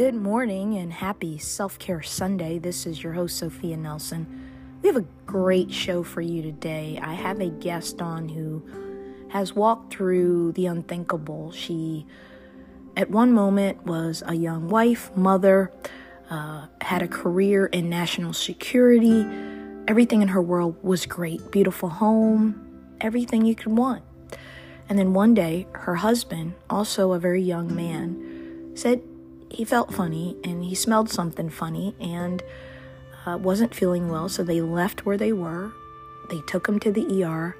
Good 0.00 0.14
morning 0.14 0.78
and 0.78 0.90
happy 0.90 1.36
Self 1.36 1.78
Care 1.78 2.00
Sunday. 2.00 2.58
This 2.58 2.86
is 2.86 3.02
your 3.02 3.12
host, 3.12 3.36
Sophia 3.36 3.76
Nelson. 3.76 4.26
We 4.80 4.86
have 4.86 4.96
a 4.96 5.04
great 5.26 5.70
show 5.70 6.02
for 6.02 6.22
you 6.22 6.40
today. 6.40 6.98
I 7.02 7.12
have 7.12 7.38
a 7.38 7.50
guest 7.50 8.00
on 8.00 8.30
who 8.30 8.62
has 9.28 9.54
walked 9.54 9.92
through 9.92 10.52
the 10.52 10.64
unthinkable. 10.64 11.52
She, 11.52 12.06
at 12.96 13.10
one 13.10 13.34
moment, 13.34 13.84
was 13.84 14.22
a 14.24 14.34
young 14.34 14.70
wife, 14.70 15.14
mother, 15.14 15.70
uh, 16.30 16.68
had 16.80 17.02
a 17.02 17.08
career 17.08 17.66
in 17.66 17.90
national 17.90 18.32
security. 18.32 19.26
Everything 19.86 20.22
in 20.22 20.28
her 20.28 20.40
world 20.40 20.82
was 20.82 21.04
great. 21.04 21.50
Beautiful 21.50 21.90
home, 21.90 22.94
everything 23.02 23.44
you 23.44 23.54
could 23.54 23.76
want. 23.76 24.02
And 24.88 24.98
then 24.98 25.12
one 25.12 25.34
day, 25.34 25.66
her 25.72 25.96
husband, 25.96 26.54
also 26.70 27.12
a 27.12 27.18
very 27.18 27.42
young 27.42 27.76
man, 27.76 28.72
said 28.74 29.02
he 29.50 29.64
felt 29.64 29.92
funny 29.92 30.36
and 30.44 30.64
he 30.64 30.74
smelled 30.74 31.10
something 31.10 31.50
funny 31.50 31.94
and 32.00 32.42
uh, 33.26 33.36
wasn't 33.36 33.74
feeling 33.74 34.08
well. 34.08 34.28
So 34.28 34.42
they 34.42 34.60
left 34.60 35.04
where 35.04 35.16
they 35.16 35.32
were. 35.32 35.72
They 36.30 36.40
took 36.42 36.68
him 36.68 36.78
to 36.80 36.92
the 36.92 37.24
ER. 37.24 37.56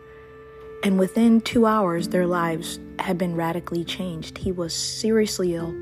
And 0.82 0.98
within 0.98 1.40
two 1.40 1.66
hours, 1.66 2.08
their 2.08 2.26
lives 2.26 2.78
had 2.98 3.18
been 3.18 3.36
radically 3.36 3.84
changed. 3.84 4.38
He 4.38 4.52
was 4.52 4.74
seriously 4.74 5.54
ill 5.54 5.74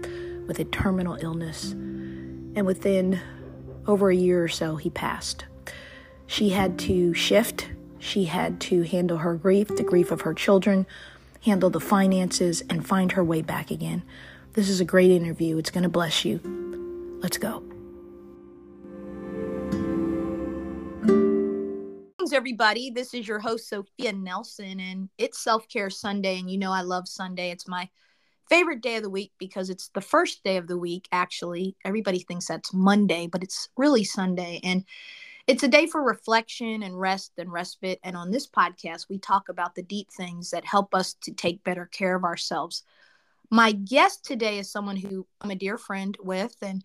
with 0.47 0.59
a 0.59 0.65
terminal 0.65 1.17
illness. 1.21 1.73
And 1.73 2.67
within 2.67 3.21
over 3.87 4.11
a 4.11 4.17
year 4.17 4.43
or 4.43 4.49
so, 4.49 4.77
he 4.77 4.91
passed. 4.91 5.45
She 6.27 6.51
had 6.51 6.79
to 6.81 7.15
shift. 7.15 7.69
She 7.99 8.25
had 8.25 8.61
to 8.63 8.83
handle 8.83 9.19
her 9.19 9.35
grief, 9.35 9.69
the 9.69 9.85
grief 9.85 10.11
of 10.11 10.23
her 10.23 10.35
children, 10.35 10.87
handle 11.45 11.71
the 11.71 11.81
finances, 11.81 12.63
and 12.69 12.87
find 12.87 13.13
her 13.13 13.23
way 13.23 13.43
back 13.43 13.71
again. 13.71 14.03
This 14.53 14.69
is 14.69 14.81
a 14.81 14.85
great 14.85 15.11
interview. 15.11 15.59
It's 15.59 15.71
going 15.71 15.83
to 15.83 15.89
bless 15.89 16.25
you. 16.25 16.41
Let's 17.23 17.39
go. 17.39 17.63
Everybody. 22.31 22.91
This 22.91 23.15
is 23.15 23.27
your 23.27 23.41
host, 23.41 23.69
Sophia 23.69 24.13
Nelson, 24.13 24.79
and 24.79 25.09
it's 25.19 25.43
Self 25.43 25.67
Care 25.69 25.91
Sunday. 25.91 26.39
And 26.39 26.49
you 26.49 26.59
know, 26.59 26.71
I 26.71 26.83
love 26.83 27.09
Sunday. 27.09 27.51
It's 27.51 27.67
my 27.67 27.89
favorite 28.49 28.81
day 28.81 28.97
of 28.97 29.03
the 29.03 29.11
week 29.11 29.33
because 29.39 29.71
it's 29.71 29.89
the 29.89 30.01
first 30.01 30.45
day 30.45 30.57
of 30.57 30.69
the 30.69 30.79
week, 30.79 31.09
actually. 31.11 31.75
Everybody 31.85 32.21
thinks 32.21 32.47
that's 32.47 32.73
Monday, 32.73 33.27
but 33.27 33.43
it's 33.43 33.69
really 33.77 34.05
Sunday. 34.05 34.61
And 34.63 34.85
it's 35.47 35.63
a 35.63 35.69
day 35.69 35.87
for 35.87 36.03
reflection 36.03 36.83
and 36.83 37.01
rest 37.01 37.33
and 37.39 37.51
respite. 37.51 37.99
And 38.05 38.17
on 38.17 38.31
this 38.31 38.47
podcast, 38.47 39.09
we 39.09 39.19
talk 39.19 39.49
about 39.49 39.75
the 39.75 39.83
deep 39.83 40.09
things 40.13 40.51
that 40.51 40.65
help 40.65 40.95
us 40.95 41.15
to 41.23 41.33
take 41.33 41.65
better 41.65 41.87
care 41.87 42.15
of 42.15 42.25
ourselves. 42.25 42.85
My 43.51 43.73
guest 43.73 44.25
today 44.25 44.59
is 44.59 44.71
someone 44.71 44.97
who 44.97 45.27
I'm 45.41 45.51
a 45.51 45.55
dear 45.55 45.79
friend 45.79 46.17
with 46.21 46.55
and 46.61 46.83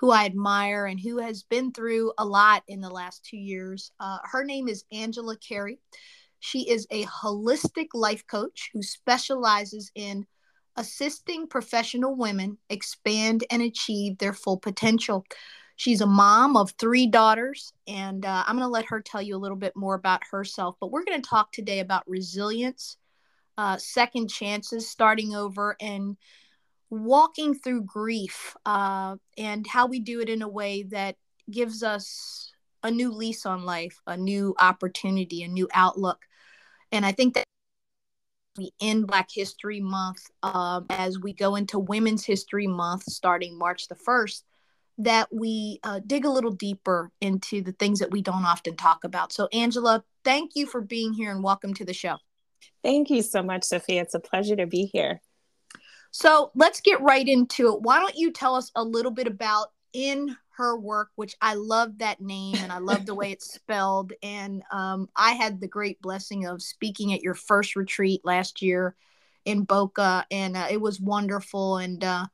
who 0.00 0.10
I 0.10 0.24
admire 0.24 0.86
and 0.86 0.98
who 0.98 1.18
has 1.18 1.44
been 1.44 1.72
through 1.72 2.12
a 2.18 2.24
lot 2.24 2.64
in 2.66 2.80
the 2.80 2.90
last 2.90 3.24
two 3.24 3.36
years. 3.36 3.92
Uh, 4.00 4.18
her 4.24 4.42
name 4.42 4.68
is 4.68 4.84
Angela 4.90 5.36
Carey. 5.36 5.78
She 6.40 6.68
is 6.68 6.86
a 6.90 7.04
holistic 7.04 7.88
life 7.94 8.26
coach 8.26 8.70
who 8.72 8.82
specializes 8.82 9.92
in 9.94 10.26
assisting 10.76 11.46
professional 11.46 12.16
women 12.16 12.58
expand 12.70 13.44
and 13.50 13.62
achieve 13.62 14.18
their 14.18 14.32
full 14.32 14.56
potential. 14.56 15.24
She's 15.76 16.00
a 16.00 16.06
mom 16.06 16.56
of 16.56 16.72
three 16.72 17.06
daughters, 17.06 17.72
and 17.86 18.24
uh, 18.24 18.44
I'm 18.46 18.56
going 18.56 18.66
to 18.66 18.72
let 18.72 18.86
her 18.86 19.00
tell 19.00 19.22
you 19.22 19.36
a 19.36 19.38
little 19.38 19.56
bit 19.56 19.76
more 19.76 19.94
about 19.94 20.22
herself. 20.30 20.76
But 20.80 20.90
we're 20.90 21.04
going 21.04 21.22
to 21.22 21.28
talk 21.28 21.52
today 21.52 21.80
about 21.80 22.08
resilience, 22.08 22.96
uh, 23.60 23.76
second 23.76 24.28
chances, 24.28 24.88
starting 24.88 25.34
over, 25.34 25.76
and 25.82 26.16
walking 26.88 27.52
through 27.52 27.82
grief, 27.82 28.56
uh, 28.64 29.16
and 29.36 29.66
how 29.66 29.86
we 29.86 30.00
do 30.00 30.20
it 30.20 30.30
in 30.30 30.40
a 30.40 30.48
way 30.48 30.82
that 30.84 31.16
gives 31.50 31.82
us 31.82 32.52
a 32.82 32.90
new 32.90 33.12
lease 33.12 33.44
on 33.44 33.66
life, 33.66 34.00
a 34.06 34.16
new 34.16 34.54
opportunity, 34.58 35.42
a 35.42 35.48
new 35.48 35.68
outlook. 35.74 36.24
And 36.90 37.04
I 37.04 37.12
think 37.12 37.34
that 37.34 37.44
we 38.56 38.72
end 38.80 39.06
Black 39.06 39.28
History 39.30 39.80
Month 39.80 40.30
um, 40.42 40.86
as 40.88 41.18
we 41.18 41.34
go 41.34 41.56
into 41.56 41.78
Women's 41.78 42.24
History 42.24 42.66
Month 42.66 43.02
starting 43.02 43.58
March 43.58 43.88
the 43.88 43.94
1st 43.94 44.42
that 44.96 45.28
we 45.30 45.80
uh, 45.84 46.00
dig 46.06 46.24
a 46.24 46.30
little 46.30 46.50
deeper 46.50 47.12
into 47.20 47.60
the 47.60 47.72
things 47.72 47.98
that 47.98 48.10
we 48.10 48.22
don't 48.22 48.46
often 48.46 48.74
talk 48.74 49.04
about. 49.04 49.34
So, 49.34 49.48
Angela, 49.52 50.02
thank 50.24 50.52
you 50.54 50.66
for 50.66 50.80
being 50.80 51.12
here 51.12 51.30
and 51.30 51.42
welcome 51.42 51.74
to 51.74 51.84
the 51.84 51.92
show. 51.92 52.16
Thank 52.82 53.10
you 53.10 53.22
so 53.22 53.42
much, 53.42 53.64
Sophia. 53.64 54.02
It's 54.02 54.14
a 54.14 54.20
pleasure 54.20 54.56
to 54.56 54.66
be 54.66 54.86
here. 54.86 55.20
So, 56.10 56.50
let's 56.54 56.80
get 56.80 57.00
right 57.00 57.26
into 57.26 57.74
it. 57.74 57.82
Why 57.82 58.00
don't 58.00 58.16
you 58.16 58.32
tell 58.32 58.56
us 58.56 58.72
a 58.74 58.82
little 58.82 59.12
bit 59.12 59.26
about 59.26 59.68
in 59.92 60.36
her 60.60 60.78
work, 60.78 61.10
which 61.16 61.34
I 61.40 61.54
love 61.54 61.98
that 61.98 62.20
name 62.20 62.56
and 62.56 62.70
I 62.70 62.78
love 62.78 63.06
the 63.06 63.14
way 63.14 63.32
it's 63.32 63.54
spelled. 63.54 64.12
And 64.22 64.62
um, 64.70 65.08
I 65.16 65.32
had 65.32 65.60
the 65.60 65.68
great 65.68 66.00
blessing 66.02 66.46
of 66.46 66.62
speaking 66.62 67.14
at 67.14 67.22
your 67.22 67.34
first 67.34 67.76
retreat 67.76 68.20
last 68.24 68.60
year 68.60 68.94
in 69.46 69.64
Boca, 69.64 70.26
and 70.30 70.56
uh, 70.56 70.66
it 70.70 70.80
was 70.80 71.00
wonderful. 71.00 71.78
And 71.78 72.04
uh, 72.04 72.26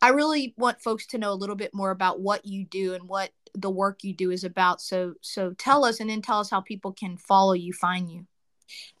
I 0.00 0.10
really 0.10 0.54
want 0.56 0.80
folks 0.80 1.06
to 1.08 1.18
know 1.18 1.32
a 1.32 1.34
little 1.34 1.56
bit 1.56 1.74
more 1.74 1.90
about 1.90 2.20
what 2.20 2.46
you 2.46 2.64
do 2.64 2.94
and 2.94 3.08
what 3.08 3.30
the 3.54 3.70
work 3.70 4.04
you 4.04 4.14
do 4.14 4.30
is 4.30 4.44
about. 4.44 4.80
So 4.80 5.14
so 5.20 5.52
tell 5.54 5.84
us 5.84 5.98
and 5.98 6.08
then 6.08 6.22
tell 6.22 6.38
us 6.38 6.50
how 6.50 6.60
people 6.60 6.92
can 6.92 7.16
follow 7.16 7.54
you, 7.54 7.72
find 7.72 8.08
you. 8.08 8.27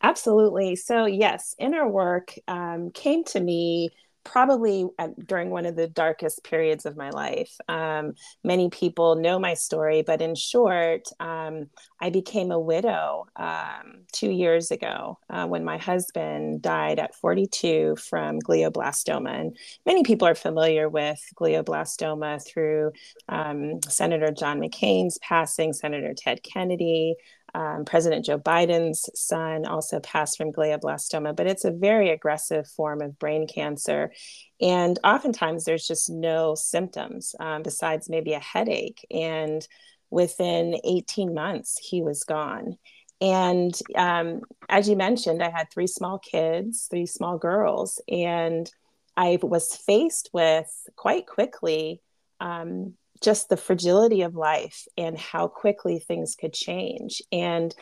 Absolutely. 0.02 0.76
So 0.76 1.06
yes, 1.06 1.54
inner 1.58 1.88
work 1.88 2.34
um, 2.46 2.90
came 2.90 3.24
to 3.24 3.40
me 3.40 3.90
probably 4.28 4.86
during 5.24 5.48
one 5.48 5.64
of 5.64 5.74
the 5.74 5.88
darkest 5.88 6.44
periods 6.44 6.84
of 6.84 6.96
my 6.96 7.08
life. 7.10 7.56
Um, 7.66 8.12
many 8.44 8.68
people 8.68 9.16
know 9.16 9.38
my 9.38 9.54
story, 9.54 10.02
but 10.02 10.20
in 10.20 10.34
short, 10.34 11.08
um, 11.18 11.66
I 12.00 12.10
became 12.10 12.50
a 12.50 12.60
widow 12.60 13.26
um, 13.36 14.04
two 14.12 14.30
years 14.30 14.70
ago 14.70 15.18
uh, 15.30 15.46
when 15.46 15.64
my 15.64 15.78
husband 15.78 16.60
died 16.60 16.98
at 16.98 17.14
42 17.14 17.96
from 17.96 18.38
glioblastoma. 18.40 19.30
And 19.40 19.56
many 19.86 20.02
people 20.02 20.28
are 20.28 20.34
familiar 20.34 20.88
with 20.88 21.20
glioblastoma 21.36 22.44
through 22.46 22.92
um, 23.28 23.80
Senator 23.88 24.30
John 24.30 24.60
McCain's 24.60 25.18
passing, 25.18 25.72
Senator 25.72 26.12
Ted 26.14 26.42
Kennedy. 26.42 27.14
Um, 27.54 27.84
President 27.84 28.24
Joe 28.24 28.38
Biden's 28.38 29.08
son 29.14 29.66
also 29.66 30.00
passed 30.00 30.36
from 30.36 30.52
glioblastoma, 30.52 31.34
but 31.34 31.46
it's 31.46 31.64
a 31.64 31.70
very 31.70 32.10
aggressive 32.10 32.66
form 32.66 33.00
of 33.00 33.18
brain 33.18 33.46
cancer. 33.46 34.12
And 34.60 34.98
oftentimes 35.04 35.64
there's 35.64 35.86
just 35.86 36.10
no 36.10 36.54
symptoms 36.54 37.34
um, 37.40 37.62
besides 37.62 38.08
maybe 38.08 38.34
a 38.34 38.40
headache. 38.40 39.06
And 39.10 39.66
within 40.10 40.78
18 40.84 41.34
months, 41.34 41.78
he 41.78 42.02
was 42.02 42.24
gone. 42.24 42.76
And 43.20 43.76
um, 43.96 44.42
as 44.68 44.88
you 44.88 44.96
mentioned, 44.96 45.42
I 45.42 45.50
had 45.50 45.70
three 45.72 45.88
small 45.88 46.18
kids, 46.18 46.86
three 46.88 47.06
small 47.06 47.36
girls, 47.36 48.00
and 48.08 48.70
I 49.16 49.38
was 49.42 49.74
faced 49.74 50.30
with 50.32 50.70
quite 50.94 51.26
quickly 51.26 52.00
um, 52.40 52.94
just 53.20 53.48
the 53.48 53.56
fragility 53.56 54.22
of 54.22 54.34
life 54.34 54.86
and 54.96 55.18
how 55.18 55.48
quickly 55.48 55.98
things 55.98 56.34
could 56.34 56.52
change. 56.52 57.22
And 57.32 57.74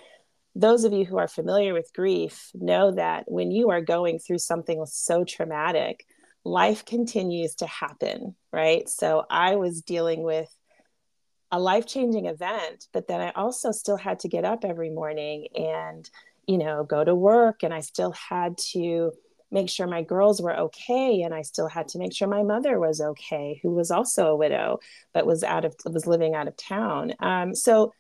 those 0.55 0.85
of 0.85 0.93
you 0.93 1.05
who 1.05 1.19
are 1.19 1.29
familiar 1.29 1.75
with 1.75 1.93
grief 1.95 2.51
know 2.55 2.93
that 2.93 3.25
when 3.27 3.51
you 3.51 3.71
are 3.71 3.83
going 3.83 4.19
through 4.19 4.39
something 4.39 4.85
so 4.87 5.25
traumatic, 5.25 6.07
life 6.45 6.85
continues 6.85 7.57
to 7.57 7.67
happen, 7.67 8.35
right? 8.53 8.89
So 8.89 9.25
I 9.29 9.57
was 9.57 9.83
dealing 9.83 10.23
with 10.23 10.49
a 11.51 11.61
life 11.61 11.87
changing 11.87 12.27
event, 12.27 12.87
but 12.93 13.07
then 13.07 13.21
I 13.21 13.31
also 13.33 13.71
still 13.71 13.97
had 13.97 14.21
to 14.21 14.29
get 14.29 14.45
up 14.45 14.65
every 14.65 14.91
morning 14.91 15.49
and, 15.55 16.09
you 16.47 16.59
know, 16.59 16.85
go 16.85 17.05
to 17.05 17.15
work. 17.15 17.63
And 17.63 17.75
I 17.75 17.81
still 17.81 18.13
had 18.13 18.57
to 18.73 19.13
make 19.51 19.69
sure 19.69 19.87
my 19.87 20.03
girls 20.03 20.43
were 20.43 20.57
okay 20.57 21.23
and 21.23 21.35
i 21.35 21.43
still 21.43 21.69
had 21.69 21.89
to 21.89 21.99
make 21.99 22.15
sure 22.15 22.29
my 22.29 22.43
mother 22.43 22.79
was 22.79 23.01
okay 23.01 23.61
who 23.63 23.71
was 23.71 23.91
also 23.91 24.27
a 24.27 24.37
widow 24.37 24.79
but 25.13 25.27
was 25.27 25.43
out 25.45 25.65
of 25.65 25.75
was 25.87 26.07
living 26.07 26.35
out 26.35 26.49
of 26.49 26.57
town. 26.57 27.13
Um, 27.21 27.55
so 27.55 27.93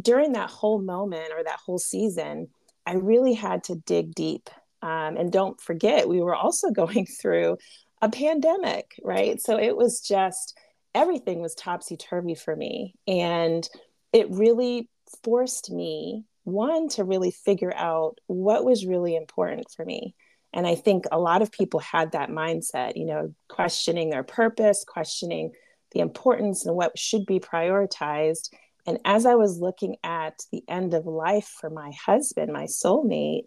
during 0.00 0.32
that 0.32 0.50
whole 0.50 0.80
moment 0.80 1.32
or 1.36 1.44
that 1.44 1.60
whole 1.64 1.78
season 1.78 2.48
i 2.86 2.94
really 2.94 3.34
had 3.34 3.64
to 3.64 3.76
dig 3.76 4.14
deep. 4.14 4.50
Um, 4.82 5.16
and 5.16 5.30
don't 5.30 5.60
forget 5.60 6.08
we 6.08 6.20
were 6.20 6.34
also 6.34 6.70
going 6.82 7.06
through 7.06 7.58
a 8.00 8.08
pandemic 8.08 8.94
right? 9.04 9.40
So 9.40 9.58
it 9.58 9.76
was 9.76 10.00
just 10.00 10.58
everything 10.94 11.40
was 11.40 11.54
topsy-turvy 11.54 12.34
for 12.34 12.54
me. 12.54 12.94
And 13.06 13.66
it 14.12 14.30
really 14.30 14.88
forced 15.24 15.70
me 15.70 16.24
one 16.44 16.88
to 16.88 17.04
really 17.04 17.30
figure 17.30 17.72
out 17.74 18.18
what 18.26 18.64
was 18.64 18.86
really 18.86 19.16
important 19.16 19.70
for 19.74 19.84
me 19.84 20.14
and 20.52 20.66
I 20.66 20.74
think 20.74 21.04
a 21.10 21.18
lot 21.18 21.42
of 21.42 21.50
people 21.50 21.80
had 21.80 22.12
that 22.12 22.28
mindset, 22.28 22.96
you 22.96 23.06
know, 23.06 23.34
questioning 23.48 24.10
their 24.10 24.22
purpose, 24.22 24.84
questioning 24.86 25.52
the 25.92 26.00
importance 26.00 26.66
and 26.66 26.76
what 26.76 26.98
should 26.98 27.26
be 27.26 27.40
prioritized. 27.40 28.50
And 28.86 28.98
as 29.04 29.26
I 29.26 29.34
was 29.34 29.60
looking 29.60 29.96
at 30.02 30.40
the 30.50 30.62
end 30.68 30.94
of 30.94 31.06
life 31.06 31.48
for 31.60 31.70
my 31.70 31.92
husband, 32.04 32.52
my 32.52 32.64
soulmate, 32.64 33.46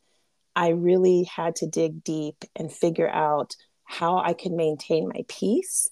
I 0.56 0.69
really 0.69 1.24
had 1.24 1.57
to 1.57 1.68
dig 1.68 2.04
deep 2.04 2.44
and 2.56 2.72
figure 2.72 3.10
out 3.10 3.56
how 3.84 4.18
I 4.18 4.34
could 4.34 4.54
maintain 4.54 5.07
my 5.07 5.25
peace, 5.28 5.90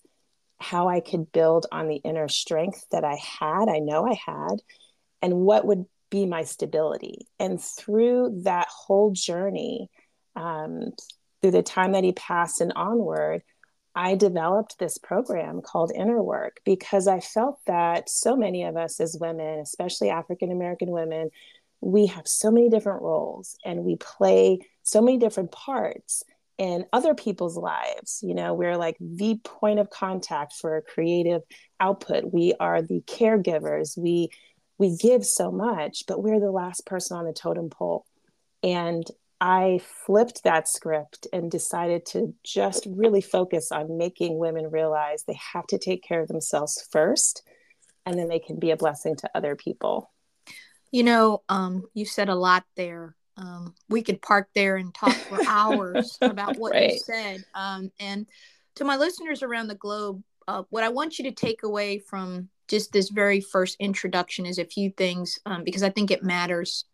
how 0.60 0.88
I 0.88 1.00
could 1.00 1.32
build 1.32 1.68
on 1.72 1.88
the 1.88 1.98
inner 1.98 2.28
strength 2.28 2.86
that 2.92 3.04
I 3.04 3.16
had, 3.16 3.68
I 3.70 3.80
know 3.80 4.08
I 4.08 4.18
had, 4.26 4.62
and 5.22 5.42
what 5.42 5.66
would 5.66 5.86
be 6.10 6.26
my 6.26 6.44
stability. 6.44 7.28
And 7.40 7.62
through 7.62 8.42
that 8.44 8.68
whole 8.70 9.12
journey, 9.12 9.90
um, 10.36 10.92
through 11.42 11.52
the 11.52 11.64
time 11.64 11.92
that 11.94 12.04
he 12.04 12.14
passed 12.14 12.62
and 12.62 12.74
onward, 12.76 13.44
I 13.96 14.16
developed 14.16 14.80
this 14.80 14.98
program 14.98 15.62
called 15.62 15.92
Inner 15.94 16.22
Work 16.22 16.62
because 16.66 17.08
I 17.08 17.20
felt 17.20 17.60
that 17.68 18.10
so 18.10 18.36
many 18.36 18.64
of 18.64 18.76
us 18.76 19.00
as 19.00 19.18
women, 19.20 19.60
especially 19.60 20.10
African 20.10 20.52
American 20.52 20.90
women, 20.90 21.30
we 21.80 22.08
have 22.08 22.28
so 22.28 22.50
many 22.50 22.70
different 22.70 23.02
roles 23.02 23.56
and 23.64 23.84
we 23.84 23.98
play 23.98 24.60
so 24.84 25.02
many 25.02 25.18
different 25.18 25.52
parts 25.52 26.24
in 26.58 26.86
other 26.94 27.14
people's 27.14 27.58
lives. 27.58 28.20
You 28.24 28.34
know, 28.34 28.54
we're 28.54 28.78
like 28.78 28.98
the 29.00 29.40
point 29.44 29.80
of 29.80 29.90
contact 29.90 30.54
for 30.54 30.84
creative 30.94 31.42
output. 31.80 32.34
We 32.34 32.54
are 32.60 32.82
the 32.82 33.02
caregivers. 33.02 33.98
We 33.98 34.30
we 34.80 34.98
give 34.98 35.24
so 35.24 35.52
much, 35.52 36.04
but 36.08 36.24
we're 36.24 36.40
the 36.40 36.52
last 36.52 36.86
person 36.86 37.18
on 37.18 37.26
the 37.26 37.34
totem 37.34 37.70
pole. 37.70 38.06
And 38.64 39.06
I 39.46 39.82
flipped 40.06 40.44
that 40.44 40.70
script 40.70 41.28
and 41.34 41.52
decided 41.52 42.06
to 42.08 42.34
just 42.46 42.88
really 42.90 43.20
focus 43.20 43.74
on 43.74 43.98
making 43.98 44.38
women 44.38 44.72
realize 44.72 45.24
they 45.24 45.38
have 45.52 45.68
to 45.68 45.78
take 45.78 46.02
care 46.02 46.22
of 46.22 46.30
themselves 46.30 46.88
first 46.92 47.44
and 48.06 48.18
then 48.18 48.30
they 48.30 48.40
can 48.40 48.58
be 48.58 48.72
a 48.72 48.78
blessing 48.78 49.18
to 49.18 49.30
other 49.36 49.58
people. 49.58 50.10
You 50.92 51.04
know, 51.04 51.44
um, 51.50 51.84
you 51.94 52.06
said 52.06 52.30
a 52.30 52.36
lot 52.36 52.64
there 52.78 53.16
um, 53.38 53.74
we 53.90 54.02
could 54.02 54.22
park 54.22 54.50
there 54.54 54.78
and 54.78 54.94
talk 54.94 55.14
for 55.14 55.40
hours 55.48 56.18
about 56.22 56.58
what 56.58 56.74
right. 56.74 56.94
you 56.94 57.00
said. 57.00 57.44
Um, 57.54 57.92
and 58.00 58.28
to 58.76 58.84
my 58.84 58.98
listeners 58.98 59.44
around 59.44 59.68
the 59.68 59.76
globe, 59.76 60.24
uh, 60.48 60.64
what 60.70 60.84
I 60.84 60.90
want 60.90 61.18
you 61.18 61.26
to 61.26 61.32
take 61.32 61.64
away 61.64 62.00
from 62.00 62.50
just 62.68 62.92
this 62.92 63.10
very 63.10 63.42
first 63.42 63.76
introduction 63.80 64.46
is 64.46 64.58
a 64.58 64.66
few 64.66 64.90
things 64.92 65.40
um, 65.46 65.64
because 65.64 65.84
I 65.84 65.90
think 65.90 66.12
it 66.12 66.24
matters. 66.24 66.86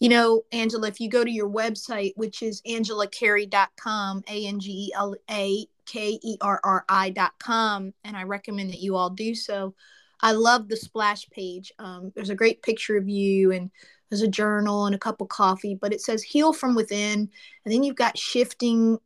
You 0.00 0.08
know, 0.08 0.42
Angela, 0.52 0.88
if 0.88 1.00
you 1.00 1.08
go 1.08 1.24
to 1.24 1.30
your 1.30 1.48
website, 1.48 2.12
which 2.16 2.42
is 2.42 2.60
angelakerry.com, 2.62 4.24
A 4.28 4.46
N 4.46 4.60
G 4.60 4.70
E 4.70 4.92
L 4.94 5.14
A 5.30 5.66
K 5.86 6.18
E 6.22 6.36
R 6.40 6.60
R 6.64 6.84
I.com, 6.88 7.94
and 8.04 8.16
I 8.16 8.24
recommend 8.24 8.70
that 8.70 8.80
you 8.80 8.96
all 8.96 9.10
do 9.10 9.34
so. 9.34 9.74
I 10.20 10.32
love 10.32 10.68
the 10.68 10.76
splash 10.76 11.28
page. 11.30 11.72
Um, 11.78 12.12
there's 12.14 12.30
a 12.30 12.34
great 12.34 12.62
picture 12.62 12.96
of 12.96 13.08
you 13.08 13.52
and 13.52 13.70
there's 14.08 14.22
a 14.22 14.28
journal 14.28 14.86
and 14.86 14.94
a 14.94 14.98
cup 14.98 15.20
of 15.20 15.28
coffee, 15.28 15.76
but 15.78 15.92
it 15.92 16.00
says 16.00 16.22
heal 16.22 16.52
from 16.52 16.74
within. 16.74 17.28
And 17.64 17.72
then 17.74 17.82
you've 17.82 17.96
got 17.96 18.16
shifting 18.16 18.98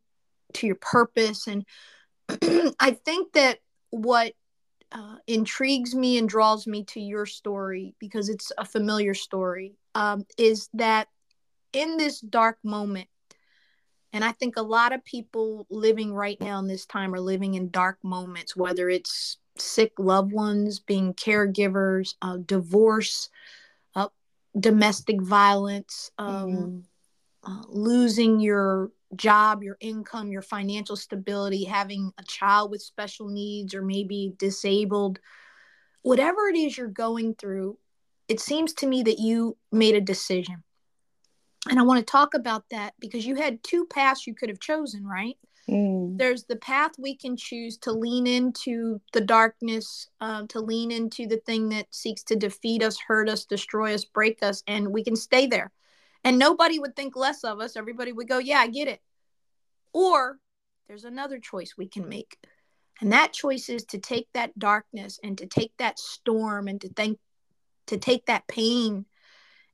to 0.55 0.67
your 0.67 0.77
purpose. 0.77 1.49
And 1.49 1.65
I 2.79 2.93
think 2.93 3.33
that 3.33 3.59
what 3.91 4.35
uh, 4.93 5.17
intrigues 5.27 5.95
me 5.95 6.19
and 6.19 6.29
draws 6.29 6.67
me 6.67 6.85
to 6.85 7.01
your 7.01 7.27
story, 7.27 7.95
because 7.99 8.29
it's 8.29 8.53
a 8.59 8.65
familiar 8.65 9.15
story, 9.15 9.75
um, 9.95 10.25
is 10.37 10.69
that 10.75 11.09
in 11.73 11.97
this 11.97 12.21
dark 12.21 12.59
moment, 12.63 13.09
and 14.13 14.25
I 14.25 14.33
think 14.33 14.57
a 14.57 14.63
lot 14.63 14.93
of 14.93 15.05
people 15.05 15.67
living 15.71 16.15
right 16.15 16.41
now 16.41 16.59
in 16.59 16.67
this 16.67 16.87
time 16.87 17.15
are 17.15 17.21
living 17.21 17.55
in 17.55 17.71
dark 17.71 17.99
moments, 18.03 18.57
whether 18.57 18.89
it's 18.89 19.37
sick 19.57 19.93
loved 19.99 20.33
ones, 20.33 20.79
being 20.79 21.13
caregivers, 21.15 22.15
uh, 22.23 22.39
divorce, 22.45 23.29
domestic 24.59 25.21
violence, 25.21 26.11
um, 26.19 26.49
mm. 26.49 26.83
Uh, 27.45 27.63
losing 27.69 28.41
your 28.41 28.91
job, 29.17 29.63
your 29.63 29.77
income, 29.81 30.31
your 30.31 30.43
financial 30.43 30.97
stability, 30.97 31.65
having 31.65 32.13
a 32.19 32.23
child 32.25 32.71
with 32.71 32.83
special 32.83 33.29
needs 33.29 33.75
or 33.75 33.83
maybe 33.83 34.35
disabled, 34.39 35.19
whatever 36.03 36.49
it 36.49 36.57
is 36.57 36.77
you're 36.77 36.89
going 36.89 37.35
through, 37.35 37.79
it 38.29 38.41
seems 38.41 38.73
to 38.75 38.87
me 38.87 39.03
that 39.03 39.19
you 39.19 39.57
made 39.73 39.95
a 39.95 40.01
decision. 40.01 40.63
And 41.69 41.79
I 41.79 41.83
want 41.83 41.99
to 41.99 42.11
talk 42.11 42.35
about 42.35 42.65
that 42.71 42.95
because 42.99 43.27
you 43.27 43.35
had 43.35 43.63
two 43.63 43.87
paths 43.87 44.27
you 44.27 44.35
could 44.35 44.49
have 44.49 44.61
chosen, 44.61 45.07
right? 45.07 45.37
Mm. 45.69 46.17
There's 46.17 46.45
the 46.45 46.57
path 46.57 46.93
we 46.99 47.15
can 47.15 47.37
choose 47.37 47.77
to 47.79 47.93
lean 47.93 48.27
into 48.27 49.01
the 49.13 49.21
darkness, 49.21 50.09
uh, 50.21 50.45
to 50.49 50.61
lean 50.61 50.91
into 50.91 51.27
the 51.27 51.37
thing 51.39 51.69
that 51.71 51.95
seeks 51.95 52.23
to 52.25 52.37
defeat 52.37 52.83
us, 52.83 52.99
hurt 52.99 53.29
us, 53.29 53.45
destroy 53.45 53.93
us, 53.95 54.05
break 54.05 54.43
us, 54.43 54.63
and 54.67 54.89
we 54.89 55.05
can 55.05 55.17
stay 55.17 55.47
there. 55.47 55.71
And 56.25 56.39
nobody 56.39 56.79
would 56.79 56.97
think 56.97 57.17
less 57.17 57.45
of 57.45 57.61
us. 57.61 57.77
Everybody 57.77 58.13
would 58.13 58.29
go, 58.29 58.39
Yeah, 58.39 58.59
I 58.59 58.69
get 58.69 58.89
it. 58.89 59.01
Or 59.93 60.39
there's 60.89 61.05
another 61.05 61.39
choice 61.39 61.75
we 61.77 61.89
can 61.89 62.09
make. 62.09 62.37
And 63.01 63.13
that 63.13 63.33
choice 63.33 63.69
is 63.69 63.85
to 63.87 63.99
take 63.99 64.29
that 64.35 64.59
darkness 64.59 65.21
and 65.23 65.39
to 65.39 65.47
take 65.47 65.73
that 65.79 65.99
storm 65.99 66.69
and 66.69 66.81
to 66.81 66.89
think 66.89 67.19
to 67.87 67.97
take 67.97 68.27
that 68.27 68.47
pain 68.49 69.07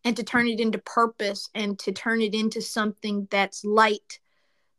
and 0.05 0.17
to 0.17 0.23
turn 0.23 0.47
it 0.47 0.61
into 0.61 0.79
purpose 0.79 1.49
and 1.55 1.79
to 1.81 1.93
turn 1.93 2.21
it 2.21 2.35
into 2.35 2.61
something 2.61 3.27
that's 3.31 3.65
light 3.65 4.21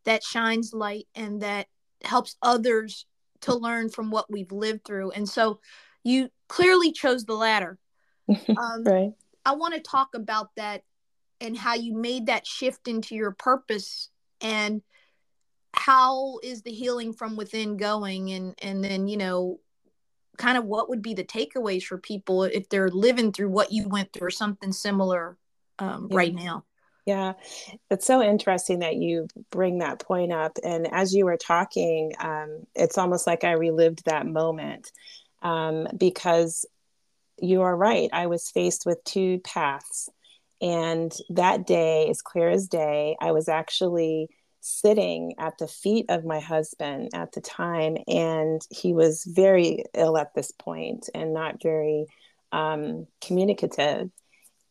that 0.06 0.24
shines 0.24 0.72
light 0.74 1.08
and 1.16 1.42
that 1.42 1.68
helps 2.04 2.38
others 2.42 3.06
to 3.42 3.54
learn 3.54 3.90
from 3.90 4.12
what 4.12 4.32
we've 4.32 4.52
lived 4.52 4.86
through. 4.86 5.12
And 5.12 5.28
so 5.28 5.60
you 6.04 6.30
clearly 6.48 6.92
chose 6.92 7.26
the 7.26 7.34
latter. 7.34 7.78
Um, 8.58 8.84
right. 8.84 9.14
I 9.46 9.54
want 9.54 9.76
to 9.76 9.82
talk 9.82 10.16
about 10.16 10.50
that 10.56 10.82
and 11.42 11.58
how 11.58 11.76
you 11.76 11.96
made 11.96 12.28
that 12.28 12.48
shift 12.48 12.88
into 12.88 13.16
your 13.16 13.32
purpose 13.32 14.10
and 14.42 14.82
how 15.74 16.40
is 16.42 16.62
the 16.62 16.72
healing 16.72 17.14
from 17.14 17.36
within 17.36 17.78
going 17.78 18.32
and 18.32 18.56
and 18.62 18.84
then 18.84 19.08
you 19.08 19.18
know 19.18 19.60
kind 20.38 20.58
of 20.58 20.66
what 20.66 20.90
would 20.90 21.02
be 21.02 21.14
the 21.14 21.24
takeaways 21.24 21.84
for 21.84 21.98
people 21.98 22.44
if 22.44 22.68
they're 22.70 22.90
living 22.90 23.32
through 23.32 23.50
what 23.50 23.72
you 23.72 23.88
went 23.88 24.12
through 24.12 24.28
or 24.28 24.32
something 24.32 24.72
similar 24.72 25.38
um, 25.80 26.08
yeah. 26.10 26.18
right 26.18 26.34
now 26.34 26.64
yeah, 27.06 27.34
it's 27.92 28.08
so 28.08 28.22
interesting 28.22 28.80
that 28.80 28.96
you 28.96 29.28
bring 29.52 29.80
that 29.80 30.00
point 30.00 30.32
up. 30.32 30.58
And 30.64 30.92
as 30.92 31.14
you 31.14 31.26
were 31.26 31.38
talking, 31.38 32.14
um, 32.20 32.66
it's 32.74 32.98
almost 32.98 33.28
like 33.28 33.44
I 33.44 33.52
relived 33.52 34.06
that 34.06 34.26
moment 34.26 34.92
um, 35.44 35.88
because 35.96 36.66
you 37.40 37.62
are 37.62 37.76
right. 37.76 38.10
I 38.12 38.26
was 38.26 38.50
faced 38.50 38.88
with 38.88 39.04
two 39.04 39.40
paths. 39.40 40.10
And 40.66 41.16
that 41.30 41.68
day, 41.68 42.10
as 42.10 42.24
clear 42.24 42.50
as 42.50 42.68
day, 42.68 43.16
I 43.22 43.34
was 43.34 43.48
actually 43.48 44.30
sitting 44.62 45.36
at 45.38 45.60
the 45.60 45.68
feet 45.68 46.08
of 46.10 46.26
my 46.26 46.40
husband 46.40 47.10
at 47.14 47.34
the 47.34 47.42
time. 47.42 47.98
And 48.08 48.60
he 48.72 48.92
was 48.92 49.26
very 49.26 49.84
ill 49.94 50.18
at 50.18 50.34
this 50.34 50.52
point 50.52 51.08
and 51.14 51.36
not 51.36 51.62
very 51.62 52.08
um, 52.52 53.06
communicative. 53.24 54.10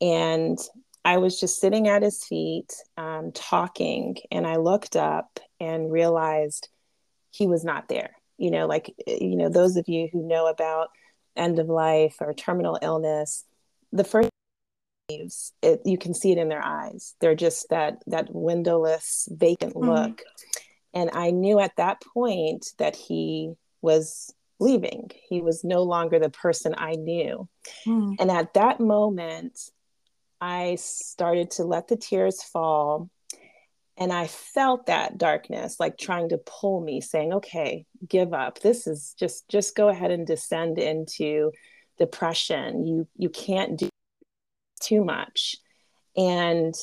And 0.00 0.59
I 1.04 1.18
was 1.18 1.38
just 1.38 1.61
sitting 1.61 1.87
at 1.87 2.02
his 2.02 2.25
feet, 2.25 2.73
um, 2.97 3.30
talking, 3.33 4.16
and 4.33 4.49
I 4.49 4.57
looked 4.57 4.97
up 4.97 5.38
and 5.61 5.92
realized 5.92 6.71
he 7.30 7.47
was 7.47 7.64
not 7.64 7.88
there. 7.88 8.16
You 8.37 8.50
know, 8.50 8.66
like, 8.66 8.92
you 9.07 9.37
know, 9.37 9.49
those 9.49 9.76
of 9.76 9.88
you 9.88 10.09
who 10.12 10.26
know 10.26 10.49
about 10.49 10.88
end 11.37 11.61
of 11.61 11.68
life 11.68 12.16
or 12.21 12.35
terminal 12.35 12.80
illness, 12.83 13.45
the 13.92 14.02
first 14.02 14.30
it, 15.08 15.80
you 15.84 15.99
can 15.99 16.14
see 16.14 16.32
it 16.32 16.38
in 16.38 16.49
their 16.49 16.64
eyes. 16.64 17.14
They're 17.20 17.34
just 17.34 17.68
that 17.70 18.02
that 18.06 18.28
windowless, 18.34 19.28
vacant 19.30 19.75
mm-hmm. 19.75 19.90
look. 19.90 20.23
And 20.92 21.11
I 21.12 21.30
knew 21.30 21.58
at 21.58 21.76
that 21.76 22.00
point 22.14 22.66
that 22.78 22.96
he 22.96 23.54
was 23.82 24.32
leaving. 24.61 25.11
He 25.28 25.42
was 25.42 25.64
no 25.64 25.82
longer 25.82 26.18
the 26.18 26.30
person 26.30 26.75
I 26.76 26.92
knew. 26.92 27.49
Mm. 27.87 28.16
And 28.20 28.30
at 28.30 28.54
that 28.54 28.78
moment, 28.80 29.58
I 30.40 30.76
started 30.76 31.50
to 31.52 31.64
let 31.64 31.88
the 31.88 31.96
tears 31.96 32.42
fall. 32.42 33.11
And 33.96 34.12
I 34.12 34.26
felt 34.26 34.87
that 34.87 35.18
darkness 35.18 35.78
like 35.78 35.99
trying 35.99 36.28
to 36.30 36.38
pull 36.38 36.80
me, 36.80 37.00
saying, 37.00 37.32
okay, 37.32 37.87
give 38.08 38.32
up. 38.32 38.61
This 38.61 38.87
is 38.87 39.14
just, 39.18 39.49
just 39.49 39.76
go 39.76 39.88
ahead 39.88 40.11
and 40.11 40.26
descend 40.26 40.78
into 40.78 41.52
depression. 41.99 42.84
You, 42.87 43.08
you 43.16 43.28
can't 43.28 43.76
do 43.76 43.88
too 44.85 45.05
much. 45.05 45.57
And 46.17 46.75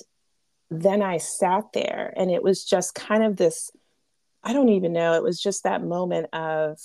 then 0.70 1.01
I 1.01 1.17
sat 1.17 1.74
there 1.74 2.13
and 2.15 2.31
it 2.31 2.43
was 2.43 2.63
just 2.63 2.96
kind 2.96 3.24
of 3.24 3.38
this, 3.38 3.72
I 4.43 4.53
don't 4.53 4.70
even 4.70 4.93
know, 4.93 5.13
it 5.13 5.24
was 5.24 5.41
just 5.41 5.63
that 5.63 5.84
moment 5.84 6.27
of 6.34 6.79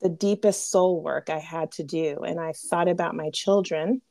the 0.00 0.08
deepest 0.08 0.70
soul 0.70 1.02
work 1.02 1.28
I 1.28 1.38
had 1.38 1.72
to 1.72 1.84
do. 1.84 2.18
And 2.18 2.38
I 2.38 2.52
thought 2.52 2.88
about 2.88 3.16
my 3.16 3.30
children 3.30 4.02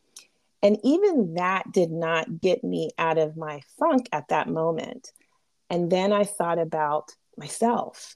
and 0.62 0.78
even 0.84 1.36
that 1.36 1.72
did 1.72 1.92
not 1.92 2.42
get 2.42 2.64
me 2.64 2.90
out 2.98 3.18
of 3.18 3.38
my 3.38 3.62
funk 3.78 4.10
at 4.12 4.30
that 4.30 4.50
moment. 4.50 5.12
And 5.70 5.92
then 5.92 6.12
I 6.12 6.24
thought 6.24 6.60
about 6.60 7.12
myself. 7.38 8.16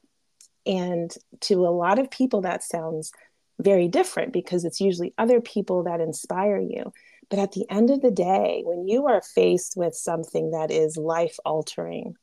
And 0.66 1.14
to 1.42 1.66
a 1.66 1.70
lot 1.70 2.00
of 2.00 2.10
people, 2.10 2.42
that 2.42 2.64
sounds 2.64 3.12
very 3.60 3.88
different 3.88 4.34
because 4.34 4.66
it's 4.66 4.82
usually 4.82 5.14
other 5.18 5.40
people 5.40 5.84
that 5.84 6.02
inspire 6.02 6.60
you. 6.60 6.92
But 7.32 7.40
at 7.40 7.54
the 7.54 7.66
end 7.70 7.90
of 7.90 8.02
the 8.02 8.12
day, 8.12 8.62
when 8.66 8.90
you 8.90 9.08
are 9.08 9.22
faced 9.22 9.78
with 9.78 9.96
something 9.96 10.52
that 10.52 10.70
is 10.70 10.98
life 10.98 11.38
altering, 11.46 12.16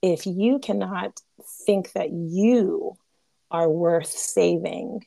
if 0.00 0.26
you 0.26 0.60
cannot 0.60 1.20
think 1.66 1.92
that 1.92 2.12
you 2.12 2.96
are 3.50 3.68
worth 3.68 4.06
saving, 4.06 5.04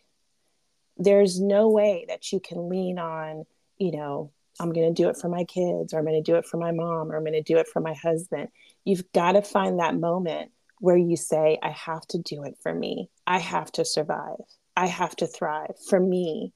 there's 0.97 1.39
no 1.39 1.69
way 1.69 2.05
that 2.09 2.33
you 2.33 2.41
can 2.41 2.67
lean 2.67 2.99
on, 2.99 3.45
you 3.77 3.93
know, 3.93 4.31
I'm 4.59 4.73
going 4.73 4.93
to 4.93 5.01
do 5.01 5.07
it 5.07 5.15
for 5.15 5.29
my 5.29 5.45
kids, 5.45 5.93
or 5.93 5.99
I'm 5.99 6.05
going 6.05 6.21
to 6.21 6.31
do 6.31 6.35
it 6.35 6.45
for 6.45 6.57
my 6.57 6.73
mom, 6.73 7.09
or 7.09 7.15
I'm 7.15 7.23
going 7.23 7.31
to 7.33 7.41
do 7.41 7.57
it 7.57 7.69
for 7.69 7.79
my 7.79 7.93
husband. 7.93 8.49
You've 8.83 9.09
got 9.13 9.33
to 9.33 9.41
find 9.41 9.79
that 9.79 9.95
moment 9.95 10.51
where 10.79 10.97
you 10.97 11.15
say, 11.15 11.57
I 11.63 11.69
have 11.69 12.05
to 12.07 12.17
do 12.17 12.43
it 12.43 12.57
for 12.61 12.73
me. 12.73 13.09
I 13.25 13.39
have 13.39 13.71
to 13.73 13.85
survive. 13.85 14.41
I 14.75 14.87
have 14.87 15.15
to 15.17 15.27
thrive 15.27 15.75
for 15.87 16.01
me. 16.01 16.51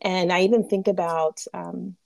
And 0.00 0.32
I 0.32 0.42
even 0.42 0.68
think 0.68 0.86
about 0.86 1.40
um, 1.52 1.96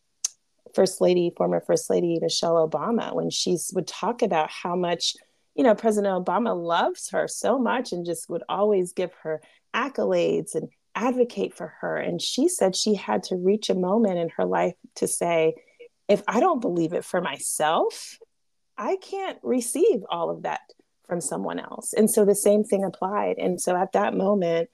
First 0.75 1.01
Lady, 1.01 1.33
former 1.37 1.61
First 1.61 1.91
Lady 1.91 2.19
Michelle 2.21 2.69
Obama, 2.69 3.15
when 3.15 3.31
she 3.31 3.57
would 3.73 3.87
talk 3.87 4.23
about 4.23 4.51
how 4.51 4.77
much, 4.77 5.15
you 5.55 5.65
know, 5.65 5.75
President 5.75 6.25
Obama 6.25 6.57
loves 6.57 7.11
her 7.11 7.29
so 7.29 7.59
much 7.59 7.93
and 7.93 8.07
just 8.07 8.29
would 8.29 8.43
always 8.49 8.93
give 8.93 9.13
her 9.23 9.41
accolades 9.75 10.55
and 10.55 10.69
advocate 10.95 11.55
for 11.55 11.75
her. 11.81 11.97
And 11.97 12.21
she 12.21 12.49
said 12.49 12.75
she 12.75 12.95
had 12.95 13.23
to 13.25 13.37
reach 13.37 13.71
a 13.71 13.75
moment 13.75 14.19
in 14.19 14.29
her 14.37 14.45
life 14.45 14.75
to 14.97 15.07
say, 15.07 15.55
if 16.09 16.23
I 16.27 16.41
don't 16.41 16.61
believe 16.61 16.93
it 16.93 17.05
for 17.05 17.21
myself, 17.21 18.19
I 18.77 18.97
can't 18.97 19.39
receive 19.43 20.01
all 20.09 20.31
of 20.31 20.43
that 20.43 20.61
from 21.07 21.21
someone 21.21 21.59
else. 21.59 21.93
And 21.93 22.11
so 22.11 22.25
the 22.25 22.35
same 22.35 22.65
thing 22.65 22.85
applied. 22.85 23.37
And 23.39 23.61
so 23.61 23.77
at 23.77 23.93
that 23.93 24.15
moment, 24.15 24.71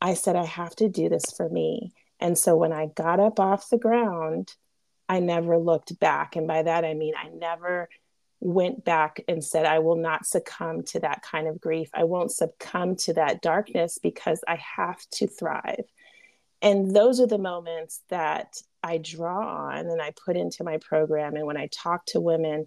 I 0.00 0.14
said, 0.14 0.36
I 0.36 0.44
have 0.44 0.74
to 0.76 0.88
do 0.88 1.08
this 1.08 1.24
for 1.36 1.48
me. 1.48 1.92
And 2.18 2.36
so 2.36 2.56
when 2.56 2.72
I 2.72 2.86
got 2.86 3.20
up 3.20 3.38
off 3.38 3.68
the 3.70 3.78
ground, 3.78 4.54
I 5.10 5.18
never 5.18 5.58
looked 5.58 5.98
back. 5.98 6.36
And 6.36 6.46
by 6.46 6.62
that, 6.62 6.84
I 6.84 6.94
mean, 6.94 7.14
I 7.16 7.30
never 7.30 7.88
went 8.38 8.84
back 8.84 9.20
and 9.26 9.42
said, 9.44 9.66
I 9.66 9.80
will 9.80 9.96
not 9.96 10.24
succumb 10.24 10.84
to 10.84 11.00
that 11.00 11.22
kind 11.22 11.48
of 11.48 11.60
grief. 11.60 11.90
I 11.92 12.04
won't 12.04 12.30
succumb 12.30 12.94
to 12.96 13.14
that 13.14 13.42
darkness 13.42 13.98
because 14.00 14.40
I 14.46 14.60
have 14.76 15.04
to 15.14 15.26
thrive. 15.26 15.82
And 16.62 16.94
those 16.94 17.20
are 17.20 17.26
the 17.26 17.38
moments 17.38 18.02
that 18.10 18.54
I 18.84 18.98
draw 18.98 19.70
on 19.70 19.88
and 19.88 20.00
I 20.00 20.12
put 20.12 20.36
into 20.36 20.62
my 20.62 20.78
program. 20.78 21.34
And 21.34 21.44
when 21.44 21.56
I 21.56 21.68
talk 21.72 22.06
to 22.06 22.20
women 22.20 22.66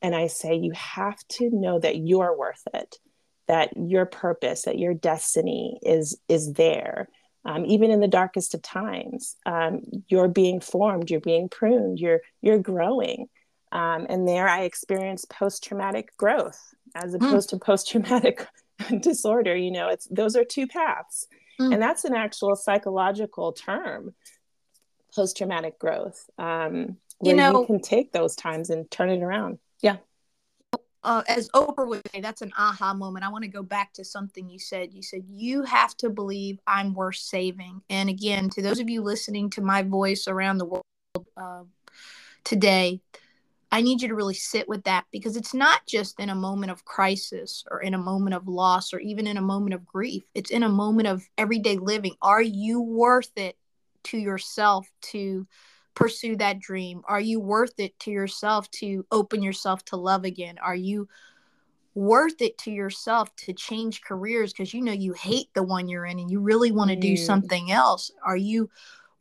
and 0.00 0.16
I 0.16 0.28
say, 0.28 0.54
you 0.54 0.72
have 0.72 1.18
to 1.32 1.50
know 1.50 1.78
that 1.78 1.98
you're 1.98 2.34
worth 2.38 2.62
it, 2.72 2.96
that 3.48 3.76
your 3.76 4.06
purpose, 4.06 4.62
that 4.62 4.78
your 4.78 4.94
destiny 4.94 5.78
is, 5.82 6.18
is 6.26 6.54
there. 6.54 7.10
Um, 7.46 7.64
even 7.64 7.90
in 7.92 8.00
the 8.00 8.08
darkest 8.08 8.54
of 8.54 8.62
times, 8.62 9.36
um, 9.46 9.82
you're 10.08 10.28
being 10.28 10.60
formed, 10.60 11.10
you're 11.10 11.20
being 11.20 11.48
pruned, 11.48 12.00
you're, 12.00 12.20
you're 12.42 12.58
growing 12.58 13.28
um, 13.72 14.06
and 14.08 14.26
there 14.26 14.48
I 14.48 14.62
experienced 14.62 15.28
post 15.28 15.64
traumatic 15.64 16.16
growth 16.16 16.74
as 16.94 17.14
hmm. 17.14 17.16
opposed 17.16 17.48
mm. 17.48 17.50
to 17.50 17.58
post 17.58 17.90
traumatic 17.90 18.46
disorder. 19.00 19.56
You 19.56 19.70
know, 19.70 19.88
it's 19.88 20.06
those 20.06 20.36
are 20.36 20.44
two 20.44 20.66
paths. 20.66 21.26
Mm. 21.60 21.74
And 21.74 21.82
that's 21.82 22.04
an 22.04 22.14
actual 22.14 22.54
psychological 22.54 23.52
term, 23.52 24.14
post 25.14 25.36
traumatic 25.36 25.78
growth. 25.78 26.28
Um, 26.38 26.98
you, 27.22 27.34
know, 27.34 27.60
you 27.60 27.66
can 27.66 27.80
take 27.80 28.12
those 28.12 28.36
times 28.36 28.70
and 28.70 28.90
turn 28.90 29.10
it 29.10 29.22
around. 29.22 29.58
Uh, 31.06 31.22
as 31.28 31.48
Oprah 31.50 31.86
would 31.86 32.02
say, 32.12 32.20
that's 32.20 32.42
an 32.42 32.52
aha 32.58 32.92
moment. 32.92 33.24
I 33.24 33.28
want 33.28 33.44
to 33.44 33.48
go 33.48 33.62
back 33.62 33.92
to 33.92 34.04
something 34.04 34.50
you 34.50 34.58
said. 34.58 34.92
You 34.92 35.02
said, 35.02 35.22
You 35.28 35.62
have 35.62 35.96
to 35.98 36.10
believe 36.10 36.58
I'm 36.66 36.94
worth 36.94 37.14
saving. 37.14 37.80
And 37.88 38.08
again, 38.08 38.50
to 38.50 38.60
those 38.60 38.80
of 38.80 38.90
you 38.90 39.02
listening 39.02 39.48
to 39.50 39.60
my 39.60 39.82
voice 39.82 40.26
around 40.26 40.58
the 40.58 40.64
world 40.64 40.82
uh, 41.36 41.62
today, 42.42 43.00
I 43.70 43.82
need 43.82 44.02
you 44.02 44.08
to 44.08 44.16
really 44.16 44.34
sit 44.34 44.68
with 44.68 44.82
that 44.82 45.04
because 45.12 45.36
it's 45.36 45.54
not 45.54 45.86
just 45.86 46.18
in 46.18 46.28
a 46.28 46.34
moment 46.34 46.72
of 46.72 46.84
crisis 46.84 47.62
or 47.70 47.80
in 47.80 47.94
a 47.94 47.98
moment 47.98 48.34
of 48.34 48.48
loss 48.48 48.92
or 48.92 48.98
even 48.98 49.28
in 49.28 49.36
a 49.36 49.42
moment 49.42 49.74
of 49.74 49.86
grief. 49.86 50.24
It's 50.34 50.50
in 50.50 50.64
a 50.64 50.68
moment 50.68 51.06
of 51.06 51.22
everyday 51.38 51.76
living. 51.76 52.16
Are 52.20 52.42
you 52.42 52.80
worth 52.80 53.30
it 53.36 53.56
to 54.04 54.18
yourself 54.18 54.88
to 55.12 55.46
pursue 55.96 56.36
that 56.36 56.60
dream? 56.60 57.02
Are 57.06 57.20
you 57.20 57.40
worth 57.40 57.80
it 57.80 57.98
to 58.00 58.12
yourself 58.12 58.70
to 58.72 59.04
open 59.10 59.42
yourself 59.42 59.84
to 59.86 59.96
love 59.96 60.24
again? 60.24 60.58
Are 60.58 60.76
you 60.76 61.08
worth 61.94 62.42
it 62.42 62.58
to 62.58 62.70
yourself 62.70 63.34
to 63.34 63.54
change 63.54 64.02
careers 64.02 64.52
because 64.52 64.74
you 64.74 64.82
know 64.82 64.92
you 64.92 65.14
hate 65.14 65.48
the 65.54 65.62
one 65.62 65.88
you're 65.88 66.04
in 66.04 66.20
and 66.20 66.30
you 66.30 66.38
really 66.38 66.70
want 66.70 66.90
to 66.90 66.96
mm. 66.96 67.00
do 67.00 67.16
something 67.16 67.72
else? 67.72 68.12
Are 68.24 68.36
you 68.36 68.70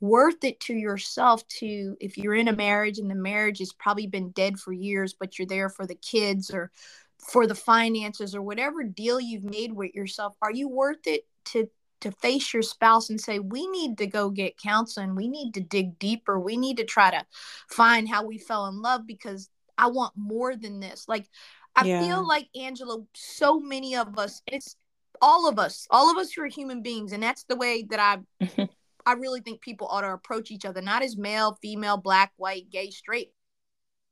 worth 0.02 0.44
it 0.44 0.60
to 0.60 0.74
yourself 0.74 1.48
to 1.48 1.96
if 2.02 2.18
you're 2.18 2.36
in 2.36 2.50
a 2.50 2.56
marriage 2.56 3.00
and 3.00 3.10
the 3.10 3.16
marriage 3.16 3.60
has 3.60 3.72
probably 3.72 4.06
been 4.06 4.30
dead 4.32 4.60
for 4.60 4.74
years 4.74 5.16
but 5.18 5.40
you're 5.40 5.48
there 5.48 5.70
for 5.70 5.88
the 5.88 5.96
kids 5.96 6.52
or 6.52 6.70
for 7.18 7.48
the 7.48 7.56
finances 7.56 8.36
or 8.36 8.42
whatever 8.42 8.84
deal 8.84 9.22
you've 9.22 9.46
made 9.46 9.72
with 9.72 9.96
yourself 9.96 10.36
are 10.42 10.52
you 10.52 10.68
worth 10.68 11.08
it 11.08 11.26
to 11.46 11.68
to 12.02 12.12
face 12.12 12.54
your 12.54 12.62
spouse 12.62 13.10
and 13.10 13.20
say 13.20 13.40
we 13.40 13.68
need 13.68 13.98
to 13.98 14.08
go 14.08 14.30
get 14.30 14.58
counseling 14.58 15.16
we 15.16 15.28
need 15.28 15.54
to 15.54 15.62
dig 15.62 15.98
deeper 16.00 16.40
we 16.40 16.58
need 16.58 16.78
to 16.78 16.86
try 16.86 17.12
to 17.12 17.26
find 17.70 18.08
how 18.08 18.26
we 18.26 18.38
fell 18.38 18.68
in 18.68 18.82
love 18.82 19.08
because 19.08 19.50
i 19.78 19.88
want 19.88 20.14
more 20.16 20.56
than 20.56 20.80
this 20.80 21.06
like 21.08 21.28
i 21.76 21.86
yeah. 21.86 22.02
feel 22.02 22.28
like 22.28 22.48
angela 22.56 23.00
so 23.14 23.60
many 23.60 23.96
of 23.96 24.18
us 24.18 24.42
it's 24.48 24.76
all 25.22 25.48
of 25.48 25.58
us 25.58 25.88
all 25.90 26.12
of 26.12 26.18
us 26.18 26.32
who 26.32 26.42
are 26.42 26.48
human 26.48 26.82
beings 26.82 27.12
and 27.14 27.24
that's 27.24 27.44
the 27.46 27.56
way 27.56 27.84
that 27.90 28.00
i 28.00 28.46
mm-hmm. 28.46 28.66
I 29.08 29.14
really 29.14 29.42
think 29.42 29.62
people 29.62 29.88
ought 29.88 30.02
to 30.02 30.14
approach 30.14 30.50
each 30.50 30.66
other 30.66 30.82
not 30.82 31.04
as 31.04 31.16
male, 31.16 31.60
female, 31.62 31.98
black, 31.98 32.34
white, 32.38 32.72
gay, 32.72 32.90
straight 32.90 33.30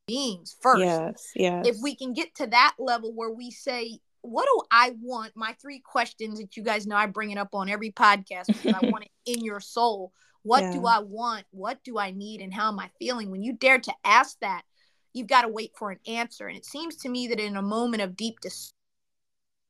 beings 0.08 0.56
first. 0.62 0.82
Yes, 0.82 1.32
yes. 1.36 1.68
If 1.68 1.78
we 1.82 1.96
can 1.96 2.14
get 2.14 2.36
to 2.36 2.48
that 2.48 2.76
level 2.78 3.14
where 3.14 3.32
we 3.32 3.52
say, 3.52 4.00
what 4.24 4.46
do 4.46 4.62
I 4.72 4.96
want? 5.02 5.34
My 5.36 5.56
three 5.62 5.80
questions 5.80 6.40
that 6.40 6.58
you 6.58 6.64
guys 6.64 6.88
know 6.88 6.96
I 6.96 7.06
bring 7.06 7.32
it 7.32 7.38
up 7.38 7.54
on 7.54 7.70
every 7.70 7.92
podcast 7.92 8.48
because 8.48 8.74
I 8.74 8.90
want 8.90 9.06
it 9.06 9.12
in 9.38 9.44
your 9.44 9.60
soul. 9.60 10.12
What 10.42 10.64
yeah. 10.64 10.74
do 10.74 10.86
I 10.86 11.00
want? 11.00 11.46
What 11.52 11.84
do 11.84 11.98
I 11.98 12.12
need? 12.12 12.42
And 12.42 12.54
how 12.54 12.70
am 12.70 12.80
I 12.80 12.90
feeling? 13.00 13.32
When 13.32 13.44
you 13.44 13.54
dare 13.54 13.80
to 13.80 13.94
ask 14.04 14.38
that, 14.42 14.64
you've 15.14 15.28
got 15.28 15.44
to 15.44 15.48
wait 15.48 15.72
for 15.78 15.92
an 15.92 16.00
answer. 16.08 16.48
And 16.48 16.58
it 16.58 16.66
seems 16.66 16.96
to 16.98 17.10
me 17.10 17.28
that 17.28 17.40
in 17.40 17.56
a 17.56 17.62
moment 17.62 18.02
of 18.02 18.16
deep 18.16 18.40
dis- 18.42 18.74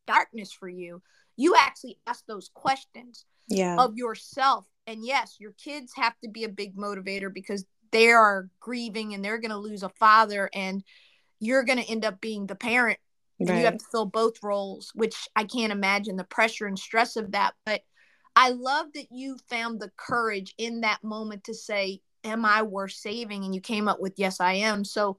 darkness 0.08 0.52
for 0.52 0.70
you, 0.70 1.02
you 1.36 1.56
actually 1.60 2.00
ask 2.08 2.26
those 2.26 2.50
questions 2.54 3.26
yeah. 3.48 3.76
of 3.78 3.98
yourself 3.98 4.66
and 4.88 5.06
yes, 5.06 5.38
your 5.40 5.54
kids 5.54 5.94
have 5.96 6.14
to 6.22 6.30
be 6.30 6.44
a 6.44 6.50
big 6.50 6.76
motivator 6.76 7.34
because 7.34 7.66
they 7.92 8.12
are 8.12 8.50
grieving 8.60 9.14
and 9.14 9.24
they're 9.24 9.40
going 9.40 9.52
to 9.52 9.58
lose 9.58 9.84
a 9.84 9.90
father 9.90 10.50
and 10.54 10.84
you're 11.40 11.64
going 11.64 11.80
to 11.80 11.90
end 11.90 12.06
up 12.06 12.20
being 12.20 12.48
the 12.48 12.56
parent 12.56 13.00
right. 13.40 13.60
you 13.60 13.66
have 13.66 13.78
to 13.78 13.86
fill 13.92 14.06
both 14.06 14.44
roles 14.44 14.92
which 14.96 15.28
i 15.36 15.44
can't 15.44 15.72
imagine 15.72 16.16
the 16.16 16.24
pressure 16.24 16.66
and 16.66 16.80
stress 16.80 17.16
of 17.16 17.32
that 17.32 17.54
but 17.66 17.82
i 18.36 18.50
love 18.50 18.88
that 18.94 19.08
you 19.12 19.38
found 19.50 19.80
the 19.80 19.92
courage 19.98 20.54
in 20.58 20.82
that 20.82 21.04
moment 21.04 21.44
to 21.44 21.54
say 21.54 22.00
am 22.24 22.46
i 22.46 22.62
worth 22.62 22.92
saving? 22.92 23.44
And 23.44 23.54
you 23.54 23.62
came 23.62 23.88
up 23.88 24.00
with 24.00 24.14
yes 24.18 24.40
i 24.40 24.54
am. 24.54 24.84
So 24.84 25.18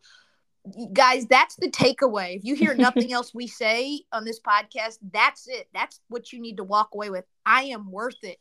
guys 0.93 1.27
that's 1.27 1.57
the 1.57 1.71
takeaway. 1.71 2.37
If 2.37 2.45
you 2.45 2.55
hear 2.55 2.75
nothing 2.75 3.13
else 3.13 3.35
we 3.35 3.47
say 3.47 4.01
on 4.13 4.25
this 4.25 4.41
podcast 4.41 4.99
that's 5.13 5.47
it. 5.49 5.69
That's 5.75 6.01
what 6.09 6.33
you 6.33 6.41
need 6.41 6.57
to 6.57 6.65
walk 6.65 6.91
away 6.95 7.11
with. 7.11 7.25
I 7.45 7.65
am 7.65 7.91
worth 7.91 8.23
it 8.23 8.39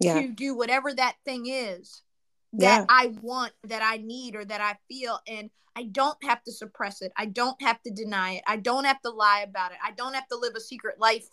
yeah. 0.00 0.20
to 0.20 0.28
do 0.28 0.56
whatever 0.56 0.92
that 0.94 1.16
thing 1.24 1.46
is 1.46 2.02
that 2.54 2.80
yeah. 2.80 2.86
I 2.88 3.14
want, 3.20 3.52
that 3.64 3.82
I 3.82 3.98
need, 3.98 4.36
or 4.36 4.44
that 4.44 4.60
I 4.60 4.76
feel. 4.88 5.18
And 5.26 5.50
I 5.76 5.84
don't 5.84 6.22
have 6.24 6.42
to 6.44 6.52
suppress 6.52 7.02
it. 7.02 7.12
I 7.16 7.26
don't 7.26 7.60
have 7.62 7.80
to 7.82 7.90
deny 7.90 8.32
it. 8.32 8.42
I 8.46 8.56
don't 8.56 8.84
have 8.84 9.00
to 9.02 9.10
lie 9.10 9.44
about 9.46 9.72
it. 9.72 9.78
I 9.84 9.92
don't 9.92 10.14
have 10.14 10.26
to 10.28 10.36
live 10.36 10.54
a 10.56 10.60
secret 10.60 10.98
life 10.98 11.26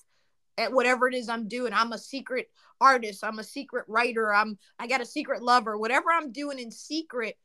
at 0.58 0.72
whatever 0.72 1.08
it 1.08 1.16
is 1.16 1.30
I'm 1.30 1.48
doing. 1.48 1.74
I'm 1.74 1.94
a 1.94 1.98
secret 1.98 2.50
artist. 2.80 3.24
I'm 3.24 3.40
a 3.40 3.44
secret 3.44 3.86
writer. 3.88 4.34
I'm 4.34 4.58
I 4.80 4.88
got 4.88 5.02
a 5.02 5.06
secret 5.06 5.42
lover. 5.42 5.78
Whatever 5.78 6.12
I'm 6.12 6.32
doing 6.32 6.60
in 6.60 6.72
secret, 6.72 7.38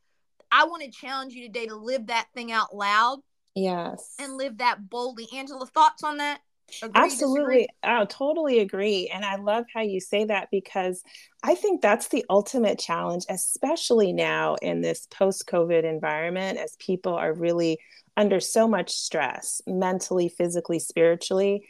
I 0.53 0.65
want 0.65 0.83
to 0.83 0.91
challenge 0.91 1.33
you 1.35 1.47
today 1.47 1.67
to 1.67 1.77
live 1.77 2.09
that 2.09 2.29
thing 2.35 2.53
out 2.53 2.75
loud. 2.75 3.21
Yes. 3.55 4.15
And 4.19 4.37
live 4.37 4.59
that 4.59 4.89
boldly. 4.89 5.29
Angela, 5.35 5.67
thoughts 5.67 6.05
on 6.05 6.19
that? 6.19 6.41
Agree, 6.83 6.91
Absolutely. 6.95 7.69
I 7.83 8.05
totally 8.07 8.61
agree. 8.61 9.11
And 9.13 9.25
I 9.25 9.37
love 9.37 9.65
how 9.73 9.83
you 9.83 10.01
say 10.01 10.25
that 10.25 10.49
because 10.51 11.03
I 11.43 11.55
think 11.55 11.81
that's 11.81 12.09
the 12.09 12.25
ultimate 12.31 12.79
challenge, 12.79 13.25
especially 13.29 14.13
now 14.13 14.57
in 14.57 14.81
this 14.81 15.07
post 15.11 15.47
COVID 15.47 15.85
environment, 15.85 16.59
as 16.59 16.77
people 16.79 17.15
are 17.15 17.33
really 17.33 17.79
under 18.17 18.41
so 18.41 18.69
much 18.69 18.91
stress 18.91 19.63
mentally, 19.67 20.29
physically, 20.29 20.79
spiritually. 20.79 21.67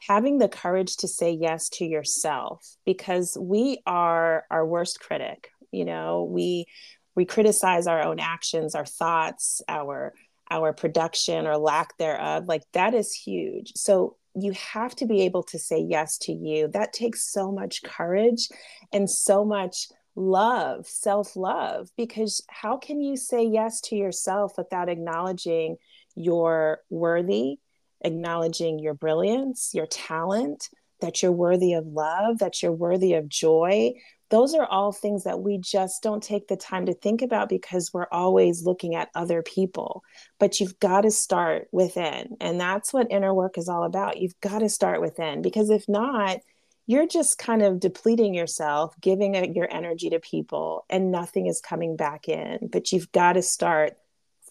Having 0.00 0.38
the 0.38 0.48
courage 0.48 0.96
to 0.98 1.08
say 1.08 1.30
yes 1.30 1.68
to 1.70 1.84
yourself 1.84 2.76
because 2.84 3.36
we 3.40 3.82
are 3.86 4.44
our 4.50 4.66
worst 4.66 5.00
critic. 5.00 5.50
You 5.72 5.84
know, 5.84 6.28
we 6.30 6.66
we 7.14 7.24
criticize 7.24 7.86
our 7.86 8.02
own 8.02 8.20
actions, 8.20 8.74
our 8.74 8.84
thoughts, 8.84 9.62
our 9.68 10.12
our 10.50 10.72
production 10.72 11.46
or 11.46 11.56
lack 11.56 11.96
thereof 11.98 12.46
like 12.46 12.62
that 12.72 12.94
is 12.94 13.12
huge 13.12 13.72
so 13.74 14.16
you 14.38 14.52
have 14.52 14.94
to 14.96 15.06
be 15.06 15.22
able 15.22 15.42
to 15.44 15.58
say 15.58 15.80
yes 15.80 16.18
to 16.18 16.32
you. 16.32 16.68
That 16.68 16.92
takes 16.92 17.32
so 17.32 17.50
much 17.50 17.82
courage 17.82 18.48
and 18.92 19.08
so 19.08 19.44
much 19.44 19.88
love, 20.14 20.86
self 20.86 21.36
love, 21.36 21.88
because 21.96 22.42
how 22.48 22.76
can 22.76 23.00
you 23.00 23.16
say 23.16 23.44
yes 23.44 23.80
to 23.82 23.96
yourself 23.96 24.52
without 24.56 24.88
acknowledging 24.88 25.76
your 26.14 26.80
worthy, 26.90 27.58
acknowledging 28.02 28.78
your 28.78 28.94
brilliance, 28.94 29.70
your 29.74 29.86
talent, 29.86 30.68
that 31.00 31.22
you're 31.22 31.32
worthy 31.32 31.74
of 31.74 31.86
love, 31.86 32.38
that 32.38 32.62
you're 32.62 32.72
worthy 32.72 33.14
of 33.14 33.28
joy. 33.28 33.92
Those 34.30 34.54
are 34.54 34.66
all 34.66 34.92
things 34.92 35.24
that 35.24 35.40
we 35.40 35.58
just 35.58 36.02
don't 36.02 36.22
take 36.22 36.48
the 36.48 36.56
time 36.56 36.86
to 36.86 36.94
think 36.94 37.22
about 37.22 37.48
because 37.48 37.92
we're 37.92 38.08
always 38.10 38.64
looking 38.64 38.94
at 38.94 39.10
other 39.14 39.42
people. 39.42 40.02
But 40.38 40.58
you've 40.58 40.78
got 40.80 41.02
to 41.02 41.10
start 41.10 41.68
within. 41.72 42.36
And 42.40 42.60
that's 42.60 42.92
what 42.92 43.10
inner 43.10 43.32
work 43.32 43.56
is 43.56 43.68
all 43.68 43.84
about. 43.84 44.18
You've 44.18 44.40
got 44.40 44.58
to 44.60 44.68
start 44.68 45.00
within 45.00 45.42
because 45.42 45.70
if 45.70 45.88
not, 45.88 46.40
you're 46.86 47.06
just 47.06 47.38
kind 47.38 47.62
of 47.62 47.80
depleting 47.80 48.34
yourself, 48.34 48.94
giving 49.00 49.54
your 49.54 49.72
energy 49.72 50.08
to 50.10 50.20
people, 50.20 50.84
and 50.88 51.10
nothing 51.10 51.46
is 51.46 51.60
coming 51.60 51.96
back 51.96 52.28
in. 52.28 52.68
But 52.70 52.92
you've 52.92 53.10
got 53.10 53.32
to 53.32 53.42
start 53.42 53.96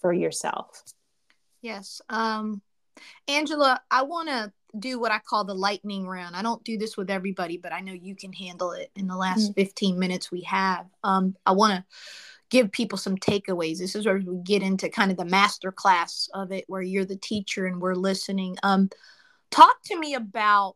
for 0.02 0.12
yourself. 0.12 0.84
Yes. 1.62 2.02
Um, 2.10 2.62
Angela, 3.28 3.82
I 3.90 4.04
want 4.04 4.30
to 4.30 4.52
do 4.80 5.00
what 5.00 5.12
I 5.12 5.20
call 5.20 5.44
the 5.44 5.54
lightning 5.54 6.08
round. 6.08 6.36
I 6.36 6.42
don't 6.42 6.64
do 6.64 6.78
this 6.78 6.98
with 6.98 7.10
everybody, 7.10 7.58
but 7.58 7.74
I 7.74 7.82
know 7.82 7.94
you 7.94 8.16
can 8.16 8.34
handle 8.34 8.72
it 8.72 8.92
in 8.96 9.08
the 9.08 9.16
last 9.16 9.52
mm-hmm. 9.52 9.62
15 9.62 10.00
minutes 10.00 10.32
we 10.32 10.42
have. 10.42 10.86
Um, 11.04 11.36
I 11.46 11.52
want 11.52 11.74
to 11.74 11.86
give 12.50 12.72
people 12.72 12.98
some 12.98 13.18
takeaways. 13.18 13.80
This 13.80 13.96
is 13.96 14.06
where 14.06 14.22
we 14.24 14.38
get 14.44 14.62
into 14.62 14.90
kind 14.90 15.12
of 15.12 15.18
the 15.18 15.26
master 15.26 15.72
class 15.72 16.30
of 16.34 16.52
it, 16.52 16.66
where 16.68 16.82
you're 16.82 17.06
the 17.06 17.16
teacher 17.16 17.66
and 17.66 17.82
we're 17.82 17.96
listening. 17.96 18.58
Um, 18.64 18.90
talk 19.52 19.78
to 19.86 20.00
me 20.00 20.14
about 20.14 20.76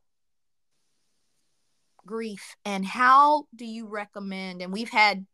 grief 2.05 2.55
and 2.65 2.85
how 2.85 3.45
do 3.55 3.65
you 3.65 3.87
recommend 3.87 4.63
and 4.63 4.73
we've 4.73 4.89
had 4.89 5.27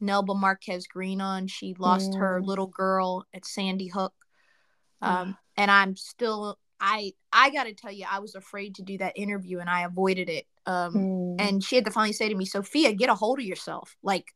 Nelba 0.00 0.40
Márquez-Greene 0.40 1.20
on 1.20 1.48
she 1.48 1.74
lost 1.78 2.12
mm. 2.12 2.18
her 2.20 2.40
little 2.40 2.68
girl 2.68 3.26
at 3.34 3.44
Sandy 3.44 3.88
Hook 3.88 4.12
um, 5.02 5.36
and 5.56 5.68
I'm 5.68 5.96
still 5.96 6.58
I 6.80 7.14
I 7.36 7.50
got 7.50 7.64
to 7.64 7.74
tell 7.74 7.92
you 7.92 8.06
I 8.10 8.20
was 8.20 8.34
afraid 8.34 8.76
to 8.76 8.82
do 8.82 8.98
that 8.98 9.12
interview 9.16 9.58
and 9.58 9.68
I 9.68 9.82
avoided 9.82 10.28
it 10.28 10.46
um, 10.64 10.94
mm. 10.94 11.36
and 11.38 11.62
she 11.62 11.76
had 11.76 11.84
to 11.84 11.90
finally 11.90 12.12
say 12.12 12.28
to 12.28 12.34
me 12.34 12.46
Sophia 12.46 12.92
get 12.94 13.10
a 13.10 13.14
hold 13.14 13.38
of 13.38 13.44
yourself 13.44 13.96
like 14.02 14.32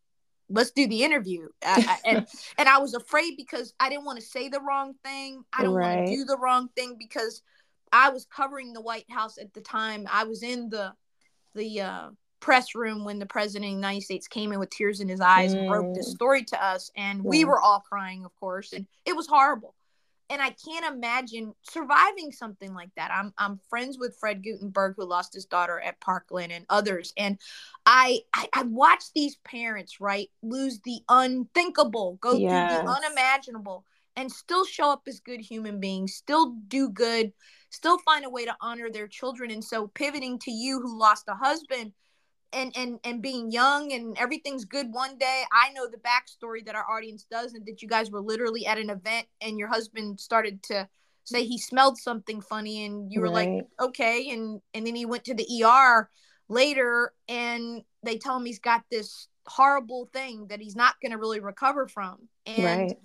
let's 0.49 0.73
do 0.73 0.87
the 0.87 1.03
interview 1.03 1.49
I, 1.65 1.99
I, 2.05 2.09
and 2.09 2.27
and 2.59 2.69
I 2.69 2.79
was 2.79 2.95
afraid 2.95 3.37
because 3.37 3.73
I 3.81 3.89
didn't 3.89 4.05
want 4.05 4.21
to 4.21 4.25
say 4.25 4.49
the 4.49 4.61
wrong 4.61 4.95
thing 5.05 5.45
I 5.53 5.63
don't 5.63 5.75
right. 5.75 5.97
want 5.97 6.09
to 6.09 6.15
do 6.15 6.25
the 6.25 6.39
wrong 6.39 6.69
thing 6.77 6.97
because 6.99 7.43
I 7.93 8.11
was 8.11 8.27
covering 8.27 8.73
the 8.73 8.81
White 8.81 9.11
House 9.11 9.39
at 9.39 9.53
the 9.55 9.61
time 9.61 10.07
I 10.11 10.25
was 10.25 10.43
in 10.43 10.69
the 10.69 10.93
the 11.55 11.81
uh, 11.81 12.11
press 12.41 12.75
room 12.75 13.05
when 13.05 13.19
the 13.19 13.27
president 13.27 13.65
of 13.67 13.71
the 13.71 13.77
United 13.77 14.03
States 14.03 14.27
came 14.27 14.53
in 14.53 14.59
with 14.59 14.71
tears 14.71 15.01
in 15.01 15.09
his 15.09 15.21
eyes 15.21 15.55
mm. 15.55 15.59
and 15.59 15.69
broke 15.69 15.95
this 15.95 16.09
mm. 16.09 16.15
story 16.15 16.45
to 16.45 16.65
us. 16.65 16.91
And 16.97 17.23
yeah. 17.23 17.29
we 17.29 17.45
were 17.45 17.61
all 17.61 17.81
crying, 17.81 18.25
of 18.25 18.35
course, 18.37 18.73
and 18.73 18.87
it 19.05 19.15
was 19.15 19.27
horrible. 19.27 19.75
And 20.31 20.41
I 20.41 20.51
can't 20.51 20.95
imagine 20.95 21.55
surviving 21.63 22.33
something 22.33 22.73
like 22.73 22.91
that. 22.97 23.11
I'm 23.13 23.35
I'm 23.37 23.61
friends 23.69 23.99
with 23.99 24.17
Fred 24.19 24.43
Guttenberg, 24.43 24.95
who 24.97 25.05
lost 25.05 25.35
his 25.35 25.45
daughter 25.45 25.81
at 25.81 26.01
Parkland, 26.01 26.53
and 26.53 26.65
others. 26.71 27.13
And 27.17 27.39
I 27.85 28.21
I, 28.33 28.49
I 28.55 28.63
watch 28.63 29.05
these 29.15 29.37
parents 29.45 30.01
right 30.01 30.31
lose 30.43 30.81
the 30.81 31.01
unthinkable, 31.09 32.19
go 32.21 32.35
yes. 32.35 32.73
through 32.73 32.83
the 32.83 32.91
unimaginable, 32.91 33.85
and 34.17 34.31
still 34.31 34.65
show 34.65 34.91
up 34.91 35.03
as 35.07 35.21
good 35.21 35.41
human 35.41 35.81
beings, 35.81 36.15
still 36.15 36.57
do 36.69 36.89
good 36.89 37.33
still 37.71 37.99
find 37.99 38.25
a 38.25 38.31
way 38.31 38.45
to 38.45 38.57
honor 38.61 38.91
their 38.91 39.07
children. 39.09 39.51
And 39.51 39.65
so 39.65 39.87
pivoting 39.89 40.39
to 40.41 40.51
you 40.51 40.81
who 40.81 40.99
lost 40.99 41.29
a 41.29 41.35
husband 41.35 41.93
and 42.53 42.73
and 42.77 42.99
and 43.05 43.23
being 43.23 43.51
young 43.51 43.93
and 43.93 44.17
everything's 44.19 44.65
good 44.65 44.93
one 44.93 45.19
day. 45.19 45.43
I 45.53 45.73
know 45.73 45.89
the 45.89 45.99
backstory 45.99 46.65
that 46.67 46.75
our 46.75 46.89
audience 46.91 47.27
doesn't 47.31 47.67
that 47.67 47.83
you 47.83 47.89
guys 47.89 48.11
were 48.11 48.21
literally 48.21 48.67
at 48.67 48.79
an 48.79 48.91
event 48.91 49.27
and 49.41 49.59
your 49.59 49.69
husband 49.69 50.21
started 50.21 50.63
to 50.65 50.89
say 51.25 51.45
he 51.45 51.59
smelled 51.59 51.99
something 51.99 52.41
funny 52.41 52.85
and 52.85 53.13
you 53.13 53.21
were 53.21 53.31
right. 53.31 53.49
like, 53.51 53.67
okay, 53.81 54.31
and 54.31 54.61
and 54.75 54.87
then 54.87 54.95
he 54.95 55.07
went 55.07 55.25
to 55.25 55.35
the 55.35 55.65
ER 55.65 56.09
later 56.49 57.13
and 57.29 57.83
they 58.03 58.19
tell 58.19 58.37
him 58.37 58.45
he's 58.45 58.59
got 58.59 58.83
this 58.91 59.29
horrible 59.47 60.09
thing 60.13 60.47
that 60.49 60.61
he's 60.61 60.77
not 60.77 60.95
going 61.01 61.13
to 61.13 61.19
really 61.19 61.41
recover 61.41 61.87
from. 61.89 62.29
And 62.47 62.65
right 62.65 62.99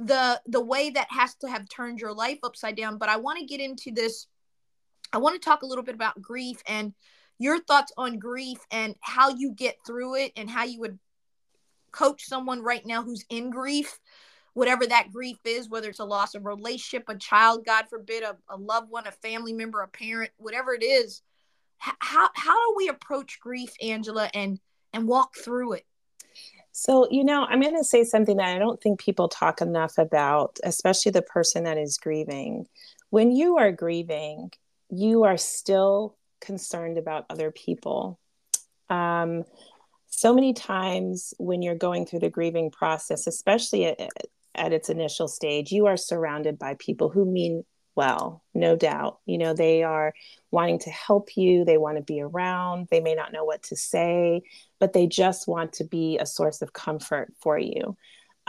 the 0.00 0.40
the 0.46 0.60
way 0.60 0.88
that 0.90 1.06
has 1.10 1.34
to 1.34 1.48
have 1.48 1.68
turned 1.68 2.00
your 2.00 2.14
life 2.14 2.38
upside 2.42 2.74
down 2.74 2.96
but 2.96 3.10
i 3.10 3.16
want 3.16 3.38
to 3.38 3.44
get 3.44 3.60
into 3.60 3.90
this 3.90 4.26
i 5.12 5.18
want 5.18 5.40
to 5.40 5.46
talk 5.46 5.62
a 5.62 5.66
little 5.66 5.84
bit 5.84 5.94
about 5.94 6.20
grief 6.22 6.62
and 6.66 6.94
your 7.40 7.58
thoughts 7.58 7.92
on 7.96 8.18
grief 8.18 8.58
and 8.70 8.94
how 9.00 9.30
you 9.30 9.50
get 9.52 9.76
through 9.84 10.14
it 10.14 10.32
and 10.36 10.48
how 10.48 10.62
you 10.62 10.78
would 10.78 10.98
coach 11.90 12.24
someone 12.24 12.62
right 12.62 12.86
now 12.86 13.02
who's 13.02 13.24
in 13.30 13.50
grief 13.50 13.98
whatever 14.52 14.86
that 14.86 15.10
grief 15.10 15.38
is 15.44 15.68
whether 15.68 15.88
it's 15.88 15.98
a 15.98 16.04
loss 16.04 16.36
of 16.36 16.46
relationship 16.46 17.08
a 17.08 17.16
child 17.16 17.64
god 17.64 17.86
forbid 17.88 18.22
a, 18.22 18.36
a 18.48 18.56
loved 18.56 18.90
one 18.90 19.06
a 19.08 19.10
family 19.10 19.52
member 19.52 19.80
a 19.80 19.88
parent 19.88 20.30
whatever 20.36 20.72
it 20.72 20.84
is 20.84 21.22
how 21.78 22.28
how 22.34 22.54
do 22.54 22.74
we 22.76 22.86
approach 22.88 23.40
grief 23.40 23.72
angela 23.82 24.30
and 24.34 24.60
and 24.92 25.08
walk 25.08 25.34
through 25.34 25.72
it 25.72 25.84
so, 26.72 27.08
you 27.10 27.24
know, 27.24 27.44
I'm 27.44 27.60
going 27.60 27.76
to 27.76 27.84
say 27.84 28.04
something 28.04 28.36
that 28.36 28.54
I 28.54 28.58
don't 28.58 28.80
think 28.80 29.00
people 29.00 29.28
talk 29.28 29.60
enough 29.60 29.98
about, 29.98 30.58
especially 30.62 31.10
the 31.10 31.20
person 31.20 31.64
that 31.64 31.76
is 31.76 31.98
grieving. 31.98 32.68
When 33.10 33.32
you 33.32 33.58
are 33.58 33.72
grieving, 33.72 34.52
you 34.88 35.24
are 35.24 35.36
still 35.36 36.16
concerned 36.40 36.98
about 36.98 37.26
other 37.30 37.50
people. 37.50 38.18
Um, 38.88 39.44
so 40.08 40.34
many 40.34 40.52
times 40.52 41.32
when 41.38 41.62
you're 41.62 41.74
going 41.74 42.06
through 42.06 42.20
the 42.20 42.30
grieving 42.30 42.70
process, 42.70 43.26
especially 43.26 43.86
at, 43.86 44.00
at 44.54 44.72
its 44.72 44.90
initial 44.90 45.28
stage, 45.28 45.72
you 45.72 45.86
are 45.86 45.96
surrounded 45.96 46.58
by 46.58 46.74
people 46.78 47.08
who 47.08 47.24
mean 47.24 47.64
well, 47.96 48.42
no 48.54 48.76
doubt. 48.76 49.18
You 49.26 49.38
know, 49.38 49.52
they 49.52 49.82
are 49.82 50.14
wanting 50.50 50.78
to 50.80 50.90
help 50.90 51.36
you, 51.36 51.64
they 51.64 51.76
want 51.76 51.96
to 51.96 52.02
be 52.02 52.20
around, 52.20 52.88
they 52.90 53.00
may 53.00 53.14
not 53.14 53.32
know 53.32 53.44
what 53.44 53.62
to 53.64 53.76
say, 53.76 54.42
but 54.78 54.92
they 54.92 55.06
just 55.06 55.46
want 55.48 55.74
to 55.74 55.84
be 55.84 56.18
a 56.18 56.26
source 56.26 56.62
of 56.62 56.72
comfort 56.72 57.32
for 57.40 57.58
you. 57.58 57.96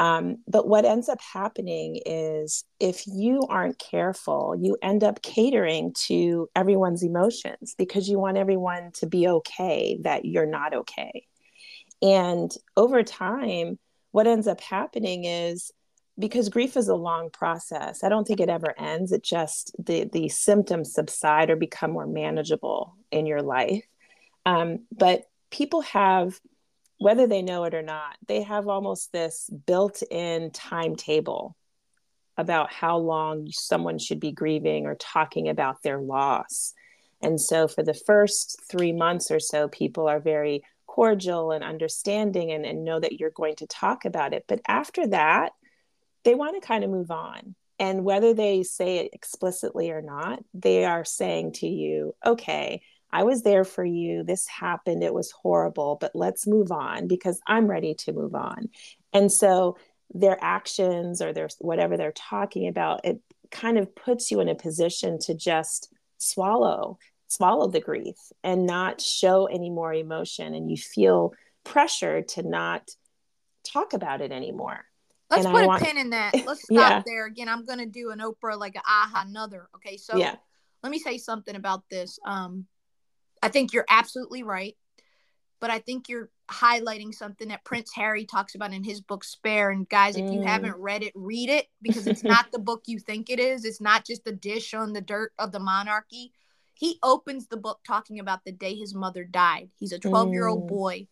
Um, 0.02 0.38
but 0.48 0.68
what 0.68 0.84
ends 0.84 1.10
up 1.10 1.22
happening 1.22 2.02
is 2.08 2.64
if 2.80 3.06
you 3.06 3.46
aren't 3.48 3.78
careful, 3.78 4.56
you 4.60 4.76
end 4.82 5.04
up 5.04 5.22
catering 5.22 5.94
to 6.08 6.50
everyone's 6.56 7.04
emotions 7.04 7.76
because 7.78 8.10
you 8.10 8.18
want 8.18 8.38
everyone 8.38 8.94
to 8.94 9.06
be 9.06 9.28
okay 9.28 10.00
that 10.02 10.26
you're 10.26 10.48
not 10.48 10.74
okay. 10.74 11.28
And 12.02 12.52
over 12.76 13.04
time, 13.04 13.78
what 14.10 14.26
ends 14.26 14.48
up 14.48 14.60
happening 14.60 15.26
is 15.26 15.72
because 16.18 16.50
grief 16.50 16.78
is 16.78 16.88
a 16.88 16.96
long 16.96 17.30
process. 17.30 18.04
I 18.04 18.10
don't 18.10 18.28
think 18.28 18.40
it 18.40 18.50
ever 18.50 18.74
ends. 18.80 19.12
It 19.12 19.24
just 19.24 19.76
the 19.78 20.10
the 20.12 20.30
symptoms 20.30 20.96
subside 20.96 21.52
or 21.52 21.56
become 21.56 21.92
more 21.92 22.08
manageable 22.08 22.96
in 23.12 23.28
your 23.28 23.44
life. 23.44 23.86
Um, 24.48 24.88
but 24.92 25.26
people 25.52 25.82
have, 25.82 26.40
whether 27.02 27.26
they 27.26 27.42
know 27.42 27.64
it 27.64 27.74
or 27.74 27.82
not, 27.82 28.16
they 28.28 28.44
have 28.44 28.68
almost 28.68 29.12
this 29.12 29.50
built-in 29.66 30.52
timetable 30.52 31.58
about 32.38 32.72
how 32.72 32.98
long 32.98 33.48
someone 33.50 33.98
should 33.98 34.20
be 34.20 34.32
grieving 34.32 34.86
or 34.86 34.94
talking 34.94 35.50
about 35.50 35.82
their 35.82 36.00
loss. 36.00 36.76
And 37.20 37.42
so 37.42 37.68
for 37.68 37.82
the 37.82 37.96
first 37.96 38.62
three 38.70 38.94
months 38.94 39.32
or 39.32 39.40
so, 39.40 39.68
people 39.68 40.08
are 40.08 40.20
very 40.20 40.64
cordial 40.86 41.52
and 41.52 41.64
understanding 41.64 42.52
and, 42.52 42.68
and 42.68 42.86
know 42.86 43.00
that 43.00 43.20
you're 43.20 43.32
going 43.32 43.56
to 43.56 43.66
talk 43.66 44.06
about 44.06 44.36
it. 44.36 44.46
But 44.48 44.62
after 44.68 45.08
that, 45.08 45.54
they 46.24 46.36
want 46.36 46.62
to 46.62 46.68
kind 46.68 46.84
of 46.84 46.92
move 46.92 47.10
on. 47.10 47.56
And 47.80 48.04
whether 48.04 48.36
they 48.36 48.62
say 48.62 48.98
it 48.98 49.10
explicitly 49.14 49.90
or 49.90 50.04
not, 50.04 50.44
they 50.54 50.86
are 50.86 51.04
saying 51.04 51.54
to 51.54 51.68
you, 51.68 52.14
okay, 52.24 52.84
I 53.14 53.24
was 53.24 53.42
there 53.42 53.64
for 53.64 53.84
you. 53.84 54.24
This 54.24 54.48
happened. 54.48 55.04
It 55.04 55.14
was 55.14 55.32
horrible, 55.32 55.98
but 56.00 56.12
let's 56.16 56.48
move 56.48 56.72
on 56.72 57.08
because 57.08 57.40
I'm 57.48 57.68
ready 57.68 57.94
to 57.96 58.14
move 58.14 58.36
on. 58.36 58.70
And 59.14 59.32
so 59.32 59.78
their 60.14 60.38
actions 60.42 61.22
or 61.22 61.34
their 61.34 61.50
whatever 61.60 61.98
they're 61.98 62.14
talking 62.14 62.68
about, 62.68 63.06
it 63.06 63.20
kind 63.50 63.78
of 63.78 63.94
puts 63.96 64.32
you 64.32 64.40
in 64.40 64.50
a 64.50 64.56
position 64.56 65.20
to 65.20 65.34
just 65.34 65.94
swallow, 66.18 66.98
swallow 67.28 67.68
the 67.68 67.82
grief 67.82 68.16
and 68.44 68.66
not 68.66 69.02
show 69.02 69.46
any 69.46 69.70
more 69.70 69.94
emotion. 69.94 70.54
And 70.54 70.70
you 70.70 70.78
feel 70.78 71.34
pressured 71.64 72.30
to 72.30 72.44
not 72.44 72.90
talk 73.64 73.94
about 73.94 74.22
it 74.22 74.32
anymore. 74.32 74.86
Let's 75.30 75.46
and 75.46 75.54
put 75.54 75.62
I 75.62 75.64
a 75.64 75.68
want... 75.68 75.84
pin 75.84 75.98
in 75.98 76.10
that. 76.10 76.34
Let's 76.46 76.64
stop 76.64 76.70
yeah. 76.70 77.04
there 77.06 77.26
again. 77.26 77.48
I'm 77.48 77.66
gonna 77.66 77.86
do 77.86 78.12
an 78.12 78.20
Oprah 78.20 78.58
like 78.58 78.76
a 78.76 78.82
aha 78.86 79.24
another. 79.26 79.70
Okay, 79.76 79.96
so 79.98 80.18
yeah. 80.18 80.36
let 80.84 80.92
me 80.92 81.00
say 81.00 81.18
something 81.18 81.56
about 81.56 81.84
this. 81.90 82.20
Um, 82.26 82.66
I 83.42 83.50
think 83.50 83.74
you're 83.74 83.86
absolutely 83.90 84.44
right, 84.44 84.76
but 85.60 85.72
I 85.72 85.80
think 85.80 86.10
you're 86.10 86.30
highlighting 86.50 87.14
something 87.14 87.48
that 87.48 87.64
Prince 87.64 87.92
Harry 87.96 88.26
talks 88.26 88.56
about 88.56 88.74
in 88.74 88.84
his 88.84 89.02
book 89.02 89.24
Spare. 89.24 89.72
And 89.72 89.88
guys, 89.88 90.18
if 90.18 90.26
mm. 90.26 90.34
you 90.34 90.42
haven't 90.42 90.76
read 90.78 91.04
it, 91.04 91.14
read 91.16 91.50
it 91.50 91.68
because 91.82 92.08
it's 92.08 92.24
not 92.26 92.52
the 92.52 92.60
book 92.60 92.84
you 92.86 93.00
think 93.00 93.30
it 93.30 93.40
is. 93.40 93.66
It's 93.66 93.82
not 93.82 94.06
just 94.06 94.28
a 94.28 94.32
dish 94.32 94.74
on 94.74 94.94
the 94.94 95.02
dirt 95.02 95.32
of 95.40 95.52
the 95.52 95.60
monarchy. 95.60 96.34
He 96.74 97.00
opens 97.04 97.48
the 97.48 97.58
book 97.58 97.80
talking 97.86 98.20
about 98.20 98.44
the 98.44 98.52
day 98.52 98.76
his 98.76 98.94
mother 98.94 99.24
died. 99.24 99.70
He's 99.78 99.92
a 99.92 100.00
12 100.00 100.34
year 100.34 100.48
old 100.48 100.64
mm. 100.64 100.68
boy 100.68 101.08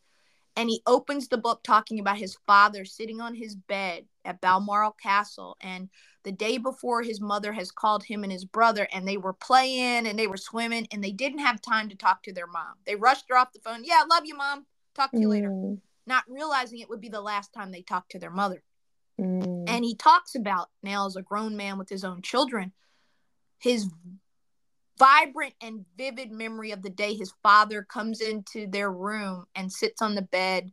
and 0.59 0.69
he 0.69 0.81
opens 0.85 1.29
the 1.29 1.37
book 1.37 1.63
talking 1.63 1.99
about 1.99 2.17
his 2.17 2.37
father 2.45 2.83
sitting 2.83 3.21
on 3.21 3.33
his 3.33 3.55
bed 3.55 4.05
at 4.25 4.41
Balmoral 4.41 4.91
Castle 4.91 5.55
and 5.61 5.87
the 6.23 6.31
day 6.31 6.57
before 6.57 7.01
his 7.01 7.21
mother 7.21 7.53
has 7.53 7.71
called 7.71 8.03
him 8.03 8.23
and 8.23 8.31
his 8.31 8.45
brother 8.45 8.87
and 8.91 9.07
they 9.07 9.17
were 9.17 9.33
playing 9.33 10.05
and 10.05 10.19
they 10.19 10.27
were 10.27 10.37
swimming 10.37 10.87
and 10.91 11.03
they 11.03 11.11
didn't 11.11 11.39
have 11.39 11.61
time 11.61 11.89
to 11.89 11.95
talk 11.95 12.23
to 12.23 12.33
their 12.33 12.47
mom. 12.47 12.75
They 12.85 12.95
rushed 12.95 13.25
her 13.29 13.37
off 13.37 13.53
the 13.53 13.59
phone. 13.59 13.83
Yeah, 13.83 14.03
love 14.09 14.25
you, 14.25 14.35
mom. 14.35 14.65
Talk 14.95 15.11
to 15.11 15.19
you 15.19 15.27
mm. 15.27 15.31
later. 15.31 15.77
Not 16.05 16.23
realizing 16.27 16.79
it 16.79 16.89
would 16.89 17.01
be 17.01 17.09
the 17.09 17.21
last 17.21 17.53
time 17.53 17.71
they 17.71 17.81
talked 17.81 18.11
to 18.11 18.19
their 18.19 18.31
mother. 18.31 18.63
Mm. 19.19 19.69
And 19.69 19.85
he 19.85 19.95
talks 19.95 20.35
about 20.35 20.69
now 20.83 21.05
as 21.05 21.15
a 21.15 21.21
grown 21.21 21.55
man 21.55 21.77
with 21.77 21.89
his 21.89 22.03
own 22.03 22.21
children, 22.21 22.73
his 23.59 23.89
vibrant 24.97 25.53
and 25.61 25.85
vivid 25.97 26.31
memory 26.31 26.71
of 26.71 26.81
the 26.81 26.89
day 26.89 27.13
his 27.13 27.33
father 27.41 27.81
comes 27.81 28.19
into 28.19 28.67
their 28.67 28.91
room 28.91 29.45
and 29.55 29.71
sits 29.71 30.01
on 30.01 30.15
the 30.15 30.21
bed 30.21 30.71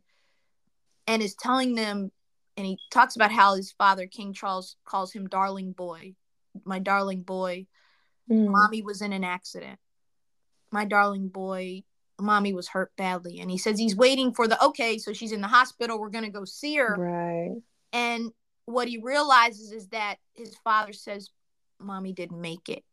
and 1.07 1.21
is 1.21 1.35
telling 1.35 1.75
them 1.75 2.11
and 2.57 2.65
he 2.65 2.77
talks 2.91 3.15
about 3.15 3.31
how 3.31 3.55
his 3.55 3.71
father 3.71 4.07
king 4.07 4.33
charles 4.33 4.75
calls 4.85 5.13
him 5.13 5.27
darling 5.27 5.71
boy 5.71 6.13
my 6.65 6.79
darling 6.79 7.21
boy. 7.21 7.67
Mm. 8.29 8.49
mommy 8.49 8.81
was 8.81 9.01
in 9.01 9.13
an 9.13 9.23
accident. 9.23 9.79
My 10.71 10.85
darling 10.85 11.29
boy 11.29 11.83
mommy 12.19 12.53
was 12.53 12.67
hurt 12.67 12.91
badly. 12.97 13.39
And 13.39 13.49
he 13.49 13.57
says 13.57 13.79
he's 13.79 13.95
waiting 13.95 14.33
for 14.33 14.47
the 14.47 14.61
okay 14.63 14.97
so 14.97 15.13
she's 15.13 15.31
in 15.31 15.41
the 15.41 15.47
hospital. 15.47 15.99
We're 15.99 16.09
going 16.09 16.25
to 16.25 16.29
go 16.29 16.45
see 16.45 16.75
her. 16.75 16.95
Right. 16.97 17.61
And 17.93 18.31
what 18.65 18.87
he 18.87 18.97
realizes 18.97 19.71
is 19.71 19.87
that 19.89 20.17
his 20.33 20.55
father 20.63 20.93
says 20.93 21.29
mommy 21.79 22.11
didn't 22.11 22.41
make 22.41 22.69
it 22.69 22.83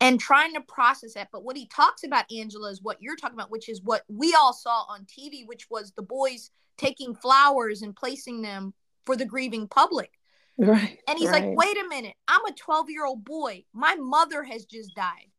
and 0.00 0.20
trying 0.20 0.52
to 0.54 0.60
process 0.60 1.14
that 1.14 1.28
but 1.32 1.44
what 1.44 1.56
he 1.56 1.66
talks 1.68 2.04
about 2.04 2.24
angela 2.30 2.70
is 2.70 2.82
what 2.82 2.98
you're 3.00 3.16
talking 3.16 3.36
about 3.36 3.50
which 3.50 3.68
is 3.68 3.82
what 3.82 4.02
we 4.08 4.34
all 4.34 4.52
saw 4.52 4.84
on 4.88 5.06
tv 5.06 5.46
which 5.46 5.66
was 5.70 5.92
the 5.96 6.02
boys 6.02 6.50
taking 6.76 7.14
flowers 7.14 7.82
and 7.82 7.96
placing 7.96 8.42
them 8.42 8.74
for 9.04 9.16
the 9.16 9.24
grieving 9.24 9.68
public. 9.68 10.12
Right. 10.58 10.98
And 11.08 11.18
he's 11.18 11.30
right. 11.30 11.44
like, 11.44 11.56
wait 11.56 11.76
a 11.76 11.88
minute, 11.88 12.14
I'm 12.28 12.44
a 12.46 12.52
12 12.52 12.90
year 12.90 13.04
old 13.04 13.24
boy. 13.24 13.64
My 13.72 13.94
mother 13.94 14.42
has 14.42 14.64
just 14.64 14.94
died. 14.94 15.30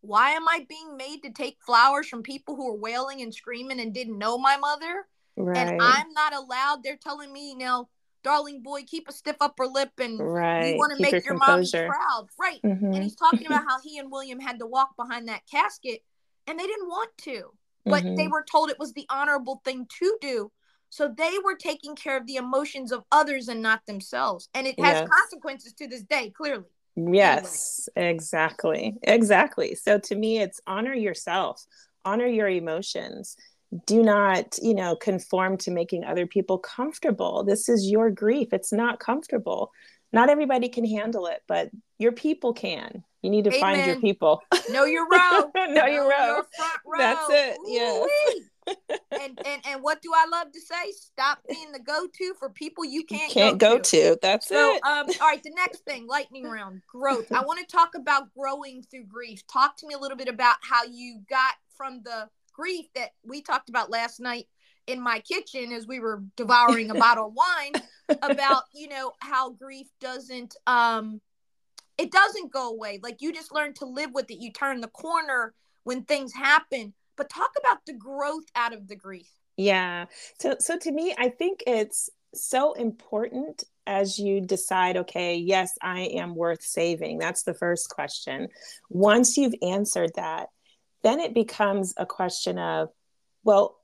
Why 0.00 0.30
am 0.30 0.46
I 0.48 0.66
being 0.68 0.96
made 0.96 1.22
to 1.22 1.30
take 1.30 1.56
flowers 1.64 2.08
from 2.08 2.22
people 2.22 2.56
who 2.56 2.68
are 2.68 2.76
wailing 2.76 3.22
and 3.22 3.34
screaming 3.34 3.80
and 3.80 3.94
didn't 3.94 4.18
know 4.18 4.36
my 4.36 4.56
mother? 4.56 5.06
Right. 5.36 5.56
And 5.56 5.80
I'm 5.80 6.12
not 6.12 6.34
allowed. 6.34 6.82
They're 6.82 6.98
telling 6.98 7.32
me, 7.32 7.54
now, 7.54 7.88
darling 8.24 8.62
boy, 8.62 8.80
keep 8.86 9.08
a 9.08 9.12
stiff 9.12 9.36
upper 9.40 9.66
lip 9.66 9.90
and 10.00 10.18
right. 10.18 10.72
you 10.72 10.78
want 10.78 10.96
to 10.96 11.00
make 11.00 11.12
your, 11.12 11.22
your 11.24 11.34
mom 11.34 11.62
proud. 11.64 12.26
Right. 12.40 12.60
Mm-hmm. 12.64 12.92
And 12.92 13.02
he's 13.04 13.14
talking 13.14 13.46
about 13.46 13.64
how 13.68 13.80
he 13.82 13.98
and 13.98 14.10
William 14.10 14.40
had 14.40 14.58
to 14.58 14.66
walk 14.66 14.96
behind 14.96 15.28
that 15.28 15.42
casket 15.48 16.00
and 16.46 16.58
they 16.58 16.66
didn't 16.66 16.88
want 16.88 17.10
to, 17.22 17.50
but 17.84 18.02
mm-hmm. 18.02 18.16
they 18.16 18.28
were 18.28 18.44
told 18.50 18.70
it 18.70 18.78
was 18.78 18.92
the 18.92 19.06
honorable 19.08 19.60
thing 19.64 19.86
to 20.00 20.18
do. 20.20 20.50
So 20.90 21.12
they 21.16 21.32
were 21.44 21.56
taking 21.56 21.96
care 21.96 22.16
of 22.16 22.26
the 22.26 22.36
emotions 22.36 22.92
of 22.92 23.02
others 23.10 23.48
and 23.48 23.60
not 23.60 23.84
themselves. 23.86 24.48
And 24.54 24.66
it 24.66 24.78
has 24.78 25.00
yes. 25.00 25.08
consequences 25.08 25.72
to 25.74 25.88
this 25.88 26.02
day, 26.02 26.30
clearly. 26.30 26.66
Yes, 26.96 27.88
anyway. 27.96 28.14
exactly. 28.14 28.94
Exactly. 29.02 29.74
So 29.74 29.98
to 29.98 30.14
me, 30.14 30.38
it's 30.38 30.60
honor 30.66 30.94
yourself, 30.94 31.64
honor 32.04 32.26
your 32.26 32.48
emotions. 32.48 33.36
Do 33.86 34.02
not, 34.02 34.56
you 34.62 34.74
know, 34.74 34.94
conform 34.94 35.56
to 35.58 35.70
making 35.70 36.04
other 36.04 36.26
people 36.26 36.58
comfortable. 36.58 37.42
This 37.44 37.68
is 37.68 37.90
your 37.90 38.10
grief. 38.10 38.52
It's 38.52 38.72
not 38.72 39.00
comfortable. 39.00 39.72
Not 40.12 40.30
everybody 40.30 40.68
can 40.68 40.84
handle 40.84 41.26
it, 41.26 41.42
but 41.48 41.70
your 41.98 42.12
people 42.12 42.52
can. 42.52 43.02
You 43.22 43.30
need 43.30 43.44
to 43.44 43.50
Amen. 43.50 43.60
find 43.60 43.86
your 43.86 44.00
people. 44.00 44.42
Know 44.70 44.84
your 44.84 45.08
row. 45.10 45.50
know, 45.56 45.66
know 45.66 45.86
your 45.86 46.08
row. 46.08 46.26
Your. 46.26 46.46
That's 46.98 47.26
it. 47.30 47.56
Yeah. 47.66 48.04
and, 49.10 49.38
and 49.44 49.62
and 49.66 49.82
what 49.82 50.00
do 50.02 50.10
I 50.14 50.26
love 50.30 50.52
to 50.52 50.60
say? 50.60 50.92
Stop 50.92 51.38
being 51.48 51.72
the 51.72 51.80
go-to 51.80 52.34
for 52.38 52.50
people 52.50 52.84
you 52.84 53.04
can't, 53.04 53.32
can't 53.32 53.58
go, 53.58 53.76
go 53.76 53.78
to. 53.78 54.10
to. 54.12 54.18
That's 54.22 54.48
so, 54.48 54.76
it. 54.76 54.82
um, 54.84 55.06
all 55.20 55.28
right, 55.28 55.42
the 55.42 55.52
next 55.54 55.80
thing, 55.80 56.06
lightning 56.06 56.44
round, 56.44 56.82
growth. 56.86 57.32
I 57.32 57.42
want 57.44 57.60
to 57.60 57.66
talk 57.66 57.94
about 57.94 58.32
growing 58.38 58.82
through 58.90 59.04
grief. 59.04 59.42
Talk 59.46 59.76
to 59.78 59.86
me 59.86 59.94
a 59.94 59.98
little 59.98 60.16
bit 60.16 60.28
about 60.28 60.56
how 60.62 60.84
you 60.84 61.22
got 61.28 61.54
from 61.76 62.02
the 62.04 62.28
grief 62.54 62.86
that 62.94 63.10
we 63.24 63.42
talked 63.42 63.68
about 63.68 63.90
last 63.90 64.20
night 64.20 64.46
in 64.86 65.00
my 65.00 65.20
kitchen 65.20 65.72
as 65.72 65.86
we 65.86 65.98
were 65.98 66.22
devouring 66.36 66.90
a 66.90 66.94
bottle 66.94 67.28
of 67.28 67.34
wine 67.34 67.72
about 68.22 68.64
you 68.74 68.88
know 68.88 69.12
how 69.20 69.50
grief 69.50 69.86
doesn't 70.00 70.56
um 70.66 71.20
it 71.98 72.10
doesn't 72.10 72.52
go 72.52 72.70
away. 72.70 72.98
Like 73.02 73.22
you 73.22 73.32
just 73.32 73.52
learn 73.52 73.74
to 73.74 73.86
live 73.86 74.10
with 74.12 74.30
it. 74.30 74.42
You 74.42 74.52
turn 74.52 74.80
the 74.80 74.88
corner 74.88 75.54
when 75.84 76.02
things 76.04 76.32
happen. 76.32 76.92
But 77.16 77.30
talk 77.30 77.50
about 77.58 77.78
the 77.86 77.92
growth 77.92 78.44
out 78.56 78.72
of 78.72 78.88
the 78.88 78.96
grief. 78.96 79.30
Yeah. 79.56 80.06
So 80.40 80.56
so 80.58 80.76
to 80.78 80.90
me 80.90 81.14
i 81.16 81.28
think 81.28 81.62
it's 81.66 82.10
so 82.34 82.72
important 82.72 83.62
as 83.86 84.18
you 84.18 84.40
decide 84.40 84.96
okay 84.96 85.36
yes 85.36 85.72
i 85.80 86.00
am 86.00 86.34
worth 86.34 86.62
saving. 86.62 87.18
That's 87.18 87.44
the 87.44 87.54
first 87.54 87.88
question. 87.88 88.48
Once 88.90 89.36
you've 89.36 89.54
answered 89.62 90.10
that 90.16 90.48
then 91.04 91.20
it 91.20 91.34
becomes 91.34 91.94
a 91.96 92.06
question 92.06 92.58
of 92.58 92.88
well 93.44 93.76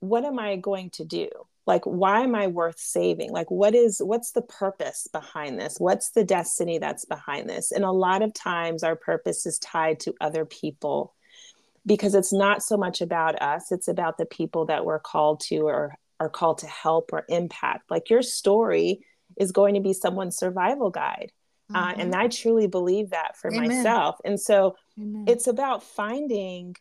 what 0.00 0.24
am 0.24 0.38
i 0.38 0.56
going 0.56 0.90
to 0.90 1.04
do? 1.04 1.28
Like 1.66 1.84
why 1.84 2.22
am 2.22 2.34
i 2.34 2.46
worth 2.46 2.78
saving? 2.78 3.30
Like 3.30 3.50
what 3.50 3.74
is 3.74 4.00
what's 4.02 4.32
the 4.32 4.42
purpose 4.42 5.06
behind 5.12 5.60
this? 5.60 5.76
What's 5.78 6.10
the 6.10 6.24
destiny 6.24 6.78
that's 6.78 7.04
behind 7.04 7.50
this? 7.50 7.72
And 7.72 7.84
a 7.84 7.90
lot 7.90 8.22
of 8.22 8.32
times 8.32 8.82
our 8.82 8.96
purpose 8.96 9.44
is 9.44 9.58
tied 9.58 10.00
to 10.00 10.14
other 10.20 10.44
people 10.46 11.14
because 11.84 12.14
it's 12.14 12.32
not 12.32 12.62
so 12.62 12.76
much 12.76 13.00
about 13.00 13.40
us. 13.42 13.72
It's 13.72 13.88
about 13.88 14.18
the 14.18 14.26
people 14.26 14.66
that 14.66 14.84
we're 14.84 14.98
called 14.98 15.40
to 15.48 15.60
or 15.60 15.94
are 16.20 16.28
called 16.28 16.58
to 16.58 16.66
help 16.66 17.10
or 17.12 17.24
impact. 17.28 17.90
Like 17.90 18.10
your 18.10 18.22
story 18.22 19.04
is 19.36 19.52
going 19.52 19.74
to 19.74 19.80
be 19.80 19.92
someone's 19.92 20.36
survival 20.36 20.90
guide. 20.90 21.32
Mm-hmm. 21.70 21.76
uh, 21.76 21.92
and 21.98 22.12
mm-hmm. 22.12 22.22
i 22.22 22.28
truly 22.28 22.66
believe 22.66 23.10
that 23.10 23.36
for 23.36 23.52
Amen. 23.52 23.68
myself. 23.68 24.16
And 24.24 24.40
so 24.40 24.74
Amen. 25.00 25.24
it's 25.26 25.46
about 25.46 25.82
finding 25.82 26.74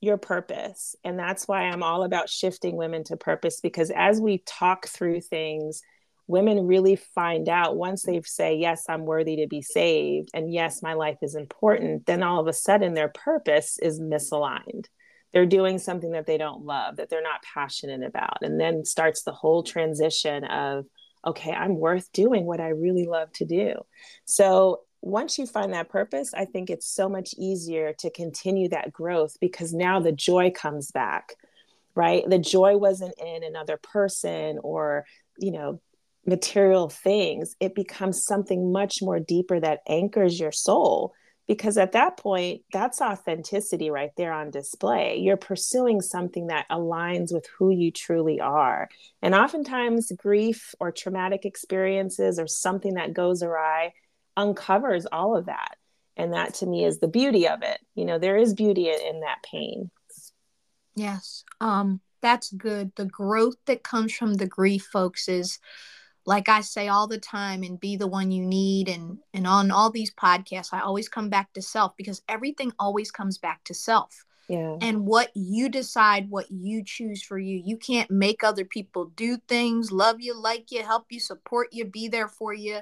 your 0.00 0.18
purpose. 0.18 0.94
And 1.04 1.18
that's 1.18 1.48
why 1.48 1.62
i'm 1.62 1.82
all 1.82 2.04
about 2.04 2.28
shifting 2.28 2.76
women 2.76 3.04
to 3.04 3.16
purpose 3.16 3.60
because 3.60 3.90
as 3.94 4.20
we 4.20 4.38
talk 4.46 4.86
through 4.86 5.20
things 5.20 5.82
women 6.26 6.66
really 6.66 6.96
find 6.96 7.48
out 7.48 7.76
once 7.76 8.02
they 8.02 8.20
say 8.22 8.56
yes 8.56 8.84
i'm 8.88 9.04
worthy 9.04 9.36
to 9.36 9.46
be 9.46 9.60
saved 9.60 10.30
and 10.32 10.52
yes 10.52 10.82
my 10.82 10.94
life 10.94 11.18
is 11.22 11.34
important 11.34 12.06
then 12.06 12.22
all 12.22 12.40
of 12.40 12.46
a 12.46 12.52
sudden 12.52 12.94
their 12.94 13.08
purpose 13.08 13.78
is 13.78 14.00
misaligned. 14.00 14.86
They're 15.32 15.46
doing 15.46 15.78
something 15.78 16.12
that 16.12 16.26
they 16.26 16.38
don't 16.38 16.64
love 16.64 16.96
that 16.96 17.10
they're 17.10 17.22
not 17.22 17.42
passionate 17.42 18.06
about. 18.06 18.38
And 18.42 18.60
then 18.60 18.84
starts 18.84 19.22
the 19.22 19.32
whole 19.32 19.62
transition 19.62 20.44
of 20.44 20.86
okay 21.26 21.52
i'm 21.52 21.78
worth 21.78 22.12
doing 22.12 22.44
what 22.44 22.60
i 22.60 22.68
really 22.68 23.06
love 23.06 23.32
to 23.32 23.44
do. 23.44 23.74
So 24.24 24.80
once 25.04 25.38
you 25.38 25.46
find 25.46 25.72
that 25.72 25.88
purpose 25.88 26.32
i 26.34 26.44
think 26.44 26.70
it's 26.70 26.86
so 26.86 27.08
much 27.08 27.34
easier 27.36 27.92
to 27.92 28.10
continue 28.10 28.68
that 28.68 28.92
growth 28.92 29.36
because 29.40 29.72
now 29.72 30.00
the 30.00 30.12
joy 30.12 30.50
comes 30.50 30.90
back 30.90 31.34
right 31.94 32.28
the 32.28 32.38
joy 32.38 32.76
wasn't 32.76 33.14
in 33.18 33.44
another 33.44 33.78
person 33.82 34.58
or 34.62 35.04
you 35.38 35.50
know 35.50 35.80
material 36.26 36.88
things, 36.88 37.54
it 37.60 37.74
becomes 37.74 38.24
something 38.24 38.72
much 38.72 39.02
more 39.02 39.20
deeper 39.20 39.60
that 39.60 39.80
anchors 39.88 40.38
your 40.38 40.52
soul. 40.52 41.12
Because 41.46 41.76
at 41.76 41.92
that 41.92 42.16
point, 42.16 42.62
that's 42.72 43.02
authenticity 43.02 43.90
right 43.90 44.12
there 44.16 44.32
on 44.32 44.50
display. 44.50 45.18
You're 45.18 45.36
pursuing 45.36 46.00
something 46.00 46.46
that 46.46 46.66
aligns 46.70 47.34
with 47.34 47.46
who 47.58 47.68
you 47.68 47.90
truly 47.90 48.40
are. 48.40 48.88
And 49.20 49.34
oftentimes, 49.34 50.10
grief 50.16 50.74
or 50.80 50.90
traumatic 50.90 51.44
experiences 51.44 52.38
or 52.38 52.46
something 52.46 52.94
that 52.94 53.12
goes 53.12 53.42
awry 53.42 53.92
uncovers 54.36 55.06
all 55.10 55.36
of 55.36 55.46
that. 55.46 55.76
And 56.16 56.32
that 56.32 56.54
to 56.54 56.66
me 56.66 56.84
is 56.84 56.98
the 56.98 57.08
beauty 57.08 57.48
of 57.48 57.62
it. 57.62 57.80
You 57.94 58.04
know, 58.04 58.18
there 58.18 58.36
is 58.36 58.54
beauty 58.54 58.88
in 58.88 59.20
that 59.20 59.42
pain. 59.42 59.90
Yes. 60.94 61.44
Um, 61.60 62.00
that's 62.22 62.52
good. 62.52 62.92
The 62.96 63.06
growth 63.06 63.56
that 63.66 63.82
comes 63.82 64.14
from 64.14 64.34
the 64.34 64.46
grief, 64.46 64.88
folks, 64.92 65.28
is 65.28 65.58
like 66.24 66.48
I 66.48 66.60
say 66.60 66.88
all 66.88 67.06
the 67.06 67.18
time 67.18 67.62
and 67.62 67.78
be 67.78 67.96
the 67.96 68.06
one 68.06 68.30
you 68.30 68.46
need 68.46 68.88
and 68.88 69.18
and 69.34 69.46
on 69.46 69.70
all 69.70 69.90
these 69.90 70.12
podcasts 70.14 70.72
I 70.72 70.80
always 70.80 71.08
come 71.08 71.28
back 71.28 71.52
to 71.52 71.60
self 71.60 71.94
because 71.96 72.22
everything 72.28 72.72
always 72.78 73.10
comes 73.10 73.36
back 73.36 73.62
to 73.64 73.74
self. 73.74 74.24
Yeah. 74.48 74.76
And 74.80 75.06
what 75.06 75.30
you 75.34 75.68
decide 75.68 76.30
what 76.30 76.50
you 76.50 76.84
choose 76.84 77.22
for 77.22 77.38
you. 77.38 77.62
You 77.64 77.76
can't 77.78 78.10
make 78.10 78.44
other 78.44 78.64
people 78.64 79.06
do 79.16 79.38
things, 79.48 79.90
love 79.90 80.20
you, 80.20 80.38
like 80.38 80.70
you, 80.70 80.82
help 80.82 81.06
you, 81.10 81.18
support 81.18 81.68
you, 81.72 81.86
be 81.86 82.08
there 82.08 82.28
for 82.28 82.52
you, 82.52 82.80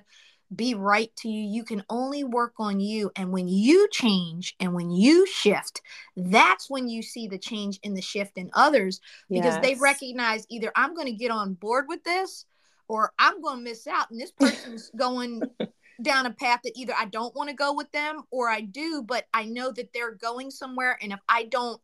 be 0.55 0.75
right 0.75 1.15
to 1.17 1.29
you. 1.29 1.49
You 1.49 1.65
can 1.65 1.85
only 1.89 2.25
work 2.25 2.55
on 2.59 2.81
you 2.81 3.11
and 3.17 3.31
when 3.33 3.49
you 3.49 3.89
change 3.91 4.55
and 4.61 4.75
when 4.75 4.91
you 4.91 5.27
shift, 5.27 5.83
that's 6.17 6.69
when 6.69 6.89
you 6.89 7.03
see 7.03 7.27
the 7.27 7.39
change 7.39 7.79
in 7.83 7.95
the 7.95 8.03
shift 8.03 8.39
in 8.39 8.51
others 8.55 9.01
because 9.31 9.55
yes. 9.55 9.63
they 9.63 9.75
recognize 9.75 10.47
either 10.49 10.73
I'm 10.77 10.95
going 10.95 11.07
to 11.07 11.13
get 11.13 11.31
on 11.31 11.55
board 11.55 11.87
with 11.89 12.05
this 12.05 12.47
or 12.89 13.13
I'm 13.19 13.41
going 13.41 13.59
to 13.59 13.65
miss 13.65 13.87
out. 13.87 14.11
And 14.11 14.21
this 14.21 14.33
person's 14.33 14.91
going 14.97 15.43
down 16.03 16.27
a 16.27 16.31
path 16.31 16.61
that 16.65 16.77
either 16.77 16.95
I 16.99 17.07
don't 17.07 17.35
want 17.35 17.49
to 17.49 17.57
go 17.57 17.73
with 17.73 17.91
them 17.93 18.23
or 18.31 18.49
I 18.49 18.61
do, 18.61 19.03
but 19.07 19.27
I 19.33 19.45
know 19.45 19.71
that 19.73 19.93
they're 19.93 20.15
going 20.15 20.51
somewhere. 20.51 20.99
And 21.01 21.13
if 21.13 21.21
I 21.29 21.45
don't 21.45 21.81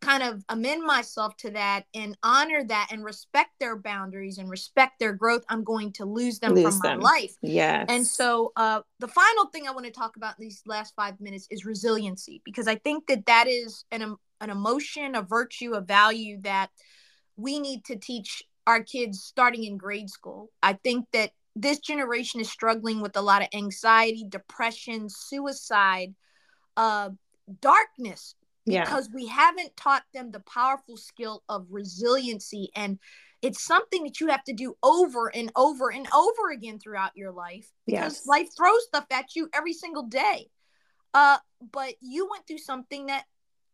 kind 0.00 0.22
of 0.22 0.44
amend 0.48 0.84
myself 0.84 1.36
to 1.38 1.50
that 1.50 1.84
and 1.94 2.16
honor 2.22 2.62
that 2.64 2.88
and 2.90 3.04
respect 3.04 3.50
their 3.58 3.76
boundaries 3.76 4.38
and 4.38 4.48
respect 4.48 4.98
their 4.98 5.12
growth, 5.12 5.42
I'm 5.48 5.64
going 5.64 5.92
to 5.94 6.04
lose 6.04 6.38
them 6.38 6.54
lose 6.54 6.62
from 6.62 6.78
them. 6.80 7.00
my 7.00 7.10
life. 7.10 7.34
Yes. 7.42 7.86
And 7.88 8.06
so 8.06 8.52
uh, 8.56 8.80
the 8.98 9.08
final 9.08 9.46
thing 9.46 9.66
I 9.66 9.72
want 9.72 9.86
to 9.86 9.92
talk 9.92 10.16
about 10.16 10.34
in 10.38 10.44
these 10.44 10.62
last 10.66 10.94
five 10.94 11.20
minutes 11.20 11.46
is 11.50 11.64
resiliency, 11.64 12.42
because 12.44 12.68
I 12.68 12.76
think 12.76 13.06
that 13.06 13.26
that 13.26 13.48
is 13.48 13.84
an, 13.90 14.16
an 14.40 14.50
emotion, 14.50 15.14
a 15.14 15.22
virtue, 15.22 15.72
a 15.74 15.80
value 15.80 16.40
that 16.42 16.70
we 17.36 17.58
need 17.58 17.84
to 17.86 17.96
teach 17.96 18.42
our 18.66 18.82
kids 18.82 19.22
starting 19.22 19.64
in 19.64 19.76
grade 19.76 20.10
school. 20.10 20.50
I 20.62 20.74
think 20.74 21.06
that 21.12 21.30
this 21.54 21.78
generation 21.78 22.40
is 22.40 22.50
struggling 22.50 23.00
with 23.00 23.16
a 23.16 23.22
lot 23.22 23.42
of 23.42 23.48
anxiety, 23.54 24.26
depression, 24.28 25.08
suicide, 25.08 26.14
uh, 26.76 27.10
darkness 27.60 28.34
because 28.66 29.08
yeah. 29.08 29.14
we 29.14 29.26
haven't 29.26 29.76
taught 29.76 30.02
them 30.12 30.30
the 30.30 30.40
powerful 30.40 30.96
skill 30.96 31.42
of 31.48 31.66
resiliency 31.70 32.70
and 32.74 32.98
it's 33.42 33.62
something 33.62 34.04
that 34.04 34.20
you 34.20 34.28
have 34.28 34.42
to 34.44 34.52
do 34.52 34.76
over 34.82 35.34
and 35.34 35.52
over 35.54 35.92
and 35.92 36.08
over 36.12 36.50
again 36.50 36.78
throughout 36.78 37.16
your 37.16 37.30
life 37.30 37.70
because 37.86 38.14
yes. 38.14 38.26
life 38.26 38.48
throws 38.56 38.84
stuff 38.86 39.06
at 39.12 39.36
you 39.36 39.48
every 39.54 39.72
single 39.72 40.04
day. 40.04 40.48
Uh 41.14 41.38
but 41.72 41.94
you 42.00 42.28
went 42.30 42.46
through 42.46 42.58
something 42.58 43.06
that 43.06 43.24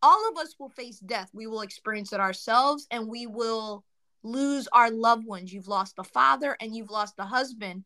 all 0.03 0.29
of 0.31 0.37
us 0.37 0.57
will 0.59 0.69
face 0.69 0.99
death. 0.99 1.31
We 1.33 1.47
will 1.47 1.63
experience 1.63 2.13
it 2.13 2.21
ourselves 2.21 2.87
and 2.91 3.09
we 3.09 3.27
will 3.27 3.85
lose 4.25 4.69
our 4.73 4.91
loved 4.91 5.27
ones. 5.27 5.53
You've 5.53 5.69
lost 5.69 5.95
a 5.99 6.05
father 6.05 6.57
and 6.61 6.75
you've 6.75 6.91
lost 6.91 7.15
a 7.19 7.25
husband. 7.25 7.85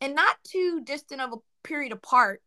And 0.00 0.14
not 0.14 0.36
too 0.44 0.82
distant 0.84 1.20
of 1.20 1.32
a 1.32 1.66
period 1.66 1.92
apart 1.92 2.40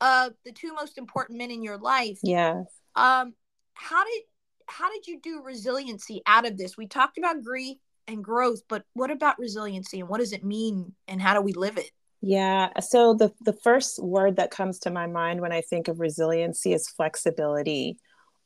uh 0.00 0.30
the 0.44 0.52
two 0.52 0.72
most 0.74 0.96
important 0.96 1.38
men 1.38 1.50
in 1.50 1.62
your 1.62 1.76
life 1.76 2.18
yes 2.22 2.64
um, 2.98 3.34
how 3.74 4.04
did 4.04 4.22
how 4.66 4.90
did 4.92 5.06
you 5.06 5.20
do 5.20 5.42
resiliency 5.42 6.20
out 6.26 6.46
of 6.46 6.58
this? 6.58 6.76
We 6.76 6.86
talked 6.86 7.16
about 7.16 7.42
grief 7.42 7.78
and 8.06 8.22
growth, 8.22 8.60
but 8.68 8.84
what 8.92 9.10
about 9.10 9.38
resiliency 9.38 10.00
and 10.00 10.08
what 10.08 10.20
does 10.20 10.32
it 10.32 10.44
mean 10.44 10.94
and 11.06 11.22
how 11.22 11.34
do 11.34 11.40
we 11.40 11.52
live 11.52 11.78
it? 11.78 11.90
Yeah. 12.20 12.70
So 12.80 13.14
the 13.14 13.32
the 13.40 13.52
first 13.52 14.02
word 14.02 14.36
that 14.36 14.50
comes 14.50 14.80
to 14.80 14.90
my 14.90 15.06
mind 15.06 15.40
when 15.40 15.52
I 15.52 15.62
think 15.62 15.88
of 15.88 16.00
resiliency 16.00 16.72
is 16.72 16.88
flexibility 16.88 17.98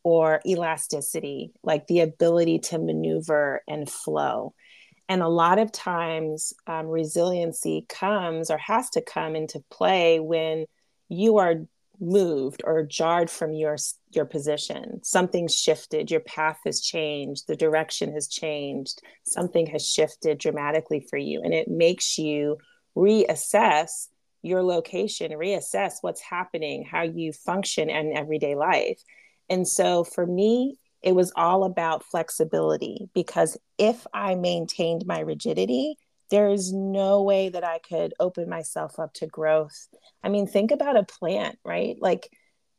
or 0.05 0.41
elasticity, 0.47 1.53
like 1.63 1.87
the 1.87 2.01
ability 2.01 2.59
to 2.59 2.79
maneuver 2.79 3.63
and 3.69 3.89
flow. 3.89 4.55
And 5.09 5.23
a 5.23 5.29
lot 5.29 5.59
of 5.59 5.73
times, 5.73 6.53
um, 6.67 6.87
resiliency 6.87 7.87
comes 7.89 8.51
or 8.51 8.59
has 8.59 8.91
to 8.91 9.03
come 9.03 9.37
into 9.37 9.63
play 9.71 10.21
when 10.21 10.67
you 11.09 11.39
are 11.39 11.57
moved 12.03 12.63
or 12.65 12.83
jarred 12.83 13.31
from 13.31 13.55
your 13.55 13.77
your 14.11 14.25
position. 14.25 15.03
Something 15.03 15.49
shifted. 15.49 16.11
Your 16.11 16.21
path 16.21 16.59
has 16.67 16.81
changed. 16.81 17.47
The 17.47 17.57
direction 17.57 18.13
has 18.13 18.29
changed. 18.29 19.01
Something 19.25 19.67
has 19.67 19.89
shifted 19.89 20.39
dramatically 20.39 21.07
for 21.09 21.17
you. 21.17 21.41
And 21.43 21.55
it 21.55 21.69
makes 21.69 22.19
you 22.19 22.59
reassess 22.97 24.09
your 24.45 24.63
location 24.63 25.31
reassess 25.31 25.95
what's 26.01 26.21
happening 26.21 26.85
how 26.85 27.03
you 27.03 27.33
function 27.33 27.89
in 27.89 28.17
everyday 28.17 28.57
life. 28.57 29.01
And 29.49 29.67
so 29.67 30.05
for 30.05 30.27
me 30.27 30.77
it 31.01 31.15
was 31.15 31.33
all 31.35 31.65
about 31.65 32.05
flexibility 32.05 33.09
because 33.15 33.57
if 33.79 34.07
i 34.15 34.35
maintained 34.35 35.05
my 35.07 35.21
rigidity 35.21 35.97
there 36.33 36.51
is 36.51 36.73
no 36.73 37.23
way 37.23 37.51
that 37.51 37.63
I 37.63 37.79
could 37.79 38.15
open 38.19 38.49
myself 38.49 38.99
up 38.99 39.13
to 39.15 39.27
growth. 39.27 39.87
I 40.25 40.31
mean, 40.31 40.47
think 40.47 40.71
about 40.71 40.97
a 40.97 41.05
plant, 41.05 41.59
right? 41.63 41.97
Like 42.01 42.31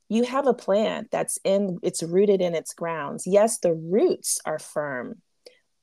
you 0.09 0.23
have 0.23 0.47
a 0.47 0.55
plant 0.55 1.11
that's 1.11 1.37
in, 1.43 1.77
it's 1.83 2.01
rooted 2.01 2.41
in 2.41 2.55
its 2.55 2.73
grounds. 2.73 3.27
Yes, 3.27 3.59
the 3.59 3.75
roots 3.75 4.41
are 4.43 4.57
firm, 4.57 5.21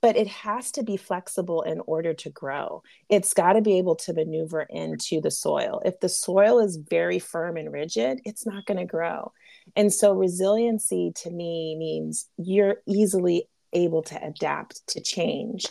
but 0.03 0.17
it 0.17 0.27
has 0.27 0.73
to 0.73 0.83
be 0.83 0.97
flexible 0.97 1.63
in 1.63 1.81
order 1.87 2.13
to 2.13 2.29
grow. 2.31 2.83
It's 3.09 3.35
got 3.35 3.53
to 3.53 3.63
be 3.63 3.79
able 3.79 3.95
to 3.97 4.15
maneuver 4.15 4.67
into 4.69 5.21
the 5.21 5.31
soil. 5.31 5.81
If 5.85 6.01
the 6.01 6.09
soil 6.09 6.59
is 6.59 6.77
very 6.77 7.21
firm 7.21 7.57
and 7.57 7.73
rigid, 7.73 8.21
it's 8.25 8.45
not 8.45 8.67
going 8.67 8.81
to 8.81 8.85
grow. 8.85 9.31
And 9.77 9.93
so, 9.93 10.13
resiliency 10.13 11.13
to 11.23 11.31
me 11.31 11.77
means 11.79 12.29
you're 12.37 12.79
easily 12.89 13.45
able 13.73 14.03
to 14.03 14.21
adapt 14.27 14.85
to 14.89 15.01
change. 15.01 15.67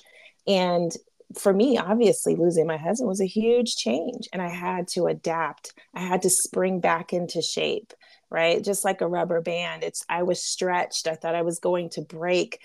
And 0.47 0.95
for 1.37 1.53
me, 1.53 1.77
obviously, 1.77 2.35
losing 2.35 2.65
my 2.65 2.77
husband 2.77 3.07
was 3.07 3.21
a 3.21 3.27
huge 3.27 3.75
change, 3.75 4.27
and 4.33 4.41
I 4.41 4.49
had 4.49 4.87
to 4.89 5.05
adapt. 5.07 5.73
I 5.93 6.01
had 6.01 6.23
to 6.23 6.29
spring 6.29 6.79
back 6.79 7.13
into 7.13 7.41
shape, 7.41 7.93
right? 8.29 8.63
Just 8.63 8.83
like 8.83 9.01
a 9.01 9.07
rubber 9.07 9.41
band. 9.41 9.83
It's 9.83 10.03
I 10.09 10.23
was 10.23 10.43
stretched. 10.43 11.07
I 11.07 11.15
thought 11.15 11.35
I 11.35 11.43
was 11.43 11.59
going 11.59 11.89
to 11.91 12.01
break, 12.01 12.59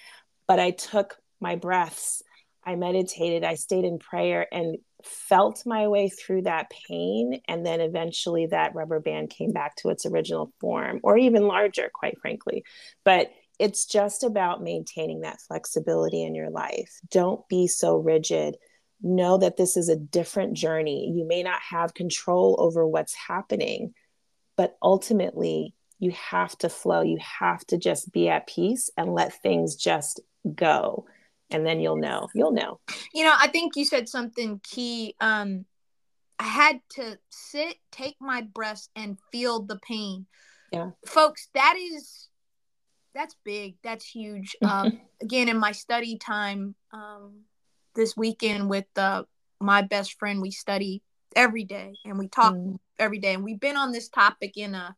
but 0.47 0.59
I 0.59 0.71
took 0.71 1.17
my 1.41 1.57
breaths. 1.57 2.23
I 2.65 2.77
meditated. 2.77 3.45
I 3.45 3.57
stayed 3.57 3.85
in 3.85 3.99
prayer 3.99 4.47
and 4.51 4.79
felt 5.03 5.67
my 5.67 5.87
way 5.89 6.09
through 6.09 6.43
that 6.43 6.71
pain, 6.89 7.41
and 7.47 7.67
then 7.67 7.83
eventually 7.83 8.47
that 8.47 8.75
rubber 8.75 9.01
band 9.01 9.29
came 9.29 9.53
back 9.53 9.77
to 9.77 9.91
its 9.91 10.07
original 10.07 10.51
form, 10.61 11.01
or 11.03 11.19
even 11.19 11.47
larger, 11.47 11.91
quite 11.93 12.19
frankly. 12.21 12.65
But 13.05 13.31
it's 13.65 13.87
just 13.87 14.25
about 14.25 14.63
maintaining 14.63 15.23
that 15.23 15.41
flexibility 15.41 16.23
in 16.23 16.35
your 16.35 16.51
life. 16.51 17.01
Don't 17.11 17.49
be 17.49 17.67
so 17.67 17.97
rigid. 17.97 18.59
Know 19.01 19.39
that 19.39 19.57
this 19.57 19.79
is 19.79 19.89
a 19.89 19.97
different 19.97 20.53
journey. 20.53 21.11
You 21.17 21.27
may 21.27 21.43
not 21.43 21.63
have 21.71 21.95
control 21.95 22.57
over 22.59 22.87
what's 22.87 23.15
happening, 23.15 23.95
but 24.59 24.77
ultimately, 24.83 25.75
you 25.99 26.11
have 26.11 26.59
to 26.59 26.69
flow. 26.69 27.01
You 27.01 27.17
have 27.41 27.67
to 27.69 27.79
just 27.79 28.13
be 28.13 28.29
at 28.29 28.47
peace 28.47 28.91
and 28.99 29.15
let 29.15 29.41
things 29.41 29.77
just 29.77 30.21
go. 30.55 31.07
And 31.51 31.67
then 31.67 31.81
you'll 31.81 31.97
know. 31.97 32.29
You'll 32.35 32.53
know. 32.53 32.81
You 33.15 33.25
know, 33.25 33.35
I 33.35 33.49
think 33.49 33.77
you 33.77 33.87
said 33.87 34.11
something 34.11 34.61
key. 34.63 35.15
Um, 35.23 35.65
I 36.39 36.45
had 36.45 36.81
to 36.97 37.19
sit, 37.31 37.77
take 37.91 38.17
my 38.21 38.43
breaths, 38.43 38.91
and 38.95 39.17
feel 39.33 39.63
the 39.63 39.79
pain. 39.79 40.27
Yeah. 40.71 40.91
Folks, 41.07 41.49
that 41.55 41.77
is 41.79 42.29
that's 43.15 43.37
big. 43.45 43.77
That's 43.83 44.05
huge. 44.05 44.57
Um, 44.65 45.01
again, 45.23 45.49
in 45.49 45.59
my 45.59 45.73
study 45.73 46.19
time 46.19 46.75
um, 46.93 47.43
this 47.95 48.17
weekend 48.17 48.69
with 48.69 48.87
uh, 48.97 49.25
my 49.61 49.83
best 49.83 50.19
friend, 50.19 50.41
we 50.41 50.51
study 50.51 51.03
every 51.37 51.65
day 51.65 51.95
and 52.05 52.19
we 52.19 52.29
talk 52.29 52.55
mm. 52.55 52.79
every 52.99 53.19
day. 53.19 53.35
And 53.35 53.45
we've 53.45 53.61
been 53.61 53.77
on 53.77 53.93
this 53.93 54.09
topic 54.09 54.57
in 54.57 54.75
uh, 54.75 54.93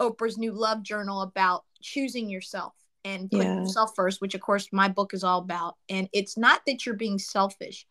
Oprah's 0.00 0.38
new 0.38 0.52
love 0.52 0.82
journal 0.82 1.22
about 1.22 1.64
choosing 1.82 2.28
yourself 2.28 2.72
and 3.04 3.30
putting 3.30 3.46
yeah. 3.46 3.60
yourself 3.60 3.92
first, 3.94 4.20
which 4.20 4.34
of 4.34 4.40
course 4.40 4.68
my 4.72 4.88
book 4.88 5.14
is 5.14 5.24
all 5.24 5.40
about. 5.40 5.76
And 5.88 6.08
it's 6.12 6.36
not 6.36 6.62
that 6.66 6.86
you're 6.86 6.94
being 6.96 7.18
selfish, 7.18 7.86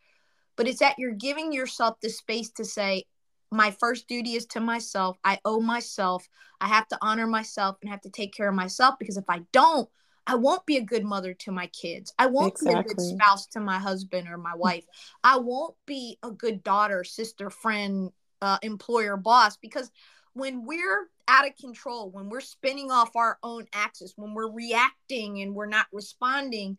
but 0.56 0.68
it's 0.68 0.80
that 0.80 0.96
you're 0.98 1.12
giving 1.12 1.54
yourself 1.54 1.98
the 2.02 2.10
space 2.10 2.50
to 2.52 2.66
say, 2.66 3.06
my 3.52 3.72
first 3.72 4.08
duty 4.08 4.36
is 4.36 4.46
to 4.48 4.60
myself. 4.60 5.18
I 5.24 5.40
owe 5.44 5.60
myself. 5.60 6.28
I 6.62 6.68
have 6.68 6.88
to 6.88 6.98
honor 7.02 7.28
myself 7.28 7.78
and 7.82 7.92
have 7.92 8.02
to 8.02 8.10
take 8.10 8.34
care 8.34 8.50
of 8.50 8.56
myself 8.56 8.96
because 8.98 9.18
if 9.18 9.30
I 9.30 9.42
don't, 9.52 9.90
I 10.26 10.36
won't 10.36 10.66
be 10.66 10.78
a 10.78 10.82
good 10.82 11.04
mother 11.04 11.34
to 11.34 11.52
my 11.52 11.68
kids. 11.68 12.14
I 12.18 12.28
won't 12.28 12.54
exactly. 12.54 12.76
be 12.76 12.80
a 12.80 12.96
good 12.96 13.02
spouse 13.02 13.48
to 13.48 13.60
my 13.60 13.80
husband 13.80 14.30
or 14.30 14.38
my 14.38 14.56
wife. 14.56 14.86
I 15.24 15.38
won't 15.38 15.76
be 15.86 16.18
a 16.24 16.32
good 16.32 16.64
daughter, 16.64 17.04
sister, 17.04 17.50
friend, 17.50 18.12
uh, 18.42 18.60
employer, 18.62 19.18
boss 19.18 19.58
because 19.58 19.92
when 20.34 20.66
we're 20.66 21.10
out 21.28 21.48
of 21.48 21.56
control, 21.58 22.10
when 22.10 22.30
we're 22.30 22.42
spinning 22.42 22.92
off 22.92 23.16
our 23.16 23.38
own 23.44 23.66
axis, 23.74 24.14
when 24.16 24.34
we're 24.34 24.52
reacting 24.52 25.42
and 25.42 25.54
we're 25.54 25.66
not 25.66 25.88
responding, 25.92 26.78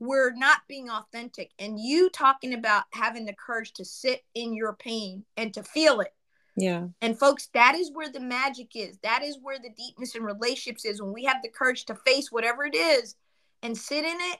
we're 0.00 0.32
not 0.32 0.62
being 0.66 0.90
authentic. 0.90 1.52
And 1.58 1.78
you 1.78 2.08
talking 2.10 2.54
about 2.54 2.84
having 2.92 3.26
the 3.26 3.34
courage 3.34 3.74
to 3.74 3.84
sit 3.84 4.24
in 4.34 4.54
your 4.54 4.72
pain 4.72 5.24
and 5.36 5.54
to 5.54 5.62
feel 5.62 6.00
it. 6.00 6.14
Yeah. 6.56 6.86
And 7.00 7.18
folks, 7.18 7.48
that 7.54 7.74
is 7.76 7.90
where 7.92 8.10
the 8.10 8.20
magic 8.20 8.74
is. 8.74 8.98
That 9.02 9.22
is 9.22 9.38
where 9.40 9.58
the 9.58 9.70
deepness 9.76 10.16
in 10.16 10.22
relationships 10.22 10.84
is. 10.84 11.00
When 11.00 11.12
we 11.12 11.24
have 11.24 11.42
the 11.42 11.50
courage 11.50 11.84
to 11.84 11.94
face 11.94 12.32
whatever 12.32 12.64
it 12.64 12.74
is 12.74 13.14
and 13.62 13.76
sit 13.76 14.04
in 14.04 14.16
it, 14.18 14.38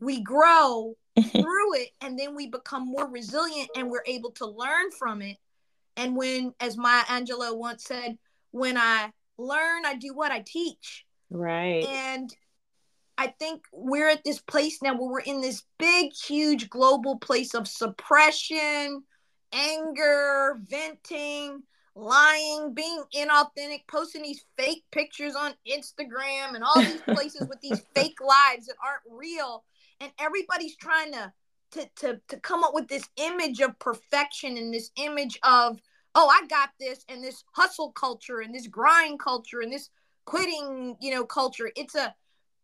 we 0.00 0.22
grow 0.22 0.96
through 1.30 1.74
it 1.74 1.90
and 2.00 2.18
then 2.18 2.34
we 2.34 2.48
become 2.48 2.86
more 2.86 3.08
resilient 3.08 3.70
and 3.76 3.90
we're 3.90 4.02
able 4.06 4.30
to 4.32 4.46
learn 4.46 4.90
from 4.98 5.22
it. 5.22 5.36
And 5.96 6.16
when, 6.16 6.54
as 6.60 6.76
Maya 6.76 7.04
Angelou 7.04 7.56
once 7.56 7.84
said, 7.84 8.18
when 8.50 8.76
I 8.76 9.12
learn, 9.38 9.84
I 9.86 9.94
do 9.94 10.12
what 10.14 10.32
I 10.32 10.42
teach. 10.44 11.06
Right. 11.30 11.84
And 11.84 12.34
I 13.16 13.28
think 13.28 13.62
we're 13.72 14.08
at 14.08 14.24
this 14.24 14.40
place 14.40 14.82
now 14.82 14.94
where 14.94 15.10
we're 15.10 15.20
in 15.20 15.40
this 15.40 15.62
big, 15.78 16.12
huge 16.12 16.68
global 16.68 17.18
place 17.18 17.54
of 17.54 17.68
suppression, 17.68 19.02
anger, 19.52 20.60
venting, 20.68 21.62
lying, 21.94 22.74
being 22.74 23.02
inauthentic, 23.14 23.86
posting 23.88 24.22
these 24.22 24.44
fake 24.58 24.84
pictures 24.90 25.36
on 25.36 25.54
Instagram 25.68 26.54
and 26.54 26.64
all 26.64 26.80
these 26.80 27.02
places 27.08 27.46
with 27.48 27.60
these 27.60 27.82
fake 27.94 28.18
lives 28.20 28.66
that 28.66 28.76
aren't 28.84 29.18
real. 29.20 29.64
And 30.00 30.10
everybody's 30.18 30.76
trying 30.76 31.12
to, 31.12 31.32
to, 31.72 31.88
to, 31.96 32.20
to 32.28 32.40
come 32.40 32.64
up 32.64 32.74
with 32.74 32.88
this 32.88 33.08
image 33.16 33.60
of 33.60 33.78
perfection 33.78 34.56
and 34.56 34.74
this 34.74 34.90
image 34.96 35.38
of, 35.44 35.80
oh, 36.16 36.28
I 36.28 36.46
got 36.48 36.70
this, 36.80 37.04
and 37.08 37.22
this 37.22 37.44
hustle 37.52 37.92
culture 37.92 38.40
and 38.40 38.52
this 38.52 38.66
grind 38.66 39.20
culture 39.20 39.60
and 39.60 39.72
this 39.72 39.88
quitting, 40.24 40.96
you 41.00 41.12
know, 41.12 41.24
culture. 41.24 41.70
It's 41.76 41.94
a 41.94 42.12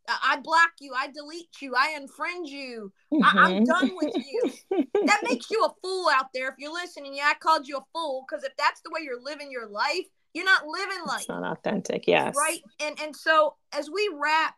I 0.09 0.39
block 0.43 0.71
you, 0.81 0.93
I 0.97 1.09
delete 1.09 1.61
you, 1.61 1.75
I 1.77 1.99
unfriend 1.99 2.49
you, 2.49 2.93
mm-hmm. 3.13 3.39
I- 3.39 3.51
am 3.51 3.65
done 3.65 3.91
with 3.95 4.15
you. 4.15 4.53
that 5.07 5.21
makes 5.29 5.51
you 5.51 5.65
a 5.65 5.73
fool 5.83 6.09
out 6.13 6.27
there. 6.35 6.49
If 6.49 6.55
you're 6.59 6.73
listening, 6.73 7.15
yeah, 7.15 7.31
I 7.31 7.35
called 7.35 7.69
you 7.69 7.79
a 7.79 7.85
fool 7.93 8.25
because 8.29 8.45
if 8.45 8.57
that's 8.57 8.81
the 8.81 8.91
way 8.93 9.01
you're 9.03 9.23
living 9.23 9.51
your 9.51 9.69
life, 9.69 10.07
you're 10.35 10.45
not 10.45 10.67
living 10.67 11.05
life. 11.07 11.21
It's 11.21 11.29
not 11.29 11.45
authentic, 11.45 12.07
yes. 12.07 12.35
Right. 12.37 12.61
And 12.81 13.01
and 13.01 13.17
so 13.17 13.57
as 13.73 13.91
we 13.91 14.11
wrap 14.15 14.55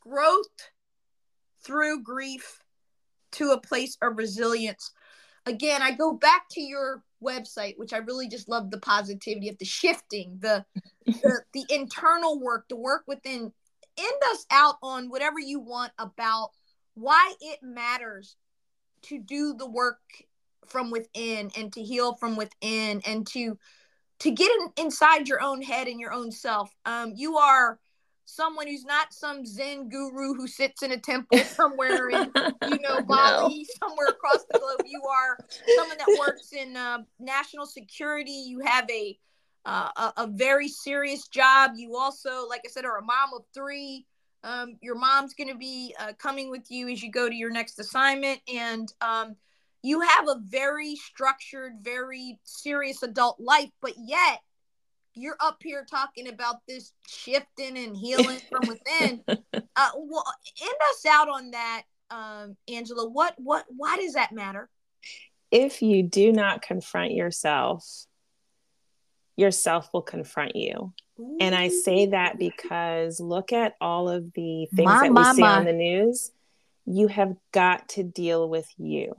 growth 0.00 0.70
through 1.64 2.02
grief 2.02 2.60
to 3.32 3.50
a 3.50 3.60
place 3.60 3.96
of 4.02 4.18
resilience, 4.18 4.92
again, 5.46 5.82
I 5.82 5.92
go 5.92 6.12
back 6.12 6.44
to 6.52 6.60
your 6.60 7.02
website, 7.22 7.78
which 7.78 7.92
I 7.92 7.98
really 7.98 8.28
just 8.28 8.48
love 8.48 8.70
the 8.70 8.80
positivity 8.80 9.48
of 9.48 9.58
the 9.58 9.64
shifting, 9.64 10.38
the 10.40 10.64
the, 11.06 11.42
the 11.52 11.64
internal 11.70 12.38
work, 12.40 12.66
the 12.68 12.76
work 12.76 13.04
within. 13.06 13.52
End 13.96 14.22
us 14.30 14.46
out 14.50 14.76
on 14.82 15.08
whatever 15.08 15.38
you 15.38 15.60
want 15.60 15.92
about 15.98 16.50
why 16.94 17.34
it 17.40 17.60
matters 17.62 18.36
to 19.02 19.18
do 19.18 19.54
the 19.54 19.68
work 19.68 20.00
from 20.66 20.90
within 20.90 21.50
and 21.56 21.72
to 21.72 21.82
heal 21.82 22.14
from 22.14 22.36
within 22.36 23.02
and 23.06 23.26
to 23.28 23.58
to 24.20 24.30
get 24.30 24.50
in, 24.50 24.84
inside 24.84 25.28
your 25.28 25.42
own 25.42 25.60
head 25.60 25.88
and 25.88 26.00
your 26.00 26.12
own 26.12 26.30
self. 26.30 26.70
Um, 26.86 27.12
you 27.14 27.36
are 27.36 27.78
someone 28.24 28.66
who's 28.66 28.84
not 28.84 29.12
some 29.12 29.44
Zen 29.44 29.88
guru 29.88 30.34
who 30.34 30.46
sits 30.46 30.82
in 30.82 30.92
a 30.92 30.98
temple 30.98 31.38
somewhere 31.44 32.08
in, 32.08 32.32
you 32.68 32.78
know, 32.80 33.00
Bali, 33.06 33.58
no. 33.58 33.88
somewhere 33.88 34.08
across 34.08 34.44
the 34.50 34.58
globe. 34.58 34.86
You 34.86 35.02
are 35.02 35.38
someone 35.76 35.98
that 35.98 36.16
works 36.18 36.52
in 36.52 36.76
uh, 36.76 36.98
national 37.18 37.66
security. 37.66 38.32
You 38.46 38.60
have 38.60 38.88
a, 38.90 39.18
uh, 39.64 39.88
a, 39.96 40.24
a 40.24 40.26
very 40.26 40.68
serious 40.68 41.28
job. 41.28 41.72
You 41.76 41.96
also, 41.96 42.46
like 42.48 42.62
I 42.64 42.68
said, 42.68 42.84
are 42.84 42.98
a 42.98 43.02
mom 43.02 43.30
of 43.34 43.42
three. 43.54 44.06
Um, 44.42 44.76
your 44.82 44.94
mom's 44.94 45.32
going 45.32 45.48
to 45.48 45.56
be 45.56 45.94
uh, 45.98 46.12
coming 46.18 46.50
with 46.50 46.70
you 46.70 46.88
as 46.88 47.02
you 47.02 47.10
go 47.10 47.28
to 47.28 47.34
your 47.34 47.50
next 47.50 47.78
assignment, 47.78 48.40
and 48.52 48.92
um, 49.00 49.36
you 49.82 50.00
have 50.00 50.28
a 50.28 50.36
very 50.44 50.96
structured, 50.96 51.74
very 51.80 52.38
serious 52.44 53.02
adult 53.02 53.40
life, 53.40 53.70
but 53.80 53.94
yet 53.96 54.40
you're 55.14 55.36
up 55.40 55.58
here 55.62 55.86
talking 55.88 56.28
about 56.28 56.56
this 56.68 56.92
shifting 57.06 57.78
and 57.78 57.96
healing 57.96 58.40
from 58.50 58.68
within. 58.68 59.22
Uh, 59.28 59.90
well, 59.96 60.24
end 60.62 60.76
us 60.90 61.06
out 61.06 61.28
on 61.28 61.50
that, 61.52 61.82
um, 62.10 62.56
Angela. 62.68 63.08
What, 63.08 63.34
what, 63.38 63.64
why 63.68 63.96
does 63.96 64.14
that 64.14 64.32
matter? 64.32 64.68
If 65.50 65.82
you 65.82 66.02
do 66.02 66.32
not 66.32 66.62
confront 66.62 67.12
yourself, 67.12 68.06
yourself 69.36 69.88
will 69.92 70.02
confront 70.02 70.56
you. 70.56 70.92
Ooh. 71.20 71.36
And 71.40 71.54
I 71.54 71.68
say 71.68 72.06
that 72.06 72.38
because 72.38 73.20
look 73.20 73.52
at 73.52 73.74
all 73.80 74.08
of 74.08 74.32
the 74.32 74.66
things 74.74 74.86
my, 74.86 75.00
that 75.02 75.08
we 75.08 75.10
my, 75.10 75.32
see 75.32 75.40
my. 75.40 75.56
on 75.58 75.64
the 75.64 75.72
news. 75.72 76.32
You 76.86 77.08
have 77.08 77.34
got 77.52 77.88
to 77.90 78.02
deal 78.02 78.48
with 78.48 78.68
you 78.76 79.14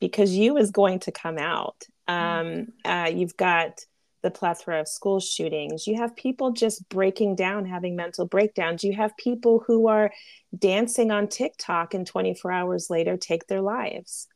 because 0.00 0.36
you 0.36 0.56
is 0.56 0.70
going 0.70 1.00
to 1.00 1.12
come 1.12 1.38
out. 1.38 1.84
Um, 2.08 2.72
uh, 2.84 3.10
you've 3.12 3.36
got 3.36 3.84
the 4.22 4.30
plethora 4.30 4.80
of 4.80 4.88
school 4.88 5.20
shootings. 5.20 5.86
You 5.86 5.96
have 5.96 6.14
people 6.16 6.52
just 6.52 6.88
breaking 6.88 7.36
down, 7.36 7.66
having 7.66 7.96
mental 7.96 8.26
breakdowns. 8.26 8.84
You 8.84 8.94
have 8.94 9.16
people 9.16 9.64
who 9.66 9.88
are 9.88 10.12
dancing 10.56 11.10
on 11.10 11.28
TikTok 11.28 11.94
and 11.94 12.06
24 12.06 12.52
hours 12.52 12.90
later 12.90 13.16
take 13.16 13.46
their 13.46 13.62
lives. 13.62 14.28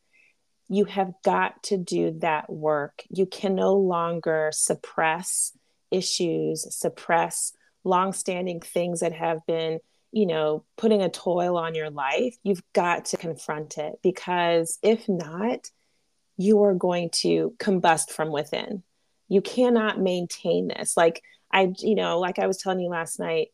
You 0.68 0.84
have 0.86 1.12
got 1.24 1.62
to 1.64 1.76
do 1.76 2.18
that 2.20 2.50
work. 2.50 3.04
You 3.08 3.26
can 3.26 3.54
no 3.54 3.74
longer 3.74 4.50
suppress 4.52 5.56
issues, 5.90 6.66
suppress 6.74 7.52
longstanding 7.84 8.60
things 8.60 9.00
that 9.00 9.12
have 9.12 9.38
been, 9.46 9.78
you 10.12 10.26
know, 10.26 10.64
putting 10.76 11.02
a 11.02 11.08
toil 11.08 11.56
on 11.56 11.74
your 11.74 11.90
life. 11.90 12.36
You've 12.42 12.62
got 12.72 13.06
to 13.06 13.16
confront 13.16 13.78
it 13.78 14.00
because 14.02 14.78
if 14.82 15.08
not, 15.08 15.70
you 16.36 16.62
are 16.64 16.74
going 16.74 17.10
to 17.10 17.54
combust 17.58 18.10
from 18.10 18.30
within 18.30 18.82
you 19.28 19.40
cannot 19.40 20.00
maintain 20.00 20.68
this 20.68 20.96
like 20.96 21.22
i 21.52 21.72
you 21.78 21.94
know 21.94 22.18
like 22.18 22.38
i 22.38 22.46
was 22.46 22.58
telling 22.58 22.80
you 22.80 22.88
last 22.88 23.18
night 23.18 23.48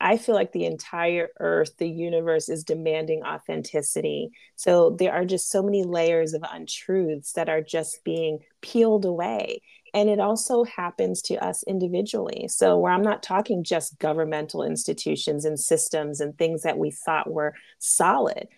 i 0.00 0.16
feel 0.16 0.34
like 0.34 0.52
the 0.52 0.64
entire 0.64 1.28
earth 1.40 1.76
the 1.78 1.88
universe 1.88 2.48
is 2.48 2.64
demanding 2.64 3.22
authenticity. 3.24 4.30
So 4.56 4.96
there 4.98 5.12
are 5.12 5.24
just 5.24 5.50
so 5.50 5.62
many 5.62 5.84
layers 5.84 6.34
of 6.34 6.44
untruths 6.50 7.32
that 7.32 7.48
are 7.48 7.62
just 7.62 8.04
being 8.04 8.40
peeled 8.60 9.04
away. 9.04 9.62
And 9.94 10.10
it 10.10 10.20
also 10.20 10.64
happens 10.64 11.22
to 11.22 11.36
us 11.36 11.62
individually. 11.66 12.48
So 12.48 12.78
where 12.78 12.92
i'm 12.92 13.02
not 13.02 13.22
talking 13.22 13.64
just 13.64 13.98
governmental 13.98 14.62
institutions 14.62 15.44
and 15.44 15.58
systems 15.58 16.20
and 16.20 16.36
things 16.36 16.62
that 16.62 16.78
we 16.78 16.90
thought 16.90 17.30
were 17.30 17.54
solid 17.78 18.48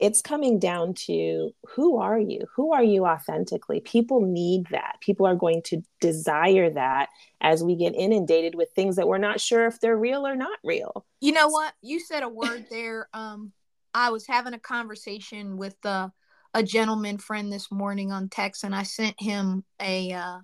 it's 0.00 0.22
coming 0.22 0.58
down 0.58 0.94
to 0.94 1.54
who 1.68 1.98
are 1.98 2.18
you? 2.18 2.46
Who 2.56 2.72
are 2.72 2.82
you 2.82 3.04
authentically? 3.04 3.80
People 3.80 4.22
need 4.22 4.66
that. 4.70 4.96
People 5.00 5.26
are 5.26 5.34
going 5.34 5.60
to 5.64 5.82
desire 6.00 6.70
that 6.70 7.10
as 7.42 7.62
we 7.62 7.76
get 7.76 7.94
inundated 7.94 8.54
with 8.54 8.70
things 8.70 8.96
that 8.96 9.06
we're 9.06 9.18
not 9.18 9.40
sure 9.40 9.66
if 9.66 9.78
they're 9.78 9.96
real 9.96 10.26
or 10.26 10.34
not 10.34 10.58
real. 10.64 11.04
You 11.20 11.32
know 11.32 11.48
what? 11.48 11.74
You 11.82 12.00
said 12.00 12.22
a 12.22 12.28
word 12.28 12.66
there. 12.70 13.08
Um, 13.12 13.52
I 13.92 14.08
was 14.08 14.26
having 14.26 14.54
a 14.54 14.58
conversation 14.58 15.58
with 15.58 15.76
uh, 15.84 16.08
a 16.54 16.62
gentleman 16.62 17.18
friend 17.18 17.52
this 17.52 17.70
morning 17.70 18.10
on 18.10 18.30
text, 18.30 18.64
and 18.64 18.74
I 18.74 18.84
sent 18.84 19.20
him 19.20 19.64
a 19.82 20.12
uh, 20.12 20.38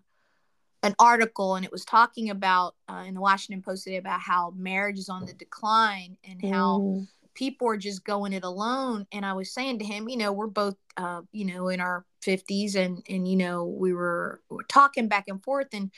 an 0.83 0.95
article, 0.99 1.55
and 1.55 1.65
it 1.65 1.73
was 1.73 1.87
talking 1.87 2.29
about 2.29 2.75
uh, 2.91 3.05
in 3.07 3.15
the 3.15 3.21
Washington 3.23 3.63
Post 3.63 3.85
today 3.85 3.97
about 3.97 4.21
how 4.21 4.53
marriage 4.55 4.99
is 4.99 5.09
on 5.09 5.25
the 5.25 5.33
decline 5.33 6.19
and 6.25 6.45
how. 6.45 6.81
Mm 6.81 7.09
people 7.37 7.69
are 7.69 7.77
just 7.77 8.05
going 8.05 8.33
it 8.33 8.43
alone 8.43 9.07
and 9.13 9.25
i 9.25 9.33
was 9.33 9.55
saying 9.55 9.79
to 9.79 9.85
him 9.85 10.09
you 10.09 10.17
know 10.17 10.33
we're 10.33 10.47
both 10.47 10.75
uh, 10.97 11.21
you 11.33 11.45
know 11.45 11.69
in 11.69 11.81
our 11.81 12.05
50s 12.25 12.75
and 12.75 13.05
and 13.09 13.29
you 13.29 13.37
know 13.37 13.65
we 13.65 13.93
were, 13.93 14.41
we 14.51 14.57
were 14.57 14.65
talking 14.65 15.07
back 15.09 15.25
and 15.29 15.43
forth 15.45 15.69
and 15.73 15.93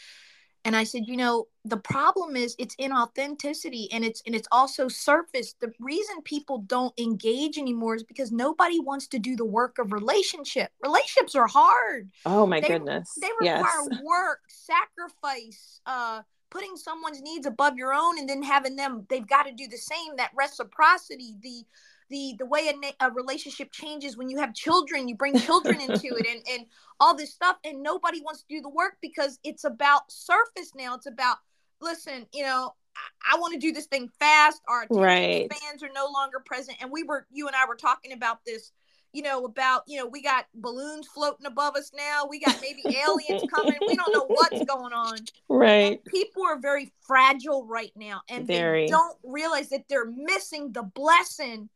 and 0.64 0.76
i 0.76 0.84
said 0.84 1.04
you 1.06 1.16
know 1.16 1.46
the 1.68 1.76
problem 1.76 2.36
is 2.36 2.54
it's 2.58 2.74
inauthenticity 2.76 3.88
and 3.92 4.04
it's 4.04 4.22
and 4.26 4.34
it's 4.34 4.48
also 4.50 4.88
surface. 4.88 5.54
The 5.60 5.72
reason 5.78 6.22
people 6.22 6.58
don't 6.66 6.98
engage 6.98 7.58
anymore 7.58 7.96
is 7.96 8.02
because 8.02 8.32
nobody 8.32 8.80
wants 8.80 9.06
to 9.08 9.18
do 9.18 9.36
the 9.36 9.44
work 9.44 9.78
of 9.78 9.92
relationship. 9.92 10.70
Relationships 10.82 11.34
are 11.34 11.46
hard. 11.46 12.10
Oh 12.24 12.46
my 12.46 12.60
they, 12.60 12.68
goodness. 12.68 13.12
they 13.20 13.28
require 13.40 13.84
yes. 13.90 14.00
work 14.04 14.40
sacrifice 14.48 15.80
uh 15.86 16.22
putting 16.50 16.76
someone's 16.76 17.20
needs 17.20 17.46
above 17.46 17.76
your 17.76 17.92
own 17.92 18.18
and 18.18 18.28
then 18.28 18.42
having 18.42 18.76
them 18.76 19.06
they've 19.08 19.28
got 19.28 19.44
to 19.44 19.52
do 19.52 19.66
the 19.68 19.76
same 19.76 20.16
that 20.16 20.30
reciprocity 20.36 21.36
the 21.42 21.64
the 22.10 22.34
the 22.38 22.46
way 22.46 22.70
a, 22.70 23.06
a 23.06 23.10
relationship 23.10 23.70
changes 23.70 24.16
when 24.16 24.28
you 24.28 24.38
have 24.38 24.54
children 24.54 25.08
you 25.08 25.14
bring 25.14 25.38
children 25.38 25.80
into 25.80 26.14
it 26.16 26.26
and 26.26 26.42
and 26.50 26.66
all 27.00 27.14
this 27.14 27.32
stuff 27.32 27.56
and 27.64 27.82
nobody 27.82 28.20
wants 28.22 28.42
to 28.42 28.46
do 28.48 28.60
the 28.60 28.68
work 28.68 28.96
because 29.00 29.38
it's 29.44 29.64
about 29.64 30.10
surface 30.10 30.72
now 30.74 30.94
it's 30.94 31.06
about 31.06 31.36
listen 31.80 32.26
you 32.32 32.42
know 32.42 32.74
I, 32.96 33.36
I 33.36 33.38
want 33.38 33.54
to 33.54 33.60
do 33.60 33.72
this 33.72 33.86
thing 33.86 34.08
fast 34.18 34.60
our 34.68 34.86
right. 34.90 35.48
spans 35.52 35.82
are 35.82 35.90
no 35.94 36.08
longer 36.12 36.40
present 36.44 36.78
and 36.80 36.90
we 36.90 37.02
were 37.02 37.26
you 37.30 37.46
and 37.46 37.56
I 37.56 37.66
were 37.66 37.76
talking 37.76 38.12
about 38.12 38.44
this 38.44 38.72
you 39.12 39.22
know, 39.22 39.44
about, 39.44 39.82
you 39.86 39.98
know, 39.98 40.06
we 40.06 40.22
got 40.22 40.46
balloons 40.54 41.06
floating 41.06 41.46
above 41.46 41.76
us 41.76 41.90
now. 41.96 42.26
We 42.28 42.40
got 42.40 42.60
maybe 42.60 42.82
aliens 42.86 43.42
coming. 43.52 43.74
We 43.86 43.96
don't 43.96 44.12
know 44.12 44.26
what's 44.26 44.64
going 44.68 44.92
on. 44.92 45.18
Right. 45.48 45.92
And 45.92 46.04
people 46.04 46.44
are 46.44 46.58
very 46.58 46.92
fragile 47.06 47.66
right 47.66 47.92
now 47.96 48.20
and 48.28 48.46
very. 48.46 48.86
they 48.86 48.90
don't 48.90 49.16
realize 49.22 49.70
that 49.70 49.84
they're 49.88 50.10
missing 50.10 50.72
the 50.72 50.82
blessing 50.82 51.68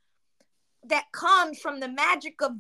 that 0.85 1.05
comes 1.13 1.59
from 1.59 1.81
the 1.81 1.89
magic 1.89 2.43
of 2.43 2.53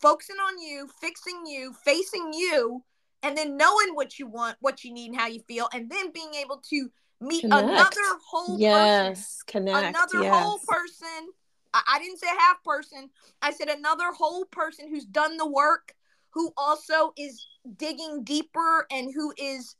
focusing 0.00 0.36
on 0.36 0.58
you, 0.58 0.88
fixing 1.00 1.44
you, 1.46 1.74
facing 1.84 2.32
you, 2.32 2.82
and 3.22 3.36
then 3.36 3.56
knowing 3.56 3.94
what 3.94 4.18
you 4.18 4.26
want, 4.26 4.56
what 4.60 4.84
you 4.84 4.92
need, 4.92 5.10
and 5.10 5.20
how 5.20 5.26
you 5.26 5.40
feel, 5.46 5.68
and 5.72 5.90
then 5.90 6.10
being 6.12 6.34
able 6.34 6.62
to 6.70 6.90
meet 7.20 7.42
connect. 7.42 7.64
another 7.64 8.18
whole 8.26 8.58
yes, 8.58 9.42
person, 9.44 9.64
connect. 9.66 9.96
Another 9.96 10.22
yes. 10.22 10.42
whole 10.42 10.58
person 10.66 11.28
I, 11.74 11.82
I 11.94 11.98
didn't 11.98 12.18
say 12.18 12.26
half 12.26 12.62
person. 12.64 13.10
I 13.40 13.52
said 13.52 13.68
another 13.68 14.12
whole 14.12 14.44
person 14.46 14.88
who's 14.88 15.04
done 15.04 15.36
the 15.36 15.48
work, 15.48 15.94
who 16.30 16.52
also 16.56 17.12
is 17.16 17.46
digging 17.76 18.24
deeper 18.24 18.86
and 18.90 19.12
who 19.12 19.32
is 19.36 19.76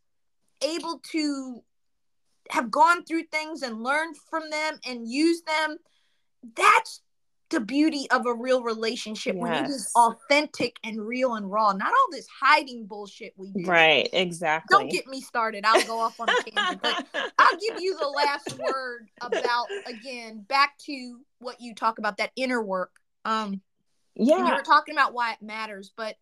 able 0.62 1.01
to 1.12 1.62
have 2.51 2.70
gone 2.70 3.05
through 3.05 3.24
things 3.24 3.62
and 3.62 3.82
learned 3.82 4.16
from 4.16 4.51
them 4.51 4.78
and 4.86 5.09
use 5.09 5.43
them. 5.43 5.78
That's 6.57 7.01
the 7.53 7.61
beauty 7.61 8.07
of 8.11 8.26
a 8.26 8.34
real 8.34 8.62
relationship 8.62 9.34
yes. 9.34 9.43
when 9.43 9.53
it 9.53 9.68
is 9.68 9.90
authentic 9.95 10.76
and 10.82 11.07
real 11.07 11.34
and 11.34 11.51
raw, 11.51 11.72
not 11.72 11.88
all 11.88 12.09
this 12.11 12.26
hiding 12.40 12.86
bullshit 12.86 13.34
we 13.36 13.51
do. 13.51 13.64
Right, 13.64 14.09
exactly. 14.12 14.74
Don't 14.74 14.90
get 14.90 15.07
me 15.07 15.20
started. 15.20 15.64
I'll 15.66 15.86
go 15.86 16.01
off 16.01 16.18
on 16.18 16.30
a 16.30 16.51
tangent, 16.51 16.82
but 16.82 17.07
I'll 17.38 17.59
give 17.59 17.80
you 17.80 17.97
the 17.99 18.09
last 18.09 18.59
word 18.59 19.11
about 19.20 19.66
again 19.86 20.45
back 20.49 20.78
to 20.86 21.20
what 21.43 21.61
you 21.61 21.74
talk 21.74 21.99
about 21.99 22.16
that 22.18 22.32
inner 22.36 22.62
work. 22.62 22.93
Um, 23.24 23.61
yeah, 24.14 24.38
you 24.38 24.55
were 24.55 24.62
talking 24.62 24.95
about 24.95 25.14
why 25.14 25.32
it 25.32 25.43
matters, 25.43 25.93
but 25.97 26.16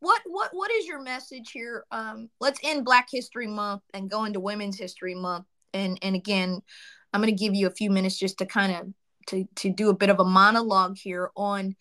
what 0.00 0.22
what 0.26 0.50
what 0.52 0.70
is 0.70 0.86
your 0.86 1.02
message 1.02 1.50
here? 1.52 1.84
Um, 1.90 2.30
let's 2.40 2.60
end 2.62 2.84
Black 2.84 3.08
History 3.10 3.46
Month 3.46 3.82
and 3.92 4.10
go 4.10 4.24
into 4.24 4.40
Women's 4.40 4.78
History 4.78 5.14
Month, 5.14 5.46
and 5.74 5.98
and 6.02 6.14
again, 6.14 6.60
I'm 7.12 7.20
going 7.20 7.34
to 7.34 7.44
give 7.44 7.54
you 7.54 7.66
a 7.66 7.72
few 7.72 7.90
minutes 7.90 8.18
just 8.18 8.38
to 8.38 8.46
kind 8.46 8.72
of 8.72 8.92
to 9.28 9.48
to 9.56 9.70
do 9.70 9.90
a 9.90 9.96
bit 9.96 10.10
of 10.10 10.20
a 10.20 10.24
monologue 10.24 10.96
here 10.96 11.30
on 11.36 11.76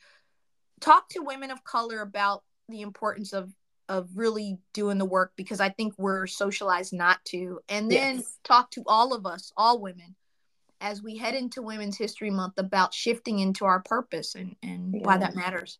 talk 0.80 1.10
to 1.10 1.22
women 1.22 1.52
of 1.52 1.64
color 1.64 2.02
about 2.02 2.44
the 2.70 2.82
importance 2.82 3.34
of 3.34 3.52
of 3.90 4.10
really 4.16 4.60
doing 4.74 4.98
the 4.98 5.06
work 5.06 5.32
because 5.38 5.60
I 5.60 5.70
think 5.70 5.94
we're 5.98 6.28
socialized 6.28 6.94
not 6.94 7.24
to. 7.26 7.60
And 7.70 7.90
then 7.90 8.18
yes. 8.18 8.38
talk 8.44 8.72
to 8.72 8.84
all 8.86 9.14
of 9.14 9.26
us, 9.26 9.52
all 9.56 9.80
women, 9.80 10.16
as 10.82 11.02
we 11.02 11.18
head 11.18 11.36
into 11.36 11.62
Women's 11.62 11.98
History 11.98 12.30
Month 12.30 12.58
about 12.58 12.94
shifting 12.94 13.40
into 13.40 13.66
our 13.66 13.82
purpose 13.82 14.36
and, 14.36 14.56
and 14.62 14.94
yeah. 14.94 15.02
why 15.04 15.18
that 15.18 15.36
matters. 15.36 15.80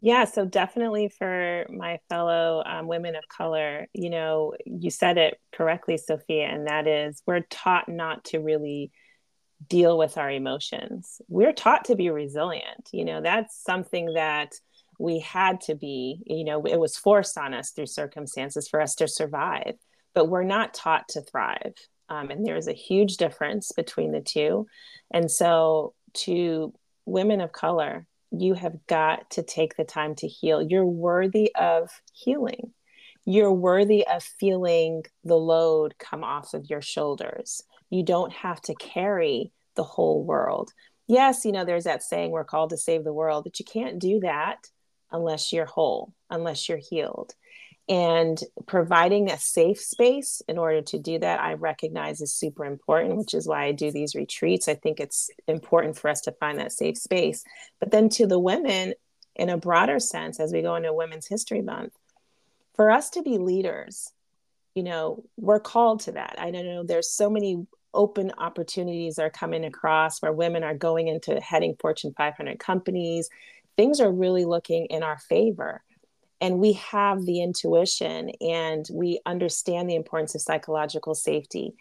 Yeah, 0.00 0.24
so 0.24 0.44
definitely 0.44 1.08
for 1.08 1.66
my 1.70 1.98
fellow 2.08 2.62
um, 2.64 2.86
women 2.86 3.16
of 3.16 3.24
color, 3.28 3.88
you 3.92 4.10
know, 4.10 4.54
you 4.64 4.90
said 4.90 5.18
it 5.18 5.40
correctly, 5.52 5.96
Sophia, 5.96 6.46
and 6.46 6.68
that 6.68 6.86
is 6.86 7.20
we're 7.26 7.40
taught 7.50 7.88
not 7.88 8.24
to 8.26 8.38
really 8.38 8.92
deal 9.68 9.98
with 9.98 10.16
our 10.16 10.30
emotions. 10.30 11.20
We're 11.28 11.52
taught 11.52 11.86
to 11.86 11.96
be 11.96 12.10
resilient. 12.10 12.90
You 12.92 13.04
know, 13.04 13.20
that's 13.20 13.60
something 13.60 14.14
that 14.14 14.52
we 15.00 15.18
had 15.18 15.60
to 15.62 15.74
be, 15.74 16.22
you 16.26 16.44
know, 16.44 16.64
it 16.64 16.78
was 16.78 16.96
forced 16.96 17.36
on 17.36 17.52
us 17.52 17.70
through 17.70 17.86
circumstances 17.86 18.68
for 18.68 18.80
us 18.80 18.94
to 18.96 19.08
survive, 19.08 19.74
but 20.14 20.28
we're 20.28 20.44
not 20.44 20.74
taught 20.74 21.08
to 21.10 21.22
thrive. 21.22 21.74
Um, 22.08 22.30
and 22.30 22.46
there's 22.46 22.68
a 22.68 22.72
huge 22.72 23.16
difference 23.16 23.72
between 23.72 24.12
the 24.12 24.20
two. 24.20 24.66
And 25.10 25.30
so, 25.30 25.94
to 26.14 26.72
women 27.04 27.40
of 27.40 27.52
color, 27.52 28.06
you 28.30 28.54
have 28.54 28.86
got 28.86 29.30
to 29.30 29.42
take 29.42 29.76
the 29.76 29.84
time 29.84 30.14
to 30.16 30.26
heal. 30.26 30.62
You're 30.62 30.84
worthy 30.84 31.54
of 31.54 31.90
healing. 32.12 32.72
You're 33.24 33.52
worthy 33.52 34.06
of 34.06 34.22
feeling 34.22 35.04
the 35.24 35.36
load 35.36 35.98
come 35.98 36.24
off 36.24 36.54
of 36.54 36.70
your 36.70 36.82
shoulders. 36.82 37.62
You 37.90 38.02
don't 38.02 38.32
have 38.32 38.60
to 38.62 38.74
carry 38.74 39.52
the 39.74 39.84
whole 39.84 40.24
world. 40.24 40.72
Yes, 41.06 41.44
you 41.44 41.52
know, 41.52 41.64
there's 41.64 41.84
that 41.84 42.02
saying 42.02 42.30
we're 42.30 42.44
called 42.44 42.70
to 42.70 42.76
save 42.76 43.04
the 43.04 43.12
world, 43.12 43.44
but 43.44 43.58
you 43.58 43.64
can't 43.64 43.98
do 43.98 44.20
that 44.20 44.68
unless 45.10 45.52
you're 45.52 45.66
whole, 45.66 46.12
unless 46.30 46.68
you're 46.68 46.78
healed. 46.78 47.34
And 47.88 48.38
providing 48.66 49.30
a 49.30 49.38
safe 49.38 49.80
space 49.80 50.42
in 50.46 50.58
order 50.58 50.82
to 50.82 50.98
do 50.98 51.18
that, 51.20 51.40
I 51.40 51.54
recognize 51.54 52.20
is 52.20 52.34
super 52.34 52.66
important, 52.66 53.16
which 53.16 53.32
is 53.32 53.48
why 53.48 53.64
I 53.64 53.72
do 53.72 53.90
these 53.90 54.14
retreats. 54.14 54.68
I 54.68 54.74
think 54.74 55.00
it's 55.00 55.30
important 55.46 55.96
for 55.96 56.10
us 56.10 56.20
to 56.22 56.32
find 56.32 56.58
that 56.58 56.72
safe 56.72 56.98
space. 56.98 57.44
But 57.80 57.90
then 57.90 58.10
to 58.10 58.26
the 58.26 58.38
women, 58.38 58.92
in 59.34 59.48
a 59.48 59.56
broader 59.56 60.00
sense, 60.00 60.38
as 60.38 60.52
we 60.52 60.60
go 60.60 60.74
into 60.74 60.92
Women's 60.92 61.26
History 61.26 61.62
Month, 61.62 61.94
for 62.74 62.90
us 62.90 63.08
to 63.10 63.22
be 63.22 63.38
leaders, 63.38 64.12
you 64.74 64.82
know, 64.82 65.24
we're 65.38 65.60
called 65.60 66.00
to 66.00 66.12
that. 66.12 66.36
I 66.38 66.50
don't 66.50 66.66
know, 66.66 66.82
there's 66.82 67.10
so 67.10 67.30
many 67.30 67.66
open 67.94 68.32
opportunities 68.36 69.18
are 69.18 69.30
coming 69.30 69.64
across 69.64 70.20
where 70.20 70.32
women 70.32 70.62
are 70.62 70.74
going 70.74 71.08
into 71.08 71.40
heading 71.40 71.74
Fortune 71.80 72.12
500 72.16 72.58
companies 72.58 73.30
things 73.78 74.00
are 74.00 74.12
really 74.12 74.44
looking 74.44 74.86
in 74.86 75.02
our 75.02 75.18
favor 75.18 75.82
and 76.40 76.58
we 76.58 76.74
have 76.74 77.24
the 77.24 77.42
intuition 77.42 78.30
and 78.40 78.86
we 78.92 79.20
understand 79.26 79.88
the 79.88 79.96
importance 79.96 80.34
of 80.34 80.40
psychological 80.40 81.14
safety. 81.14 81.74